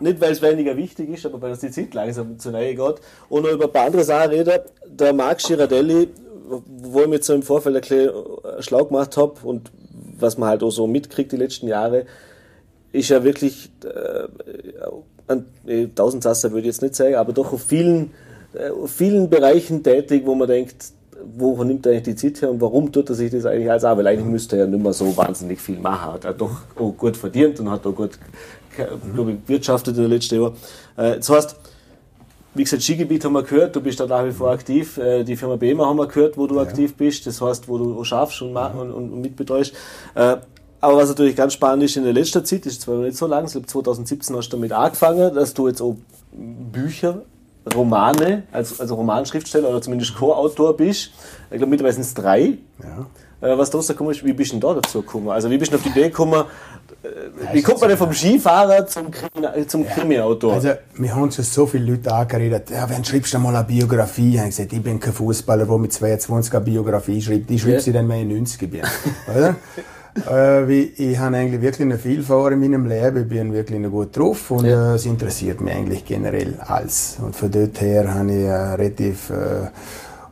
nicht 0.01 0.21
weil 0.21 0.31
es 0.33 0.41
weniger 0.41 0.77
wichtig 0.77 1.11
ist, 1.11 1.27
aber 1.27 1.43
weil 1.43 1.51
uns 1.51 1.61
die 1.61 1.71
Zeit 1.71 1.93
langsam 1.93 2.39
zu 2.39 2.51
nahe 2.53 2.75
geht, 2.75 2.95
und 3.29 3.43
noch 3.43 3.51
über 3.51 3.65
ein 3.65 3.73
paar 3.73 3.87
andere 3.87 4.05
Sachen 4.05 4.31
reden. 4.31 4.61
Der 4.87 5.13
Marc 5.13 5.39
Girardelli, 5.39 6.09
wo 6.49 7.01
ich 7.01 7.07
mir 7.07 7.17
jetzt 7.17 7.27
so 7.27 7.35
im 7.35 7.43
Vorfeld 7.43 7.75
ein 7.75 7.81
bisschen 7.81 8.09
äh, 8.09 8.63
schlau 8.63 8.85
gemacht 8.85 9.17
habe 9.17 9.35
und 9.43 9.71
was 10.19 10.39
man 10.39 10.49
halt 10.49 10.63
auch 10.63 10.71
so 10.71 10.87
mitkriegt 10.87 11.33
die 11.33 11.37
letzten 11.37 11.69
Jahre, 11.69 12.07
ist 12.93 13.09
ja 13.11 13.23
wirklich 13.23 13.71
äh, 13.85 14.29
an 15.29 15.45
äh, 15.67 15.87
Tausendsasser 15.95 16.51
würde 16.51 16.61
ich 16.61 16.67
jetzt 16.67 16.83
nicht 16.83 16.95
sagen, 16.95 17.15
aber 17.15 17.33
doch 17.33 17.53
auf 17.53 17.63
vielen, 17.63 18.13
äh, 18.55 18.71
auf 18.71 18.91
vielen 18.91 19.31
Bereichen 19.31 19.83
tätig, 19.83 20.23
wo 20.25 20.35
man 20.35 20.49
denkt, 20.49 20.93
wo 21.37 21.63
nimmt 21.65 21.85
er 21.87 21.93
eigentlich 21.93 22.17
die 22.17 22.17
Zeit 22.17 22.43
her 22.43 22.51
und 22.51 22.61
warum 22.61 22.93
tut 22.93 23.09
er 23.11 23.15
sich 23.15 23.31
das 23.31 23.45
eigentlich 23.45 23.71
als 23.71 23.85
auch? 23.85 23.97
Weil 23.97 24.07
eigentlich 24.07 24.27
müsste 24.27 24.57
er 24.57 24.65
ja 24.65 24.71
nicht 24.71 24.83
mehr 24.83 24.93
so 24.93 25.17
wahnsinnig 25.17 25.61
viel 25.61 25.79
machen. 25.79 26.13
Hat 26.13 26.25
er 26.25 26.33
doch 26.33 26.63
auch 26.77 26.93
gut 26.97 27.17
verdient 27.17 27.59
und 27.61 27.71
hat 27.71 27.87
auch 27.87 27.95
gut, 27.95 28.19
glaube 29.15 29.33
ich, 29.33 29.37
wirtschaftet 29.49 29.97
in 29.97 30.03
den 30.03 30.13
letzten 30.13 30.41
Jahren. 30.41 30.55
Äh, 30.97 31.17
das 31.17 31.29
heißt, 31.29 31.57
wie 32.59 32.65
gesagt, 32.65 32.83
Skigebiet 32.83 33.25
haben 33.25 33.33
wir 33.33 33.45
gehört, 33.45 33.75
du 33.75 33.81
bist 33.81 34.01
da 34.01 34.07
nach 34.07 34.25
wie 34.25 34.33
vor 34.33 34.51
aktiv. 34.51 34.99
Äh, 34.99 35.25
die 35.25 35.37
Firma 35.37 35.57
BEMA 35.57 35.87
haben 35.87 35.97
wir 35.97 36.09
gehört, 36.09 36.37
wo 36.37 36.47
du 36.47 36.57
ja. 36.57 36.63
aktiv 36.63 36.95
bist. 36.95 37.27
Das 37.27 37.41
heißt, 37.41 37.69
wo 37.69 37.79
du 37.79 37.99
auch 37.99 38.05
schaffst 38.05 38.43
und, 38.43 38.55
und, 38.57 38.93
und 38.93 39.21
mitbetreust. 39.21 39.73
Äh, 40.15 40.37
aber 40.81 40.97
was 40.97 41.09
natürlich 41.09 41.35
ganz 41.35 41.55
spannend 41.55 41.85
ist 41.85 41.97
in 41.97 42.05
der 42.05 42.13
letzten 42.13 42.45
Zeit, 42.45 42.67
ist 42.67 42.83
zwar 42.83 42.97
nicht 42.97 43.17
so 43.17 43.27
lang, 43.27 43.47
ich 43.47 43.53
glaube 43.53 43.67
2017 43.67 44.37
hast 44.37 44.49
du 44.49 44.57
damit 44.57 44.73
angefangen, 44.73 45.35
dass 45.35 45.55
du 45.55 45.69
jetzt 45.69 45.81
auch 45.81 45.97
Bücher, 46.33 47.23
Romane, 47.75 48.45
als, 48.53 48.79
also 48.81 48.95
Romanschriftsteller 48.95 49.69
oder 49.69 49.83
zumindest 49.83 50.17
Co-Autor 50.17 50.77
bist. 50.77 51.11
Ich 51.51 51.57
glaube 51.57 51.67
mittlerweile 51.67 51.95
sind 51.95 52.03
es 52.03 52.15
drei. 52.15 52.59
Ja. 52.83 53.07
Äh, 53.49 53.59
was 53.59 53.71
da 53.71 53.81
gekommen 53.81 54.11
ist, 54.11 54.25
wie 54.25 54.33
bist 54.33 54.53
du 54.53 54.57
denn 54.57 54.61
da 54.61 54.75
dazu 54.75 55.03
gekommen? 55.03 55.29
Also 55.31 55.51
wie 55.51 55.59
bist 55.59 55.73
du 55.73 55.77
auf 55.77 55.83
die 55.83 55.91
Idee 55.91 56.09
gekommen, 56.09 56.45
wie 57.53 57.63
kommt 57.63 57.81
man 57.81 57.91
denn 57.91 57.99
vom 57.99 58.13
Skifahrer 58.13 58.87
zum, 58.87 59.11
Krimi, 59.11 59.67
zum 59.67 59.85
ja. 59.85 59.91
Krimi-Autor? 59.91 60.55
Also, 60.55 60.71
wir 60.97 61.15
haben 61.15 61.31
schon 61.31 61.45
so 61.45 61.67
viele 61.67 61.93
Leute 61.93 62.13
angeredet, 62.13 62.71
ja, 62.71 62.89
wenn 62.91 63.05
schreibst 63.05 63.35
du 63.35 63.39
mal 63.39 63.55
eine 63.55 63.65
Biografie? 63.65 64.35
Ich 64.35 64.39
habe 64.39 64.49
gesagt, 64.49 64.73
ich 64.73 64.83
bin 64.83 64.99
kein 64.99 65.13
Fußballer, 65.13 65.67
der 65.67 65.79
mit 65.79 65.93
22 65.93 66.53
eine 66.53 66.65
Biografie 66.65 67.23
schreibt. 67.23 67.51
Ich 67.51 67.63
schreibe 67.63 67.75
ja. 67.75 67.81
sie 67.81 67.93
dann 67.93 68.07
mal 68.07 68.21
in 68.21 68.29
90 68.29 68.71
bin. 68.71 68.83
Oder? 69.29 69.57
äh, 70.63 70.69
wie, 70.69 70.83
ich 70.97 71.19
habe 71.19 71.37
eigentlich 71.37 71.61
wirklich 71.63 71.87
noch 71.87 71.99
viel 71.99 72.23
vor 72.23 72.51
in 72.51 72.61
meinem 72.61 72.87
Leben, 72.87 73.23
ich 73.23 73.29
bin 73.29 73.53
wirklich 73.53 73.83
gut 73.91 74.17
drauf 74.17 74.51
und 74.51 74.65
ja. 74.65 74.93
äh, 74.93 74.95
es 74.97 75.07
interessiert 75.07 75.61
mich 75.61 75.75
eigentlich 75.75 76.05
generell 76.05 76.59
alles. 76.61 77.19
Und 77.23 77.37
von 77.37 77.51
dort 77.51 77.81
her 77.81 78.13
habe 78.13 78.33
ich 78.33 78.49
eine 78.49 78.79
relativ 78.79 79.31
äh, 79.31 79.69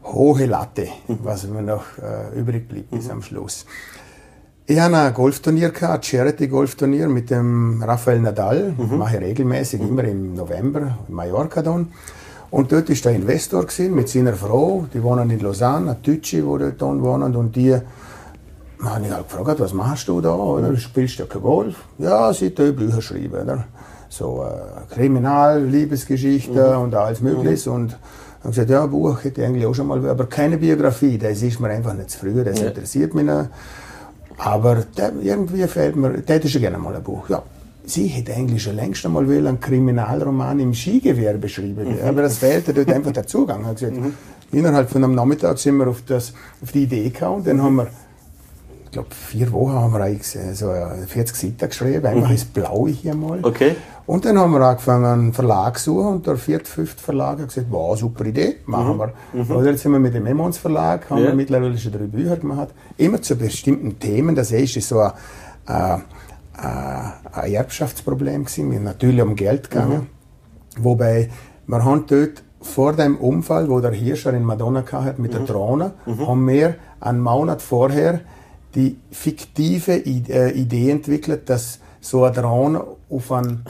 hohe 0.02 0.46
Latte, 0.46 0.88
mhm. 1.06 1.18
was 1.22 1.46
mir 1.46 1.62
noch 1.62 1.84
äh, 1.98 2.38
übrig 2.38 2.68
blieb 2.68 2.90
bis 2.90 3.04
mhm. 3.04 3.12
am 3.12 3.22
Schluss. 3.22 3.66
Ich 4.68 4.80
habe 4.80 4.96
ein 4.96 5.14
Golfturnier 5.14 5.70
gehabt, 5.70 5.94
ein 5.94 6.02
Charity-Golfturnier 6.02 7.08
mit 7.08 7.30
dem 7.30 7.80
Rafael 7.82 8.20
Nadal, 8.20 8.74
mhm. 8.76 8.98
mache 8.98 9.16
ich 9.16 9.22
regelmäßig, 9.22 9.80
mhm. 9.80 9.88
immer 9.88 10.04
im 10.04 10.34
November, 10.34 10.98
in 11.06 11.14
Mallorca 11.14 11.62
dann. 11.62 11.92
Und 12.50 12.72
dort 12.72 12.90
ist 12.90 13.04
der 13.04 13.12
Investor 13.12 13.64
gewesen, 13.64 13.94
mit 13.94 14.08
seiner 14.08 14.34
Frau, 14.34 14.86
die 14.92 15.00
wohnen 15.02 15.30
in 15.30 15.38
Lausanne, 15.38 15.92
ein 15.92 15.96
Deutsche, 16.02 16.38
die 16.38 16.42
dort 16.42 16.80
wohnen, 16.80 17.36
und 17.36 17.54
die 17.54 17.76
dann 18.78 18.90
habe 18.94 19.06
ich 19.06 19.12
halt 19.12 19.28
gefragt, 19.28 19.60
was 19.60 19.72
machst 19.72 20.08
du 20.08 20.20
da? 20.20 20.34
Oder? 20.34 20.76
Spielst 20.76 21.18
du 21.18 21.26
kein 21.26 21.42
Golf? 21.42 21.76
Ja, 21.98 22.32
sie 22.32 22.50
tue 22.50 22.72
Bücher 22.72 23.00
schreiben. 23.00 23.42
Oder? 23.42 23.64
So 24.08 24.44
äh, 24.44 24.94
Kriminal, 24.94 25.64
Liebesgeschichte 25.64 26.74
mhm. 26.76 26.82
und 26.82 26.94
alles 26.94 27.20
Mögliche. 27.20 27.70
Mhm. 27.70 27.76
Und 27.76 27.92
habe 28.40 28.48
gesagt, 28.50 28.70
ja, 28.70 28.84
Buch 28.86 29.24
hätte 29.24 29.40
ich 29.40 29.46
eigentlich 29.46 29.66
auch 29.66 29.74
schon 29.74 29.86
mal, 29.86 30.06
aber 30.08 30.26
keine 30.26 30.58
Biografie, 30.58 31.18
das 31.18 31.42
ist 31.42 31.58
mir 31.58 31.68
einfach 31.68 31.94
nicht 31.94 32.10
zu 32.10 32.18
früh, 32.18 32.44
das 32.44 32.60
ja. 32.60 32.68
interessiert 32.68 33.14
mich 33.14 33.24
nicht. 33.24 33.48
Aber 34.38 34.84
der, 34.96 35.12
irgendwie 35.20 35.66
fehlt 35.66 35.96
mir, 35.96 36.22
hätte 36.26 36.48
schon 36.48 36.60
gerne 36.60 36.78
mal 36.78 36.94
ein 36.94 37.02
Buch. 37.02 37.28
Ja, 37.28 37.42
sie 37.84 38.06
hätte 38.06 38.34
eigentlich 38.34 38.62
schon 38.62 38.76
längst 38.76 39.04
einmal 39.06 39.24
einen 39.24 39.60
Kriminalroman 39.60 40.60
im 40.60 40.74
Skigewerbe 40.74 41.48
schreiben 41.48 41.96
mhm. 41.96 42.06
aber 42.06 42.22
das 42.22 42.38
fehlte 42.38 42.74
dort 42.74 42.92
einfach 42.92 43.12
der 43.12 43.26
Zugang. 43.26 43.62
Ich 43.62 43.80
gesagt, 43.80 43.96
mhm. 43.96 44.14
Innerhalb 44.52 44.88
von 44.88 45.02
einem 45.02 45.14
Nachmittag 45.14 45.58
sind 45.58 45.76
wir 45.76 45.88
auf, 45.88 46.02
das, 46.06 46.32
auf 46.62 46.70
die 46.70 46.84
Idee 46.84 47.10
gekommen, 47.10 47.42
dann 47.44 47.60
haben 47.60 47.76
wir 47.76 47.88
glaube, 48.96 49.14
vier 49.14 49.52
Wochen 49.52 49.72
haben 49.72 49.92
wir 49.92 50.00
eigentlich 50.00 50.26
so 50.54 50.72
40 51.06 51.36
Seiten 51.36 51.68
geschrieben, 51.68 52.06
einfach 52.06 52.28
mhm. 52.28 52.32
ins 52.32 52.44
Blaue 52.46 52.90
hier 52.90 53.14
mal. 53.14 53.40
Okay. 53.42 53.76
Und 54.06 54.24
dann 54.24 54.38
haben 54.38 54.52
wir 54.52 54.60
angefangen, 54.60 55.04
einen 55.04 55.32
Verlag 55.32 55.78
zu 55.78 55.94
suchen 55.94 56.06
und 56.14 56.26
der 56.26 56.36
vierte, 56.36 56.70
fünfte 56.70 57.02
Verlag 57.02 57.40
hat 57.40 57.48
gesagt, 57.48 57.66
wow, 57.70 57.98
super 57.98 58.24
Idee, 58.24 58.56
machen 58.66 58.94
mhm. 58.94 58.98
wir. 58.98 59.12
Mhm. 59.32 59.50
Oder 59.50 59.70
jetzt 59.70 59.82
sind 59.82 59.92
wir 59.92 59.98
mit 59.98 60.14
dem 60.14 60.26
Emmons 60.26 60.58
Verlag, 60.58 61.10
haben 61.10 61.18
ja. 61.18 61.26
wir 61.26 61.34
mittlerweile 61.34 61.76
schon 61.76 61.92
drei 61.92 62.06
Bücher 62.06 62.36
gemacht, 62.36 62.68
immer 62.96 63.20
zu 63.20 63.36
bestimmten 63.36 63.98
Themen. 63.98 64.36
Das 64.36 64.52
erste 64.52 64.78
ist 64.78 64.88
so 64.88 65.00
ein, 65.00 65.12
ein, 65.66 66.02
ein 67.32 67.52
Erbschaftsproblem 67.52 68.44
gewesen, 68.44 68.84
natürlich 68.84 69.22
um 69.22 69.34
Geld 69.34 69.70
gegangen. 69.70 70.08
Mhm. 70.76 70.84
Wobei, 70.84 71.30
wir 71.66 71.84
haben 71.84 72.04
dort 72.06 72.44
vor 72.60 72.92
dem 72.92 73.16
Unfall, 73.16 73.68
wo 73.68 73.80
der 73.80 73.92
Hirscher 73.92 74.32
in 74.34 74.44
Madonna 74.44 74.84
hat 74.90 75.18
mit 75.18 75.32
der 75.32 75.40
mhm. 75.40 75.46
Drohne, 75.46 75.92
mhm. 76.06 76.26
haben 76.26 76.48
wir 76.48 76.76
einen 77.00 77.20
Monat 77.20 77.60
vorher 77.60 78.20
die 78.76 78.98
fiktive 79.10 79.94
äh, 79.94 80.50
Idee 80.50 80.90
entwickelt, 80.90 81.48
dass 81.48 81.80
so 82.00 82.24
ein 82.24 82.34
Drohne 82.34 82.84
auf 83.08 83.32
einen 83.32 83.64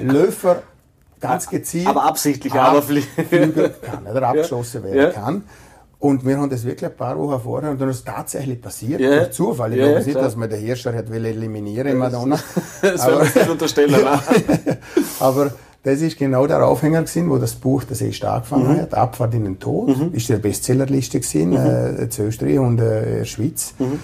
Löfer 0.00 0.62
ganz 1.20 1.48
gezielt 1.48 1.86
aber 1.86 2.04
absichtlich 2.04 2.52
aber 2.54 2.82
fliegen 2.82 3.72
kann 3.82 4.06
oder 4.06 4.22
abgeschossen 4.28 4.82
ja. 4.86 4.92
werden 4.92 5.14
kann. 5.14 5.44
Und 5.98 6.26
wir 6.26 6.36
haben 6.36 6.50
das 6.50 6.64
wirklich 6.66 6.90
ein 6.90 6.96
paar 6.96 7.18
Wochen 7.18 7.40
vorher 7.40 7.70
und 7.70 7.80
dann 7.80 7.88
ist 7.88 8.00
es 8.00 8.04
tatsächlich 8.04 8.60
passiert. 8.60 9.00
Ja. 9.00 9.20
Durch 9.20 9.30
Zufall. 9.30 9.72
Ich 9.72 9.78
ja, 9.78 9.86
glaube 9.86 10.04
nicht, 10.04 10.16
dass 10.16 10.36
man 10.36 10.50
den 10.50 10.60
Hirscher 10.60 10.94
hat 10.94 11.10
will 11.10 11.24
eliminieren 11.24 11.86
in 11.86 11.96
Madonna. 11.96 12.38
das 12.82 13.00
aber, 13.00 13.24
nicht 13.24 13.48
unterstellen. 13.48 14.06
aber 15.18 15.52
das 15.82 16.02
ist 16.02 16.18
genau 16.18 16.46
der 16.46 16.66
Aufhänger 16.66 17.02
gewesen, 17.02 17.30
wo 17.30 17.38
das 17.38 17.54
Buch 17.54 17.84
das 17.84 18.02
erst 18.02 18.22
angefangen 18.22 18.74
mhm. 18.74 18.80
hat. 18.82 18.94
Abfahrt 18.94 19.32
in 19.32 19.44
den 19.44 19.58
Tod. 19.58 19.96
Mhm. 19.96 20.12
Ist 20.12 20.28
der 20.28 20.36
Bestsellerliste 20.36 21.20
gewesen, 21.20 21.50
mhm. 21.50 21.56
äh, 21.56 22.04
in 22.04 22.10
Österreich 22.18 22.58
und 22.58 22.80
äh, 22.80 23.02
in 23.02 23.16
der 23.18 23.24
Schweiz. 23.24 23.74
Mhm. 23.78 23.98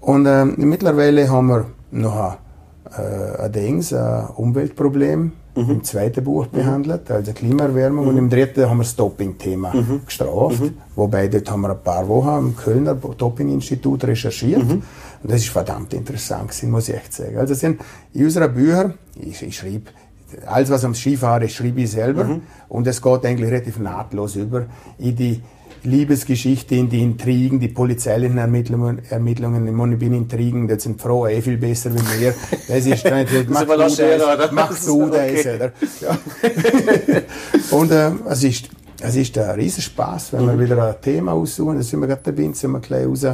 Und 0.00 0.26
äh, 0.26 0.44
mittlerweile 0.44 1.28
haben 1.28 1.48
wir 1.48 1.66
noch 1.90 2.16
ein, 2.16 2.36
äh, 2.96 3.42
ein, 3.42 3.52
Dings, 3.52 3.92
ein 3.92 4.26
Umweltproblem 4.36 5.32
mhm. 5.54 5.70
im 5.70 5.84
zweiten 5.84 6.24
Buch 6.24 6.46
mhm. 6.46 6.56
behandelt, 6.56 7.10
also 7.10 7.32
Klimaerwärmung. 7.32 8.04
Mhm. 8.04 8.10
Und 8.10 8.16
im 8.18 8.30
dritten 8.30 8.68
haben 8.68 8.78
wir 8.78 8.84
das 8.84 8.96
Doping-Thema 8.96 9.74
mhm. 9.74 10.02
gestraft. 10.04 10.60
Mhm. 10.60 10.74
Wobei 10.96 11.28
dort 11.28 11.50
haben 11.50 11.62
wir 11.62 11.70
ein 11.70 11.82
paar 11.82 12.06
Wochen 12.08 12.46
im 12.46 12.56
Kölner 12.56 12.94
Doping-Institut 12.94 14.04
recherchiert. 14.04 14.64
Mhm. 14.64 14.82
Und 15.22 15.32
das 15.32 15.40
ist 15.40 15.50
verdammt 15.50 15.92
interessant 15.94 16.48
gewesen, 16.48 16.70
muss 16.70 16.88
ich 16.88 16.94
echt 16.94 17.12
sagen. 17.12 17.38
Also 17.38 17.54
sind 17.54 17.80
in 18.14 18.24
unseren 18.24 18.52
Büchern, 18.52 18.94
ich, 19.14 19.42
ich 19.42 19.56
schreibe 19.56 19.90
alles, 20.46 20.70
was 20.70 20.84
ums 20.84 20.98
Skifahren 20.98 21.42
ist, 21.42 21.54
schreibe 21.54 21.80
ich 21.80 21.90
selber. 21.90 22.24
Mhm. 22.24 22.42
Und 22.68 22.86
es 22.86 23.02
geht 23.02 23.24
eigentlich 23.24 23.50
relativ 23.50 23.78
nahtlos 23.78 24.36
über 24.36 24.66
in 24.98 25.16
die 25.16 25.42
Liebesgeschichte, 25.82 26.74
in 26.74 26.88
die 26.88 27.02
Intrigen, 27.02 27.60
die 27.60 27.68
polizeilichen 27.68 28.38
Ermittlungen, 28.38 29.00
Ermittlungen 29.08 29.66
im 29.66 29.98
bin 29.98 30.12
Intrigen, 30.12 30.68
das 30.68 30.82
sind 30.82 31.00
Frauen 31.00 31.30
eh 31.30 31.40
viel 31.40 31.56
besser 31.56 31.90
wie 31.94 32.18
mir. 32.18 32.34
Das 32.68 32.86
ist 32.86 33.04
natürlich, 33.04 33.48
mach 33.48 33.60
du 33.66 33.76
das, 33.76 34.52
mach 34.52 34.84
du 34.84 35.08
das, 35.08 35.46
oder? 35.46 35.72
Ja. 36.00 36.18
Und 37.76 37.90
äh, 37.90 38.10
es 38.28 38.44
ist, 38.44 38.68
es 39.00 39.16
ist 39.16 39.38
ein 39.38 39.50
Riesenspaß, 39.50 40.34
wenn 40.34 40.46
wir 40.46 40.52
mhm. 40.54 40.60
wieder 40.60 40.88
ein 40.88 41.00
Thema 41.00 41.32
aussuchen, 41.32 41.76
da 41.76 41.82
sind 41.82 42.00
wir 42.00 42.06
gerade 42.06 42.22
dabei, 42.24 42.50
sind 42.52 42.72
wir 42.72 42.80
gleich 42.80 43.06
raus 43.06 43.26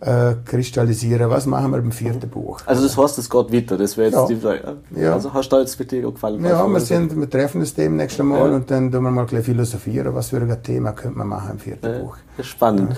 äh, 0.00 0.34
kristallisieren. 0.44 1.30
Was 1.30 1.46
machen 1.46 1.72
wir 1.72 1.78
beim 1.78 1.92
vierten 1.92 2.28
Buch? 2.28 2.60
Also 2.66 2.82
das 2.82 2.96
heißt, 2.96 3.18
es 3.18 3.28
geht 3.28 3.52
weiter. 3.52 3.76
Das 3.76 3.96
wäre 3.96 4.10
jetzt 4.10 4.30
ja. 4.30 4.74
die 4.92 5.00
ja. 5.00 5.12
Also 5.12 5.32
hast 5.32 5.50
du 5.50 5.56
da 5.56 5.62
jetzt 5.62 5.78
wirklich 5.78 6.02
gefallen? 6.02 6.44
Ja, 6.44 6.66
wir, 6.66 6.80
sind, 6.80 7.18
wir 7.18 7.28
treffen 7.28 7.60
uns 7.60 7.74
demnächst 7.74 8.20
einmal 8.20 8.48
ja. 8.48 8.56
und 8.56 8.70
dann 8.70 8.92
tun 8.92 9.02
wir 9.02 9.10
mal 9.10 9.26
gleich 9.26 9.44
philosophieren, 9.44 10.14
was 10.14 10.30
für 10.30 10.36
ein 10.36 10.62
Thema 10.62 10.92
könnte 10.92 11.18
man 11.18 11.28
machen 11.28 11.52
im 11.52 11.58
vierten 11.58 11.92
ja, 11.92 11.98
Buch. 11.98 12.16
Das 12.36 12.46
ist 12.46 12.52
spannend. 12.52 12.96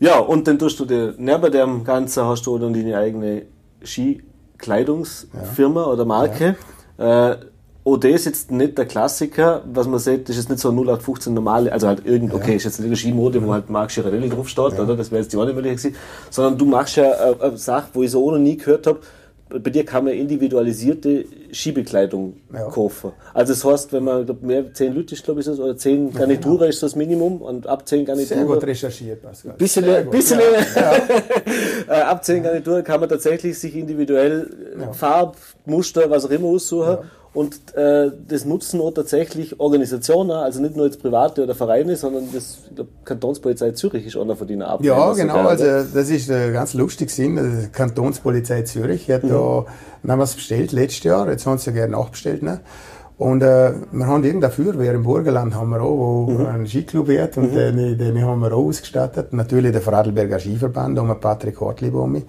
Ja. 0.00 0.18
und 0.18 0.46
dann 0.46 0.58
tust 0.58 0.78
du 0.78 0.84
dir, 0.84 1.14
neben 1.18 1.50
dem 1.50 1.82
Ganzen 1.82 2.24
hast 2.24 2.46
du 2.46 2.56
dann 2.58 2.72
deine 2.72 2.96
eigene 2.96 3.46
Skikleidungsfirma 3.84 5.86
oder 5.86 6.04
Marke. 6.04 6.56
Äh, 6.98 7.36
OD 7.88 8.04
ist 8.04 8.26
jetzt 8.26 8.50
nicht 8.50 8.76
der 8.76 8.84
Klassiker, 8.84 9.62
was 9.72 9.86
man 9.86 9.98
sieht, 9.98 10.28
ist 10.28 10.36
jetzt 10.36 10.50
nicht 10.50 10.60
so 10.60 10.68
ein 10.68 10.76
0815 10.76 11.32
normale, 11.32 11.72
also 11.72 11.88
halt 11.88 12.04
irgend, 12.04 12.34
okay, 12.34 12.56
ist 12.56 12.64
jetzt 12.64 12.78
nicht 12.80 12.86
eine 12.86 12.96
Skimode, 12.96 13.42
wo 13.44 13.52
halt 13.52 13.70
Marc 13.70 13.94
Girarelli 13.94 14.28
draufsteht, 14.28 14.74
ja. 14.74 14.82
oder? 14.82 14.96
Das 14.96 15.10
wäre 15.10 15.22
jetzt 15.22 15.32
die 15.32 15.38
andere 15.38 15.54
gewesen. 15.54 15.94
Sondern 16.30 16.58
du 16.58 16.66
machst 16.66 16.96
ja 16.96 17.10
eine, 17.10 17.40
eine 17.40 17.56
Sache, 17.56 17.88
wo 17.94 18.02
ich 18.02 18.10
so 18.10 18.30
noch 18.30 18.38
nie 18.38 18.58
gehört 18.58 18.86
habe, 18.86 19.00
bei 19.48 19.70
dir 19.70 19.84
kann 19.84 20.04
man 20.04 20.12
individualisierte 20.12 21.24
Skibekleidung 21.52 22.36
ja. 22.52 22.68
kaufen. 22.68 23.12
Also 23.32 23.54
das 23.54 23.64
heißt, 23.64 23.92
wenn 23.94 24.04
man 24.04 24.26
glaub, 24.26 24.42
mehr 24.42 24.74
zehn 24.74 24.94
Leute 24.94 25.14
ist, 25.14 25.24
glaube 25.24 25.40
ich, 25.40 25.48
oder 25.48 25.76
zehn 25.76 26.12
Garnituren 26.12 26.52
ja, 26.52 26.58
genau. 26.58 26.68
ist 26.68 26.82
das 26.82 26.94
Minimum 26.94 27.40
und 27.40 27.66
ab 27.66 27.88
zehn 27.88 28.04
Garnituren. 28.04 28.46
Sehr 28.46 28.46
gut 28.46 28.64
recherchiert, 28.64 29.22
Pascal. 29.22 29.54
Bisschen, 29.56 29.84
Sehr 29.84 30.02
bisschen 30.02 30.38
ja. 30.76 30.92
Äh, 31.88 32.00
ab 32.02 32.24
zehn 32.24 32.42
Garnituren 32.42 32.84
kann 32.84 33.00
man 33.00 33.08
tatsächlich 33.08 33.58
sich 33.58 33.74
individuell 33.74 34.50
ja. 34.78 34.92
Farb, 34.92 35.36
Muster, 35.64 36.10
was 36.10 36.26
auch 36.26 36.30
immer 36.30 36.48
aussuchen. 36.48 36.98
Und 37.38 37.72
äh, 37.76 38.10
das 38.26 38.44
nutzen 38.44 38.80
auch 38.80 38.90
tatsächlich 38.90 39.60
Organisationen, 39.60 40.32
also 40.32 40.60
nicht 40.60 40.74
nur 40.74 40.86
jetzt 40.86 41.00
Private 41.00 41.44
oder 41.44 41.54
Vereine, 41.54 41.94
sondern 41.94 42.24
das 42.34 42.58
ich 42.68 42.74
glaub, 42.74 42.88
Kantonspolizei 43.04 43.70
Zürich 43.70 44.04
ist 44.08 44.16
einer 44.16 44.34
von 44.34 44.48
denen 44.48 44.62
ab. 44.62 44.82
Ja, 44.82 45.12
genau, 45.12 45.34
sogar, 45.34 45.48
also 45.50 45.64
das 45.64 46.10
ist 46.10 46.28
äh, 46.30 46.50
ganz 46.50 46.74
lustig 46.74 47.10
Sinn. 47.10 47.38
Also, 47.38 47.60
die 47.60 47.68
Kantonspolizei 47.68 48.62
Zürich 48.62 49.08
hat 49.08 49.22
mhm. 49.22 49.28
da 49.28 49.66
haben 50.08 50.20
was 50.20 50.34
bestellt 50.34 50.72
letztes 50.72 51.04
Jahr, 51.04 51.30
jetzt 51.30 51.46
haben 51.46 51.58
sie 51.58 51.70
ja 51.70 51.76
gerne 51.76 51.92
nachbestellt. 51.92 52.42
Ne? 52.42 52.58
Und 53.18 53.44
äh, 53.44 53.72
wir 53.92 54.06
haben 54.08 54.24
irgendeine 54.24 54.52
Feuerwehr 54.52 54.94
im 54.94 55.04
Burgenland 55.04 55.54
haben 55.54 55.70
wir 55.70 55.80
auch, 55.80 56.26
wo 56.26 56.26
mhm. 56.32 56.44
ein 56.44 56.66
Skiclub 56.66 57.08
hat 57.20 57.36
und 57.36 57.52
mhm. 57.52 57.56
den, 57.56 57.98
den 57.98 58.20
haben 58.24 58.40
wir 58.40 58.52
auch 58.52 58.66
ausgestattet. 58.66 59.32
Natürlich 59.32 59.70
der 59.70 59.80
Vorarlberger 59.80 60.40
Skiverband, 60.40 60.98
um 60.98 61.20
Patrick 61.20 61.60
Hartlieb 61.60 61.94
um 61.94 62.10
mich. 62.10 62.24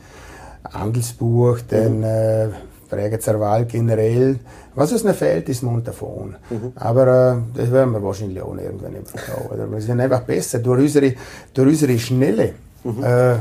Andelsbuch, 0.61 1.61
dann 1.67 2.01
mhm. 2.01 2.53
Äh, 2.89 2.95
Bregenzer 2.95 3.39
Wald 3.39 3.69
generell. 3.69 4.39
Was 4.75 4.91
uns 4.91 5.03
noch 5.03 5.15
fehlt, 5.15 5.49
ist 5.49 5.63
Montafon. 5.63 6.35
Mhm. 6.49 6.71
Aber 6.75 7.07
äh, 7.55 7.57
das 7.57 7.71
werden 7.71 7.93
wir 7.93 8.03
wahrscheinlich 8.03 8.41
auch 8.41 8.55
irgendwann 8.55 8.93
nicht 8.93 9.09
verkaufen. 9.09 9.71
Wir 9.71 9.81
sind 9.81 9.99
einfach 9.99 10.21
besser 10.21 10.59
durch 10.59 10.81
unsere, 10.81 11.13
durch 11.53 11.69
unsere 11.69 11.97
schnelle 11.99 12.53
mhm. 12.83 13.03
äh, 13.03 13.31
äh, 13.31 13.37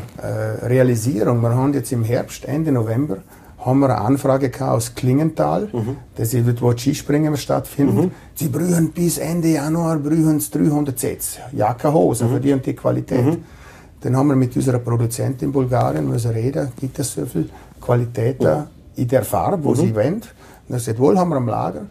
Realisierung. 0.62 1.40
Wir 1.40 1.55
haben 1.55 1.74
jetzt 1.74 1.92
im 1.92 2.05
Herbst, 2.05 2.44
Ende 2.44 2.72
November, 2.72 3.18
haben 3.64 3.80
wir 3.80 3.90
eine 3.90 4.01
Anfrage 4.01 4.51
aus 4.61 4.94
Klingenthal, 4.94 5.68
mhm. 5.72 5.96
das 6.16 6.34
wo 6.61 6.72
Skispringen 6.76 7.36
stattfindet. 7.36 8.07
Mhm. 8.07 8.11
Sie 8.34 8.49
brühen 8.49 8.90
bis 8.90 9.18
Ende 9.18 9.49
Januar 9.49 9.99
brühen 9.99 10.38
300 10.38 10.99
Sets. 10.99 11.38
Jacke, 11.53 11.92
Hose, 11.92 12.24
mhm. 12.24 12.34
für 12.34 12.40
die 12.40 12.53
und 12.53 12.64
die 12.64 12.74
Qualität. 12.74 13.24
Mhm. 13.24 13.44
Dann 14.01 14.16
haben 14.16 14.28
wir 14.28 14.36
mit 14.36 14.55
unserer 14.55 14.78
Produzentin 14.78 15.49
in 15.49 15.53
Bulgarien 15.53 16.09
müssen 16.09 16.30
reden, 16.30 16.68
gibt 16.78 16.99
es 17.01 17.12
so 17.12 17.26
viel 17.26 17.51
Qualität 17.80 18.42
da 18.42 18.61
mhm. 18.61 18.77
In 18.99 19.09
der 19.09 19.24
Farbe, 19.24 19.62
wo 19.64 19.70
mhm. 19.70 19.76
sie 19.76 19.94
wollen. 19.94 20.22
Er 20.68 20.78
sagt, 20.78 20.99
wohl 20.99 21.18
haben 21.18 21.30
wir 21.30 21.36
am 21.36 21.49
Lager. 21.49 21.86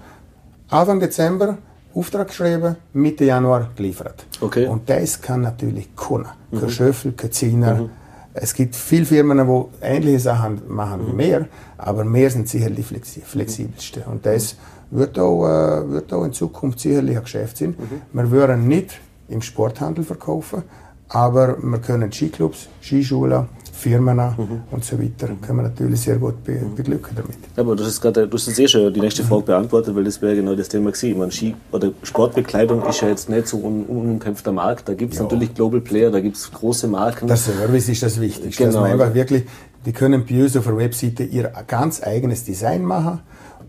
Anfang 0.70 1.00
Dezember 1.00 1.58
Auftrag 1.98 2.28
geschrieben, 2.28 2.76
Mitte 2.94 3.26
Januar 3.26 3.72
geliefert. 3.76 4.24
Okay. 4.40 4.68
Und 4.68 4.88
das 4.88 5.20
kann 5.20 5.42
natürlich 5.42 5.96
keiner. 5.96 6.36
Mhm. 6.52 6.60
Kein 6.60 6.70
Schöffel, 6.70 7.14
kein 7.14 7.32
Ziner. 7.32 7.74
Mhm. 7.74 7.90
Es 8.36 8.54
gibt 8.54 8.76
viele 8.76 9.06
Firmen, 9.06 9.40
die 9.40 9.86
ähnliche 9.86 10.20
Sachen 10.20 10.62
machen 10.68 11.08
wie 11.08 11.12
mhm. 11.12 11.18
mehr, 11.18 11.48
aber 11.76 12.06
mehr 12.06 12.30
sind 12.30 12.48
sicherlich 12.48 12.88
die 12.90 13.22
flexibelsten. 13.22 14.04
Und 14.04 14.28
das 14.28 14.58
wird 14.92 15.18
auch, 15.18 15.48
äh, 15.48 15.90
wird 15.90 16.14
auch 16.14 16.24
in 16.24 16.34
Zukunft 16.34 16.80
sicherlich 16.82 17.18
ein 17.18 17.24
Geschäft 17.24 17.58
sein. 17.58 17.70
Mhm. 17.70 18.02
Wir 18.14 18.30
würden 18.30 18.68
nicht 18.68 19.00
im 19.28 19.42
Sporthandel 19.42 20.04
verkaufen, 20.04 20.62
aber 21.10 21.58
wir 21.60 21.80
können 21.80 22.12
Skiclubs, 22.12 22.70
Skischulen, 22.80 23.48
Firmen 23.78 24.18
mhm. 24.18 24.64
und 24.72 24.84
so 24.84 25.00
weiter, 25.00 25.28
mhm. 25.28 25.42
können 25.42 25.60
wir 25.60 25.64
natürlich 25.64 26.02
sehr 26.02 26.18
gut 26.18 26.44
be 26.44 26.54
mhm. 26.54 26.76
beglücken 26.76 27.16
damit. 27.16 27.38
aber 27.56 27.76
du 27.76 27.84
hast 27.84 28.02
gerade, 28.02 28.28
du 28.28 28.36
hast 28.36 28.48
jetzt 28.48 28.60
eh 28.60 28.68
schon 28.68 28.92
die 28.92 29.00
nächste 29.00 29.24
Frage 29.24 29.44
beantwortet, 29.44 29.96
weil 29.96 30.04
das 30.04 30.22
wäre 30.22 30.36
genau 30.36 30.56
das 30.56 30.68
Thema 30.68 30.92
gewesen. 30.92 31.20
meine, 31.20 31.32
Ski 31.32 31.56
oder 31.72 31.92
Sportbekleidung 32.02 32.84
ist 32.88 33.02
ja 33.02 33.10
jetzt 33.10 33.30
nicht 33.30 33.48
so 33.48 33.58
un 33.58 33.86
unumkämpfter 33.86 34.52
Markt. 34.52 34.90
Da 34.90 34.96
gibt 34.96 35.14
es 35.14 35.20
ja. 35.20 35.24
natürlich 35.24 35.54
Global 35.54 35.82
Player, 35.82 36.10
da 36.10 36.20
gibt 36.20 36.38
es 36.38 36.52
große 36.52 36.88
Marken. 36.88 37.28
Der 37.28 37.38
Service 37.38 37.88
ist 37.88 38.02
das 38.02 38.20
Wichtigste. 38.20 38.64
Genau. 38.64 38.74
Dass 38.74 38.82
man 38.82 38.92
einfach 38.92 39.14
wirklich, 39.14 39.44
die 39.86 39.92
können 39.92 40.26
bei 40.26 40.44
uns 40.44 40.58
auf 40.58 40.66
der 40.66 40.78
Webseite 40.78 41.24
ihr 41.24 41.52
ganz 41.68 42.02
eigenes 42.02 42.44
Design 42.44 42.84
machen 42.84 43.20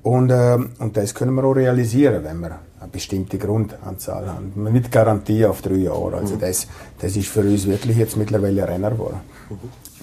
und, 0.02 0.30
äh, 0.30 0.59
und 0.78 0.96
das 0.96 1.14
können 1.14 1.34
wir 1.34 1.44
auch 1.44 1.52
realisieren, 1.52 2.24
wenn 2.24 2.40
wir 2.40 2.59
eine 2.80 2.90
bestimmte 2.90 3.38
Grundanzahl 3.38 4.26
haben. 4.28 4.52
Mit 4.54 4.90
Garantie 4.90 5.44
auf 5.44 5.61
drei 5.62 5.74
Jahre. 5.74 6.16
Also 6.16 6.36
mhm. 6.36 6.40
das, 6.40 6.66
das 7.00 7.16
ist 7.16 7.28
für 7.28 7.40
uns 7.40 7.66
wirklich 7.66 7.96
jetzt 7.96 8.16
mittlerweile 8.16 8.62
ein 8.62 8.68
Renner 8.68 8.90
geworden. 8.90 9.20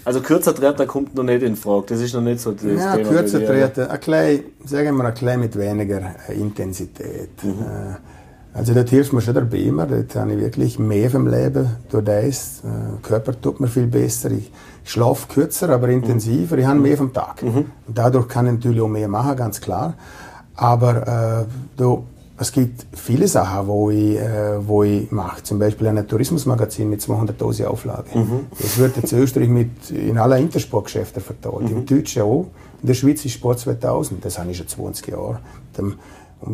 Mhm. 0.05 0.07
Also 0.07 0.21
kürzer 0.21 0.53
Treter 0.55 0.85
kommt 0.85 1.15
noch 1.15 1.23
nicht 1.23 1.41
in 1.43 1.55
Frage. 1.55 1.87
Das 1.89 1.99
ist 1.99 2.13
noch 2.13 2.21
nicht 2.21 2.39
so 2.39 2.51
das 2.51 2.63
ja, 2.63 2.95
Thema. 2.95 3.09
Kürzer 3.09 3.45
Treter, 3.45 3.89
ein 3.89 3.99
klein, 3.99 4.39
sagen 4.65 4.95
wir 4.95 5.05
ein 5.05 5.13
klein 5.13 5.39
mit 5.39 5.57
weniger 5.57 6.01
äh, 6.29 6.33
Intensität. 6.33 7.43
Mhm. 7.43 7.49
Äh, 7.51 8.57
also 8.57 8.73
dort 8.73 8.89
hilft 8.89 9.11
mir 9.11 9.19
schon 9.19 9.33
der 9.33 9.41
Beamer, 9.41 9.85
dort 9.85 10.15
habe 10.15 10.31
ich 10.31 10.39
wirklich 10.39 10.79
mehr 10.79 11.09
vom 11.11 11.27
Leben 11.27 11.69
durch 11.89 12.05
das. 12.05 12.61
Äh, 12.63 13.01
Körper 13.01 13.39
tut 13.39 13.59
mir 13.59 13.67
viel 13.67 13.87
besser. 13.87 14.31
Ich 14.31 14.49
schlafe 14.85 15.27
kürzer, 15.27 15.69
aber 15.69 15.89
intensiver. 15.89 16.57
Ich 16.57 16.65
habe 16.65 16.79
mehr 16.79 16.95
vom 16.95 17.11
Tag. 17.11 17.43
Mhm. 17.43 17.65
Und 17.87 17.97
dadurch 17.97 18.27
kann 18.29 18.45
ich 18.45 18.53
natürlich 18.53 18.81
auch 18.81 18.87
mehr 18.87 19.09
machen, 19.09 19.35
ganz 19.35 19.59
klar. 19.59 19.95
Aber 20.55 21.45
äh, 21.45 21.45
du, 21.75 22.05
es 22.37 22.51
gibt 22.51 22.85
viele 22.93 23.27
Sachen, 23.27 23.67
wo 23.67 23.89
ich, 23.89 24.17
äh, 24.17 24.67
wo 24.67 24.83
ich 24.83 25.09
mache. 25.11 25.41
Zum 25.43 25.57
Beispiel 25.57 25.87
ein 25.87 26.05
Tourismusmagazin 26.05 26.89
mit 26.89 26.99
200.000 27.01 27.65
Auflagen. 27.65 28.19
Mhm. 28.19 28.39
Das 28.59 28.77
wird 28.77 28.97
jetzt 28.97 29.13
in 29.13 29.19
Österreich 29.19 29.47
mit, 29.47 29.89
in 29.91 30.17
aller 30.17 30.37
Intersportgeschäften 30.37 31.21
verteilt. 31.21 31.61
Mhm. 31.61 31.77
Im 31.77 31.85
Deutschen 31.85 32.23
auch. 32.23 32.47
In 32.81 32.87
der 32.87 32.93
Schweiz 32.93 33.23
ist 33.23 33.33
Sport 33.33 33.59
2000. 33.59 34.23
Das 34.23 34.37
habe 34.37 34.51
ich 34.51 34.57
schon 34.57 34.67
20 34.67 35.07
Jahre. 35.07 35.39
Und 35.77 35.97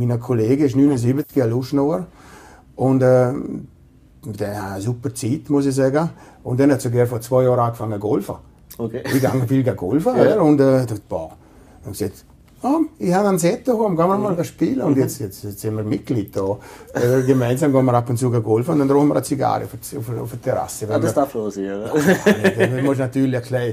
mein 0.07 0.19
Kollege 0.19 0.65
ist 0.65 0.75
79, 0.75 1.41
ein 1.41 1.49
Luschnauer. 1.49 2.05
Und 2.75 3.01
äh, 3.01 3.33
der 4.23 4.61
hat 4.63 4.73
eine 4.73 4.81
super 4.81 5.13
Zeit, 5.15 5.49
muss 5.49 5.65
ich 5.65 5.73
sagen. 5.73 6.11
Und 6.43 6.59
dann 6.59 6.71
hat 6.71 6.81
sogar 6.81 7.07
vor 7.07 7.21
zwei 7.21 7.43
Jahren 7.43 7.59
angefangen 7.59 7.93
zu 7.93 7.99
golfen. 7.99 8.35
Okay. 8.77 9.01
Ich 9.05 9.19
gehe 9.19 9.47
viel 9.47 9.63
golfen. 9.63 10.15
ja. 10.15 10.39
Und 10.39 10.61
äh, 10.61 10.85
boah. 11.09 11.31
Und 11.83 11.93
gesagt, 11.93 12.23
oh, 12.63 12.81
ich 12.99 13.13
habe 13.13 13.29
einen 13.29 13.39
Set 13.39 13.67
daheim, 13.67 13.95
gehen 13.95 14.07
wir 14.07 14.17
mal 14.17 14.43
spielen. 14.43 14.81
Und 14.81 14.97
jetzt, 14.97 15.19
jetzt, 15.19 15.43
jetzt 15.43 15.59
sind 15.59 15.75
wir 15.75 15.83
Mitglied 15.83 16.35
da. 16.35 16.57
Äh, 16.93 17.23
gemeinsam 17.23 17.71
gehen 17.71 17.85
wir 17.85 17.93
ab 17.93 18.09
und 18.09 18.17
zu 18.17 18.29
golfen 18.29 18.73
und 18.73 18.79
dann 18.79 18.91
rauchen 18.91 19.07
wir 19.07 19.15
eine 19.15 19.23
Zigarre 19.23 19.65
auf, 19.65 19.73
auf, 19.73 20.21
auf 20.21 20.29
der 20.31 20.41
Terrasse. 20.41 20.87
Ah, 20.89 20.99
das 20.99 21.13
darf 21.13 21.33
los 21.33 21.57
oder? 21.57 21.91
Du 21.91 22.83
musst 22.83 22.99
natürlich 22.99 23.35
ein 23.35 23.41
bisschen 23.41 23.63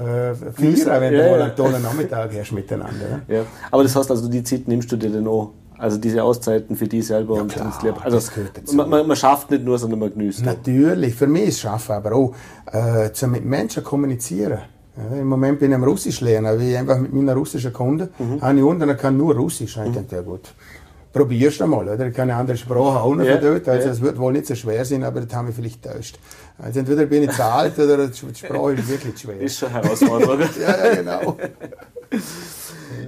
äh, 0.00 0.34
feiern, 0.34 1.00
wenn 1.00 1.14
ja, 1.14 1.24
du 1.24 1.30
mal 1.30 1.42
einen 1.42 1.56
tollen 1.56 1.82
Nachmittag 1.82 2.30
hast 2.38 2.52
miteinander. 2.52 3.22
Ja. 3.28 3.42
Aber 3.70 3.82
das 3.82 3.94
heißt 3.94 4.10
also, 4.10 4.28
die 4.28 4.42
Zeit 4.42 4.68
nimmst 4.68 4.90
du 4.90 4.96
dir 4.96 5.10
dann 5.10 5.26
auch 5.26 5.50
also 5.76 5.98
diese 5.98 6.22
Auszeiten 6.22 6.76
für 6.76 6.86
dich 6.86 7.06
selber 7.06 7.36
ja, 7.36 7.42
und 7.42 7.52
klar, 7.52 7.78
Leben. 7.82 7.96
Also 8.02 8.20
man, 8.72 8.88
man, 8.88 9.06
man, 9.06 9.16
schafft 9.16 9.50
nicht 9.50 9.64
nur, 9.64 9.78
sondern 9.78 9.98
man 9.98 10.12
genießt. 10.12 10.44
Natürlich, 10.44 11.14
für 11.14 11.26
mich 11.26 11.48
ist 11.48 11.60
Schaffen 11.60 11.92
aber 11.92 12.12
auch 12.12 12.34
äh, 12.72 13.12
zu 13.12 13.26
mit 13.26 13.44
Menschen 13.44 13.82
kommunizieren. 13.82 14.58
Ja, 14.96 15.16
Im 15.16 15.26
Moment 15.26 15.58
bin 15.58 15.70
ich 15.70 15.74
am 15.74 15.82
Russisch 15.84 16.20
lernen, 16.20 16.46
weil 16.46 16.62
ich 16.62 16.76
einfach 16.76 16.98
mit 16.98 17.12
meinen 17.12 17.36
russischen 17.36 17.72
Kunden 17.72 18.08
mhm. 18.18 18.40
habe 18.40 18.58
ich 18.58 18.64
unten, 18.64 18.96
kann 18.96 19.16
nur 19.16 19.34
Russisch. 19.34 19.76
Mhm. 19.76 19.86
Ich 19.86 19.92
denke, 19.92 20.16
ja 20.16 20.22
gut, 20.22 20.54
probierst 21.12 21.60
du 21.60 21.66
mal, 21.66 21.88
oder? 21.88 22.06
Ich 22.06 22.14
kann 22.14 22.30
eine 22.30 22.38
andere 22.38 22.56
Sprache 22.56 23.00
auch 23.00 23.14
noch 23.14 23.24
ja, 23.24 23.36
dort, 23.38 23.68
also 23.68 23.88
es 23.88 24.00
wird 24.00 24.18
wohl 24.18 24.32
nicht 24.32 24.46
so 24.46 24.54
schwer 24.54 24.84
sein, 24.84 25.02
aber 25.02 25.20
das 25.20 25.34
haben 25.34 25.48
wir 25.48 25.54
vielleicht 25.54 25.82
täuscht. 25.84 26.18
Also 26.58 26.78
entweder 26.78 27.06
bin 27.06 27.24
ich 27.24 27.32
zu 27.32 27.44
alt 27.44 27.76
oder 27.78 28.06
die 28.06 28.34
Sprache 28.34 28.72
ist 28.74 28.88
wirklich 28.88 29.18
schwer. 29.18 29.40
Ist 29.40 29.58
schon 29.58 29.70
Herausforderung. 29.70 30.40
ja, 30.60 30.86
ja, 30.86 30.94
genau. 30.94 31.36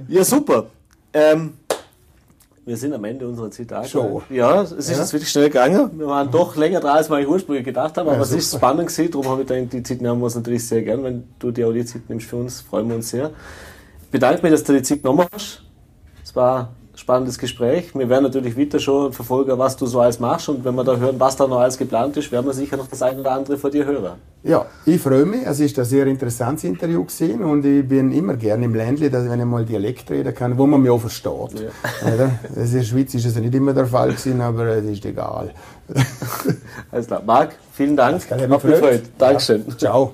ja, 0.09 0.23
super. 0.25 0.67
Ähm, 1.13 1.53
wir 2.67 2.75
sind 2.75 2.93
am 2.93 3.03
Ende 3.05 3.25
unserer 3.25 3.49
Zeit 3.49 3.87
Schon. 3.87 4.21
Ja, 4.29 4.61
es 4.61 4.73
ist 4.73 4.91
ja. 4.91 4.97
jetzt 4.97 5.13
wirklich 5.13 5.29
schnell 5.29 5.45
gegangen. 5.45 5.89
Wir 5.97 6.07
waren 6.07 6.29
doch 6.29 6.57
länger 6.57 6.81
dran, 6.81 6.97
als 6.97 7.09
wir 7.09 7.27
ursprünglich 7.27 7.63
gedacht 7.63 7.95
haben, 7.95 8.09
aber 8.09 8.17
ja, 8.17 8.23
es 8.23 8.33
ist 8.33 8.55
spannend 8.55 8.89
gewesen. 8.89 9.09
Darum 9.09 9.29
habe 9.29 9.43
ich 9.43 9.47
gedacht, 9.47 9.71
die 9.71 9.83
Zeit 9.83 10.01
nehmen 10.01 10.19
wir 10.19 10.25
uns 10.25 10.35
natürlich 10.35 10.67
sehr 10.67 10.81
gern. 10.81 11.01
Wenn 11.01 11.23
du 11.39 11.51
dir 11.51 11.69
auch 11.69 11.71
die 11.71 11.85
Zeit 11.85 12.09
nimmst 12.09 12.27
für 12.27 12.35
uns, 12.35 12.59
freuen 12.59 12.89
wir 12.89 12.97
uns 12.97 13.09
sehr. 13.09 13.31
Ich 14.01 14.09
bedanke 14.09 14.41
mich, 14.43 14.51
dass 14.51 14.65
du 14.65 14.73
die 14.73 14.81
Zeit 14.81 15.01
genommen 15.01 15.25
hast. 15.31 15.63
Es 16.21 16.35
war 16.35 16.73
spannendes 16.97 17.37
Gespräch. 17.37 17.93
Wir 17.93 18.09
werden 18.09 18.23
natürlich 18.23 18.57
weiter 18.57 18.79
schon 18.79 19.13
verfolgen, 19.13 19.57
was 19.57 19.77
du 19.77 19.85
so 19.85 20.01
alles 20.01 20.19
machst 20.19 20.49
und 20.49 20.65
wenn 20.65 20.75
wir 20.75 20.83
da 20.83 20.97
hören, 20.97 21.19
was 21.19 21.35
da 21.35 21.47
noch 21.47 21.59
alles 21.59 21.77
geplant 21.77 22.17
ist, 22.17 22.31
werden 22.31 22.47
wir 22.47 22.53
sicher 22.53 22.75
noch 22.75 22.87
das 22.87 23.01
eine 23.01 23.19
oder 23.19 23.31
andere 23.31 23.57
von 23.57 23.71
dir 23.71 23.85
hören. 23.85 24.13
Ja, 24.43 24.65
ich 24.85 24.99
freue 24.99 25.25
mich. 25.25 25.45
Es 25.45 25.59
ist 25.59 25.77
ein 25.77 25.85
sehr 25.85 26.07
interessantes 26.07 26.63
Interview 26.63 27.03
gewesen 27.03 27.43
und 27.43 27.65
ich 27.65 27.87
bin 27.87 28.11
immer 28.11 28.35
gerne 28.35 28.65
im 28.65 28.73
Ländle, 28.73 29.09
dass 29.09 29.29
wenn 29.29 29.39
ich 29.39 29.45
mal 29.45 29.63
Dialekt 29.63 30.09
reden 30.09 30.33
kann, 30.33 30.57
wo 30.57 30.65
man 30.65 30.81
mich 30.81 30.89
auch 30.89 30.99
versteht. 30.99 31.59
Ja. 32.03 32.31
Das 32.55 32.71
in 32.71 32.79
der 32.79 32.83
Schweiz 32.83 33.13
ist 33.13 33.25
es 33.25 33.35
nicht 33.35 33.53
immer 33.53 33.73
der 33.73 33.85
Fall 33.85 34.09
gewesen, 34.09 34.41
aber 34.41 34.65
es 34.65 34.85
ist 34.85 35.05
egal. 35.05 35.51
Alles 36.91 37.07
klar. 37.07 37.21
Marc, 37.25 37.55
vielen 37.73 37.95
Dank. 37.95 38.21
Ich 38.29 38.47
mich 38.47 39.01
Dankeschön. 39.17 39.65
Ja. 39.67 39.77
Ciao. 39.77 40.13